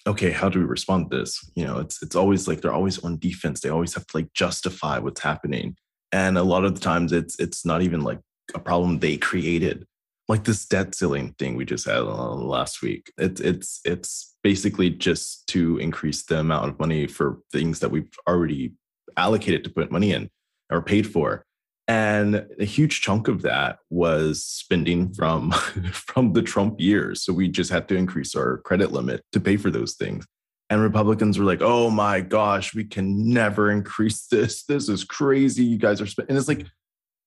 okay, 0.06 0.30
how 0.30 0.48
do 0.48 0.58
we 0.58 0.64
respond 0.64 1.10
to 1.10 1.18
this? 1.18 1.38
You 1.54 1.64
know, 1.64 1.78
it's 1.78 2.02
it's 2.02 2.16
always 2.16 2.48
like 2.48 2.60
they're 2.60 2.72
always 2.72 2.98
on 3.00 3.18
defense. 3.18 3.60
They 3.60 3.68
always 3.68 3.94
have 3.94 4.06
to 4.08 4.16
like 4.16 4.32
justify 4.32 4.98
what's 4.98 5.20
happening. 5.20 5.76
And 6.12 6.36
a 6.36 6.42
lot 6.42 6.64
of 6.64 6.74
the 6.74 6.80
times 6.80 7.12
it's 7.12 7.38
it's 7.38 7.64
not 7.64 7.82
even 7.82 8.02
like 8.02 8.20
a 8.54 8.58
problem 8.58 8.98
they 8.98 9.16
created. 9.16 9.86
Like 10.28 10.44
this 10.44 10.64
debt 10.66 10.94
ceiling 10.94 11.34
thing 11.38 11.56
we 11.56 11.64
just 11.64 11.86
had 11.86 11.98
uh, 11.98 12.34
last 12.34 12.82
week. 12.82 13.12
It's 13.18 13.40
it's 13.40 13.80
it's 13.84 14.34
basically 14.42 14.90
just 14.90 15.46
to 15.48 15.78
increase 15.78 16.24
the 16.24 16.40
amount 16.40 16.68
of 16.68 16.78
money 16.78 17.06
for 17.06 17.38
things 17.52 17.80
that 17.80 17.90
we've 17.90 18.12
already 18.28 18.72
allocated 19.16 19.64
to 19.64 19.70
put 19.70 19.92
money 19.92 20.12
in 20.12 20.30
or 20.70 20.82
paid 20.82 21.06
for 21.06 21.44
and 21.88 22.46
a 22.58 22.64
huge 22.64 23.00
chunk 23.00 23.28
of 23.28 23.42
that 23.42 23.78
was 23.90 24.44
spending 24.44 25.12
from 25.12 25.50
from 25.92 26.32
the 26.32 26.42
Trump 26.42 26.80
years. 26.80 27.22
So 27.22 27.32
we 27.32 27.48
just 27.48 27.70
had 27.70 27.88
to 27.88 27.96
increase 27.96 28.34
our 28.34 28.58
credit 28.58 28.92
limit 28.92 29.24
to 29.32 29.40
pay 29.40 29.56
for 29.56 29.70
those 29.70 29.94
things. 29.94 30.26
And 30.70 30.80
Republicans 30.80 31.38
were 31.38 31.44
like, 31.44 31.60
"Oh 31.60 31.90
my 31.90 32.20
gosh, 32.20 32.74
we 32.74 32.84
can 32.84 33.28
never 33.28 33.70
increase 33.70 34.26
this. 34.30 34.64
This 34.64 34.88
is 34.88 35.04
crazy. 35.04 35.64
You 35.64 35.78
guys 35.78 36.00
are 36.00 36.06
spending." 36.06 36.30
And 36.30 36.38
it's 36.38 36.48
like, 36.48 36.66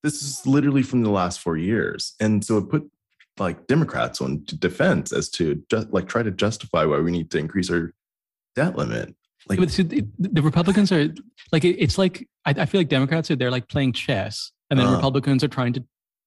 this 0.04 0.22
is 0.22 0.46
literally 0.46 0.84
from 0.84 1.02
the 1.02 1.10
last 1.10 1.40
four 1.40 1.58
years. 1.58 2.14
And 2.20 2.46
so 2.46 2.58
it 2.58 2.70
put 2.70 2.90
like 3.38 3.68
Democrats 3.68 4.22
on 4.22 4.44
defense 4.46 5.12
as 5.12 5.30
to 5.30 5.62
just 5.70 5.92
like 5.92 6.08
try 6.08 6.24
to 6.24 6.32
justify 6.32 6.86
why 6.86 7.00
we 7.00 7.12
need 7.12 7.32
to 7.32 7.38
increase 7.38 7.70
our 7.70 7.94
debt 8.56 8.78
limit. 8.78 9.16
Like 9.48 9.60
the, 9.60 10.08
the 10.18 10.42
Republicans 10.42 10.92
are 10.92 11.14
like 11.52 11.64
it's 11.64 11.98
like 11.98 12.28
I, 12.46 12.52
I, 12.52 12.66
feel 12.66 12.82
like 12.82 12.90
Democrats 12.90 13.30
are 13.30 13.36
they're 13.36 13.52
like 13.52 13.68
playing 13.68 13.94
chess, 13.94 14.52
and 14.70 14.80
then 14.80 14.88
uh, 14.88 14.96
Republicans 14.96 15.44
are 15.44 15.48
trying 15.48 15.74
to 15.74 15.84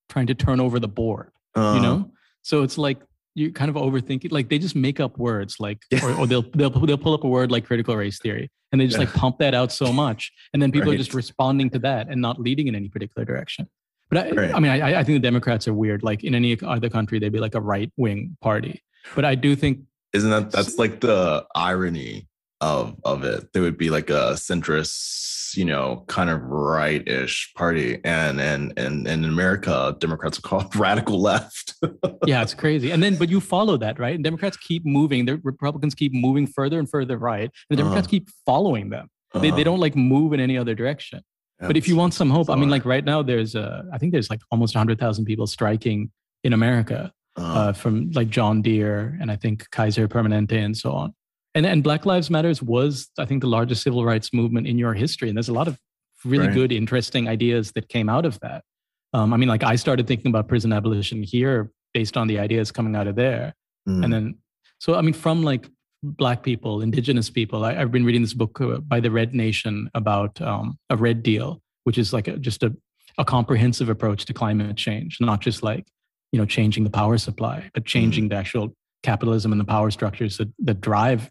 trying 0.08 0.28
to 0.28 0.34
turn 0.34 0.60
over 0.60 0.78
the 0.78 0.88
board. 0.88 1.30
Uh, 1.56 1.74
you 1.76 1.82
know, 1.82 2.10
so 2.42 2.62
it's 2.62 2.78
like 2.78 2.98
you're 3.34 3.50
kind 3.50 3.68
of 3.68 3.76
overthink 3.76 4.24
it. 4.24 4.32
Like 4.32 4.48
they 4.48 4.58
just 4.58 4.76
make 4.76 5.00
up 5.00 5.18
words, 5.18 5.56
like 5.58 5.82
yeah. 5.90 6.04
or, 6.04 6.12
or, 6.12 6.26
they'll 6.26 6.42
they'll 6.42 6.70
they'll 6.70 6.98
pull 6.98 7.14
up 7.14 7.24
a 7.24 7.28
word 7.28 7.50
like 7.50 7.66
critical 7.66 7.96
race 7.96 8.20
theory, 8.20 8.50
and 8.70 8.80
they 8.80 8.86
just 8.86 8.98
yeah. 8.98 9.06
like 9.06 9.14
pump 9.14 9.38
that 9.38 9.54
out 9.54 9.72
so 9.72 9.92
much, 9.92 10.32
and 10.52 10.62
then 10.62 10.70
people 10.70 10.90
right. 10.90 10.94
are 10.94 10.98
just 10.98 11.14
responding 11.14 11.70
to 11.70 11.78
that 11.80 12.08
and 12.08 12.20
not 12.20 12.40
leading 12.40 12.68
in 12.68 12.74
any 12.74 12.88
particular 12.88 13.24
direction. 13.24 13.68
But 14.10 14.18
I, 14.18 14.30
right. 14.30 14.54
I 14.54 14.60
mean, 14.60 14.70
I, 14.70 15.00
I 15.00 15.04
think 15.04 15.16
the 15.16 15.26
Democrats 15.26 15.68
are 15.68 15.74
weird. 15.74 16.02
Like 16.02 16.24
in 16.24 16.34
any 16.34 16.58
other 16.62 16.88
country, 16.88 17.18
they'd 17.18 17.32
be 17.32 17.40
like 17.40 17.54
a 17.54 17.60
right 17.60 17.92
wing 17.96 18.36
party. 18.40 18.82
But 19.14 19.24
I 19.24 19.34
do 19.34 19.54
think 19.54 19.80
isn't 20.12 20.30
that 20.30 20.50
that's 20.50 20.78
like 20.78 21.00
the 21.00 21.46
irony 21.54 22.26
of 22.60 22.96
of 23.04 23.24
it. 23.24 23.52
There 23.52 23.62
would 23.62 23.78
be 23.78 23.90
like 23.90 24.10
a 24.10 24.32
centrist, 24.34 25.56
you 25.56 25.64
know, 25.64 26.04
kind 26.08 26.30
of 26.30 26.42
right-ish 26.42 27.52
party, 27.54 28.00
and 28.04 28.40
and 28.40 28.72
and, 28.76 29.06
and 29.06 29.24
in 29.24 29.30
America, 29.30 29.96
Democrats 29.98 30.38
are 30.38 30.42
called 30.42 30.74
radical 30.76 31.20
left. 31.20 31.74
yeah, 32.26 32.42
it's 32.42 32.54
crazy. 32.54 32.90
And 32.90 33.02
then, 33.02 33.16
but 33.16 33.28
you 33.28 33.40
follow 33.40 33.76
that, 33.78 33.98
right? 33.98 34.14
And 34.14 34.24
Democrats 34.24 34.56
keep 34.56 34.84
moving. 34.84 35.26
The 35.26 35.36
Republicans 35.38 35.94
keep 35.94 36.12
moving 36.12 36.46
further 36.46 36.78
and 36.78 36.88
further 36.88 37.18
right, 37.18 37.44
and 37.44 37.52
the 37.70 37.76
Democrats 37.76 38.06
uh-huh. 38.06 38.10
keep 38.10 38.28
following 38.44 38.90
them. 38.90 39.08
Uh-huh. 39.32 39.40
They 39.40 39.50
they 39.50 39.64
don't 39.64 39.80
like 39.80 39.96
move 39.96 40.32
in 40.32 40.40
any 40.40 40.58
other 40.58 40.74
direction. 40.74 41.22
but 41.60 41.76
if 41.76 41.88
you 41.88 41.96
want 41.96 42.14
some 42.14 42.30
hope, 42.30 42.50
I 42.50 42.54
mean, 42.54 42.70
like 42.70 42.84
right 42.84 43.04
now, 43.04 43.22
there's 43.22 43.54
uh, 43.56 43.82
I 43.92 43.98
think 43.98 44.12
there's 44.12 44.30
like 44.30 44.40
almost 44.50 44.74
hundred 44.74 44.98
thousand 44.98 45.24
people 45.24 45.46
striking 45.46 46.10
in 46.44 46.52
America. 46.52 47.12
Uh-huh. 47.36 47.60
Uh, 47.60 47.72
from 47.72 48.10
like 48.14 48.30
John 48.30 48.62
Deere 48.62 49.16
and 49.20 49.30
I 49.30 49.36
think 49.36 49.70
Kaiser 49.70 50.08
Permanente 50.08 50.54
and 50.54 50.76
so 50.76 50.90
on 50.90 51.14
and 51.54 51.66
and 51.66 51.82
Black 51.82 52.06
Lives 52.06 52.30
Matters 52.30 52.62
was, 52.62 53.10
I 53.18 53.24
think, 53.24 53.40
the 53.40 53.48
largest 53.48 53.82
civil 53.82 54.04
rights 54.04 54.32
movement 54.32 54.66
in 54.66 54.78
your 54.78 54.94
history, 54.94 55.28
and 55.28 55.36
there's 55.36 55.48
a 55.48 55.54
lot 55.54 55.68
of 55.68 55.78
really 56.24 56.46
right. 56.46 56.54
good, 56.54 56.72
interesting 56.72 57.28
ideas 57.28 57.72
that 57.72 57.88
came 57.88 58.08
out 58.08 58.26
of 58.26 58.38
that. 58.40 58.64
Um, 59.12 59.32
I 59.32 59.36
mean, 59.36 59.48
like 59.48 59.62
I 59.62 59.76
started 59.76 60.06
thinking 60.06 60.30
about 60.30 60.48
prison 60.48 60.72
abolition 60.72 61.22
here 61.22 61.70
based 61.94 62.16
on 62.16 62.26
the 62.26 62.38
ideas 62.38 62.70
coming 62.70 62.94
out 62.94 63.06
of 63.06 63.16
there, 63.16 63.54
mm. 63.88 64.04
and 64.04 64.12
then 64.12 64.38
so 64.78 64.94
I 64.94 65.00
mean, 65.00 65.14
from 65.14 65.42
like 65.42 65.68
black 66.02 66.42
people, 66.42 66.82
indigenous 66.82 67.30
people, 67.30 67.64
I, 67.64 67.74
have 67.74 67.90
been 67.90 68.04
reading 68.04 68.22
this 68.22 68.34
book 68.34 68.60
uh, 68.60 68.78
by 68.78 69.00
the 69.00 69.10
Red 69.10 69.34
Nation 69.34 69.90
about 69.94 70.40
um, 70.40 70.78
a 70.90 70.96
Red 70.96 71.22
Deal, 71.22 71.60
which 71.84 71.98
is 71.98 72.12
like 72.12 72.28
a, 72.28 72.36
just 72.36 72.62
a 72.62 72.74
a 73.18 73.24
comprehensive 73.24 73.88
approach 73.88 74.24
to 74.26 74.32
climate 74.32 74.76
change, 74.76 75.18
not 75.20 75.40
just 75.40 75.62
like 75.62 75.86
you 76.32 76.38
know 76.38 76.46
changing 76.46 76.84
the 76.84 76.90
power 76.90 77.18
supply, 77.18 77.70
but 77.74 77.84
changing 77.84 78.26
mm. 78.26 78.30
the 78.30 78.36
actual 78.36 78.74
capitalism 79.02 79.52
and 79.52 79.60
the 79.60 79.64
power 79.64 79.90
structures 79.90 80.38
that, 80.38 80.48
that 80.58 80.80
drive 80.80 81.30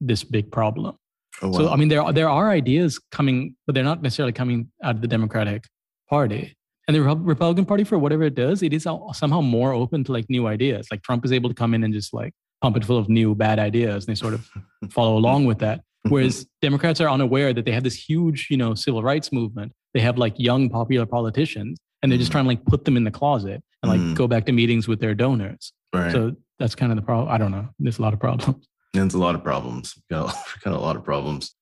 this 0.00 0.24
big 0.24 0.50
problem. 0.50 0.96
Oh, 1.40 1.48
wow. 1.48 1.58
So 1.58 1.68
I 1.70 1.76
mean, 1.76 1.88
there 1.88 2.02
are, 2.02 2.12
there 2.12 2.28
are 2.28 2.50
ideas 2.50 2.98
coming, 3.10 3.56
but 3.66 3.74
they're 3.74 3.84
not 3.84 4.02
necessarily 4.02 4.32
coming 4.32 4.70
out 4.82 4.96
of 4.96 5.00
the 5.00 5.08
Democratic 5.08 5.64
Party. 6.08 6.54
And 6.88 6.96
the 6.96 7.02
Republican 7.02 7.64
Party, 7.64 7.84
for 7.84 7.98
whatever 7.98 8.24
it 8.24 8.34
does, 8.34 8.62
it 8.62 8.72
is 8.72 8.82
somehow 9.12 9.40
more 9.40 9.72
open 9.72 10.02
to 10.04 10.12
like 10.12 10.28
new 10.28 10.46
ideas. 10.46 10.88
Like 10.90 11.02
Trump 11.02 11.24
is 11.24 11.32
able 11.32 11.48
to 11.48 11.54
come 11.54 11.74
in 11.74 11.84
and 11.84 11.94
just 11.94 12.12
like 12.12 12.32
pump 12.60 12.76
it 12.76 12.84
full 12.84 12.98
of 12.98 13.08
new 13.08 13.34
bad 13.34 13.58
ideas, 13.58 14.06
and 14.06 14.14
they 14.14 14.18
sort 14.18 14.34
of 14.34 14.48
follow 14.90 15.16
along 15.16 15.44
with 15.44 15.58
that. 15.60 15.82
Whereas 16.08 16.46
Democrats 16.62 17.00
are 17.00 17.08
unaware 17.08 17.52
that 17.52 17.64
they 17.64 17.72
have 17.72 17.84
this 17.84 17.94
huge, 17.94 18.48
you 18.50 18.56
know, 18.56 18.74
civil 18.74 19.02
rights 19.02 19.32
movement. 19.32 19.72
They 19.94 20.00
have 20.00 20.18
like 20.18 20.34
young 20.38 20.68
popular 20.68 21.06
politicians, 21.06 21.78
and 22.02 22.10
they're 22.10 22.18
just 22.18 22.30
mm. 22.30 22.32
trying 22.32 22.44
to 22.44 22.48
like 22.48 22.64
put 22.64 22.84
them 22.84 22.96
in 22.96 23.04
the 23.04 23.10
closet 23.10 23.62
and 23.82 23.92
like 23.92 24.00
mm. 24.00 24.14
go 24.14 24.26
back 24.26 24.46
to 24.46 24.52
meetings 24.52 24.88
with 24.88 25.00
their 25.00 25.14
donors. 25.14 25.72
Right. 25.92 26.10
So 26.10 26.34
that's 26.58 26.74
kind 26.74 26.90
of 26.90 26.96
the 26.96 27.02
problem. 27.02 27.28
I 27.28 27.38
don't 27.38 27.52
know. 27.52 27.68
There's 27.78 27.98
a 27.98 28.02
lot 28.02 28.12
of 28.12 28.20
problems. 28.20 28.66
It's 28.94 29.14
a 29.14 29.18
lot 29.18 29.34
of 29.34 29.42
problems. 29.42 29.94
We 29.96 30.16
got, 30.16 30.26
we 30.34 30.70
got 30.70 30.76
a 30.76 30.80
lot 30.80 30.96
of 30.96 31.04
problems. 31.04 31.54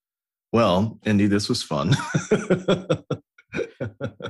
Well, 0.53 0.99
Indi, 1.05 1.27
this 1.27 1.49
was 1.49 1.63
fun. 1.63 1.95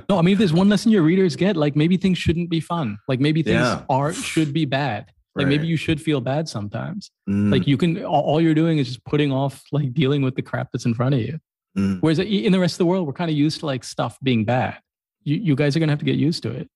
no, 0.09 0.17
I 0.17 0.21
mean, 0.21 0.33
if 0.33 0.37
there's 0.37 0.53
one 0.53 0.69
lesson 0.69 0.91
your 0.91 1.01
readers 1.01 1.35
get, 1.35 1.57
like 1.57 1.75
maybe 1.75 1.97
things 1.97 2.17
shouldn't 2.17 2.49
be 2.49 2.59
fun. 2.59 2.99
Like 3.07 3.19
maybe 3.19 3.41
things 3.41 3.55
yeah. 3.55 3.83
are 3.89 4.13
should 4.13 4.53
be 4.53 4.65
bad. 4.65 5.11
Like 5.33 5.45
right. 5.45 5.49
maybe 5.49 5.67
you 5.67 5.77
should 5.77 6.01
feel 6.01 6.21
bad 6.21 6.47
sometimes. 6.47 7.09
Mm. 7.29 7.51
Like 7.51 7.65
you 7.65 7.77
can, 7.77 8.03
all 8.03 8.41
you're 8.41 8.53
doing 8.53 8.77
is 8.77 8.87
just 8.87 9.03
putting 9.05 9.31
off 9.31 9.63
like 9.71 9.93
dealing 9.93 10.21
with 10.21 10.35
the 10.35 10.41
crap 10.41 10.69
that's 10.71 10.85
in 10.85 10.93
front 10.93 11.15
of 11.15 11.21
you. 11.21 11.39
Mm. 11.77 11.99
Whereas 12.01 12.19
in 12.19 12.51
the 12.51 12.59
rest 12.59 12.75
of 12.75 12.79
the 12.79 12.85
world, 12.85 13.07
we're 13.07 13.13
kind 13.13 13.31
of 13.31 13.37
used 13.37 13.61
to 13.61 13.65
like 13.65 13.83
stuff 13.83 14.17
being 14.21 14.43
bad. 14.45 14.77
You, 15.23 15.37
you 15.37 15.55
guys 15.55 15.75
are 15.75 15.79
gonna 15.79 15.91
have 15.91 15.99
to 15.99 16.05
get 16.05 16.17
used 16.17 16.43
to 16.43 16.51
it. 16.51 16.69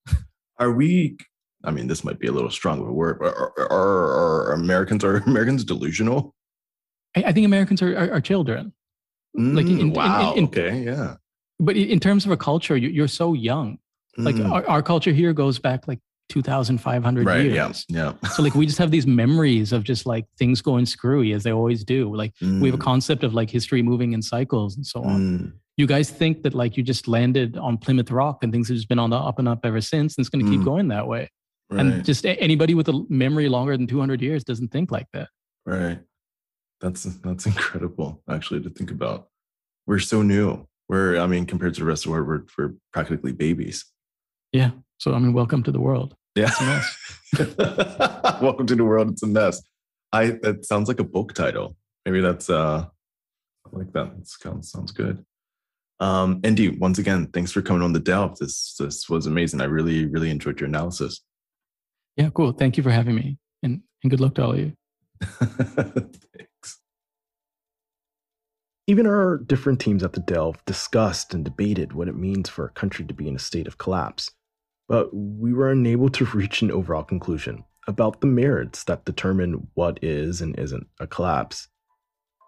Are 0.58 0.72
we 0.72 1.18
I 1.65 1.71
mean, 1.71 1.87
this 1.87 2.04
might 2.04 2.19
be 2.19 2.27
a 2.27 2.31
little 2.31 2.52
strong 2.52 2.81
of 2.81 2.87
a 2.87 2.92
word, 2.92 3.19
but 3.19 3.33
are, 3.35 3.54
are, 3.58 4.50
are 4.50 4.54
Americans 4.54 5.04
are 5.04 5.17
Americans 5.27 5.63
delusional? 5.63 6.33
I, 7.15 7.23
I 7.23 7.31
think 7.31 7.46
Americans 7.46 7.81
are, 7.81 7.98
are, 7.98 8.13
are 8.13 8.21
children. 8.21 8.73
Mm, 9.37 9.56
like 9.56 9.65
in, 9.65 9.94
wow. 9.94 10.31
In, 10.33 10.37
in, 10.40 10.44
okay, 10.46 10.83
yeah. 10.83 11.15
But 11.60 11.77
in 11.77 12.00
terms 12.00 12.25
of 12.25 12.31
a 12.31 12.37
culture, 12.37 12.75
you, 12.75 13.04
are 13.04 13.08
so 13.08 13.33
young. 13.33 13.77
Like 14.17 14.35
mm. 14.35 14.50
our, 14.50 14.65
our, 14.67 14.81
culture 14.81 15.12
here 15.12 15.33
goes 15.33 15.60
back 15.60 15.87
like 15.87 16.00
2,500 16.29 17.25
right, 17.25 17.44
years. 17.44 17.85
Yeah, 17.90 18.13
yeah. 18.23 18.29
so 18.29 18.44
like 18.44 18.56
we 18.56 18.65
just 18.65 18.77
have 18.77 18.92
these 18.92 19.06
memories 19.06 19.73
of 19.73 19.83
just 19.83 20.06
like 20.06 20.25
things 20.37 20.62
going 20.62 20.85
screwy 20.85 21.33
as 21.33 21.44
they 21.44 21.52
always 21.52 21.83
do. 21.83 22.13
Like 22.13 22.33
mm. 22.42 22.62
we 22.62 22.69
have 22.69 22.75
a 22.75 22.81
mm. 22.81 22.85
concept 22.85 23.23
of 23.23 23.33
like 23.33 23.50
history 23.50 23.81
moving 23.81 24.13
in 24.13 24.21
cycles 24.21 24.75
and 24.77 24.85
so 24.85 25.04
on. 25.04 25.19
Mm. 25.19 25.54
You 25.77 25.87
guys 25.87 26.10
think 26.10 26.44
that 26.44 26.54
like 26.54 26.77
you 26.77 26.83
just 26.83 27.08
landed 27.08 27.58
on 27.58 27.77
Plymouth 27.77 28.10
Rock 28.10 28.44
and 28.44 28.54
things 28.54 28.69
have 28.69 28.77
just 28.77 28.87
been 28.87 29.00
on 29.00 29.10
the 29.10 29.17
up 29.17 29.40
and 29.40 29.48
up 29.48 29.65
ever 29.65 29.81
since, 29.81 30.15
and 30.15 30.23
it's 30.23 30.29
going 30.29 30.46
to 30.46 30.50
keep 30.50 30.62
mm. 30.62 30.65
going 30.65 30.87
that 30.90 31.08
way. 31.08 31.29
Right. 31.70 31.82
And 31.82 32.06
just 32.06 32.26
anybody 32.26 32.76
with 32.76 32.88
a 32.90 33.06
memory 33.10 33.50
longer 33.50 33.76
than 33.76 33.88
200 33.88 34.22
years 34.22 34.44
doesn't 34.44 34.72
think 34.72 34.92
like 34.92 35.08
that. 35.13 35.30
Right. 35.66 36.00
That's 36.82 37.04
that's 37.04 37.46
incredible 37.46 38.22
actually 38.30 38.62
to 38.62 38.70
think 38.70 38.92
about. 38.92 39.30
We're 39.88 40.00
so 40.00 40.22
new. 40.22 40.68
We're, 40.88 41.18
I 41.18 41.26
mean, 41.26 41.46
compared 41.46 41.74
to 41.76 41.80
the 41.82 41.86
rest 41.86 42.06
of 42.06 42.12
the 42.12 42.22
world, 42.22 42.28
we're, 42.58 42.66
we're 42.68 42.74
practically 42.94 43.32
babies. 43.32 43.86
Yeah. 44.52 44.72
So, 45.00 45.13
I 45.13 45.20
mean, 45.20 45.34
welcome 45.34 45.63
to 45.63 45.72
the 45.72 45.80
world. 45.80 46.16
Yeah. 46.36 46.52
welcome 48.42 48.68
to 48.68 48.76
the 48.76 48.86
world. 48.86 49.10
It's 49.10 49.24
a 49.24 49.28
mess. 49.28 49.62
I, 50.13 50.32
that 50.44 50.66
sounds 50.66 50.88
like 50.88 51.00
a 51.00 51.04
book 51.04 51.34
title. 51.34 51.76
Maybe 52.06 52.22
that's, 52.22 52.50
uh, 52.50 52.86
I 53.66 53.78
like 53.78 53.92
that. 53.94 54.16
That 54.16 54.28
sounds, 54.28 54.72
sounds 54.72 54.92
good. 54.92 55.26
Um, 56.00 56.42
Indi, 56.44 56.70
once 56.70 57.00
again, 57.00 57.28
thanks 57.28 57.52
for 57.52 57.62
coming 57.62 57.82
on 57.82 57.94
the 57.94 58.00
Delve. 58.00 58.38
This, 58.38 58.76
this 58.78 59.10
was 59.10 59.26
amazing. 59.26 59.62
I 59.62 59.66
really, 59.66 60.06
really 60.06 60.30
enjoyed 60.30 60.60
your 60.60 60.70
analysis. 60.70 61.22
Yeah, 62.18 62.30
cool. 62.34 62.54
Thank 62.54 62.78
you 62.78 62.84
for 62.84 62.92
having 62.92 63.16
me 63.16 63.38
and, 63.62 63.82
and 64.04 64.10
good 64.10 64.20
luck 64.20 64.36
to 64.36 64.44
all 64.44 64.54
of 64.54 64.60
you. 64.60 64.74
Thanks. 65.22 66.80
Even 68.88 69.08
our 69.08 69.38
different 69.38 69.82
teams 69.82 70.04
at 70.04 70.13
the 70.13 70.20
Delve 70.20 70.63
discussed 70.66 71.34
and 71.34 71.44
debated 71.44 71.94
what 71.94 72.08
it 72.08 72.16
means 72.16 72.50
for 72.50 72.66
a 72.66 72.72
country 72.72 73.04
to 73.06 73.13
be 73.13 73.28
in 73.28 73.36
a 73.36 73.40
state 73.40 73.68
of 73.68 73.78
collapse, 73.78 74.32
but 74.88 75.10
we 75.13 75.54
were 75.54 75.72
unable 75.72 76.10
to 76.10 76.26
reach 76.34 76.62
an 76.62 76.72
overall 76.72 77.04
conclusion 77.04 77.63
about 77.88 78.22
the 78.22 78.28
merits 78.28 78.84
that 78.86 79.06
determine 79.06 79.68
what 79.74 80.00
is 80.04 80.42
and 80.42 80.58
isn't 80.60 80.88
a 81.00 81.08
collapse. 81.08 81.68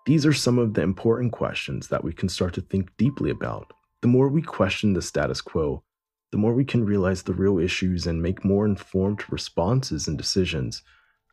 These 0.06 0.26
are 0.26 0.34
some 0.34 0.58
of 0.58 0.74
the 0.74 0.82
important 0.82 1.34
questions 1.34 1.90
that 1.90 2.04
we 2.04 2.14
can 2.14 2.30
start 2.30 2.54
to 2.54 2.62
think 2.62 2.96
deeply 2.98 3.30
about. 3.30 3.74
The 4.02 4.08
more 4.08 4.30
we 4.30 4.42
question 4.42 4.94
the 4.94 5.02
status 5.02 5.42
quo, 5.42 5.84
the 6.32 6.38
more 6.38 6.54
we 6.54 6.66
can 6.66 6.86
realize 6.86 7.24
the 7.24 7.34
real 7.34 7.60
issues 7.60 8.06
and 8.06 8.22
make 8.22 8.44
more 8.44 8.66
informed 8.66 9.24
responses 9.32 10.08
and 10.08 10.18
decisions 10.18 10.82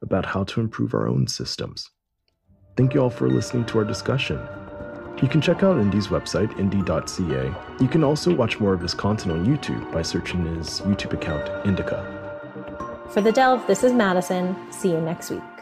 about 0.03 0.27
how 0.27 0.45
to 0.45 0.61
improve 0.61 0.95
our 0.95 1.09
own 1.09 1.27
systems. 1.27 1.91
Thank 2.77 2.95
you 2.95 3.03
all 3.03 3.11
for 3.11 3.29
listening 3.29 3.65
to 3.67 3.79
our 3.79 3.85
discussion. 3.85 4.41
You 5.23 5.29
can 5.29 5.41
check 5.41 5.63
out 5.63 5.79
Indi's 5.79 6.09
website, 6.09 6.59
Indi.ca. 6.59 7.55
You 7.81 7.89
can 7.89 8.05
also 8.05 8.35
watch 8.35 8.59
more 8.59 8.75
of 8.75 8.81
his 8.81 8.95
content 8.95 9.33
on 9.33 9.47
YouTube 9.47 9.91
by 9.93 10.03
searching 10.03 10.45
his 10.57 10.81
YouTube 10.81 11.13
account, 11.13 11.67
Indica. 11.67 12.23
For 13.11 13.21
The 13.21 13.33
Delve, 13.33 13.65
this 13.67 13.85
is 13.85 13.93
Madison. 13.93 14.57
See 14.73 14.91
you 14.91 15.01
next 15.01 15.31
week. 15.31 15.54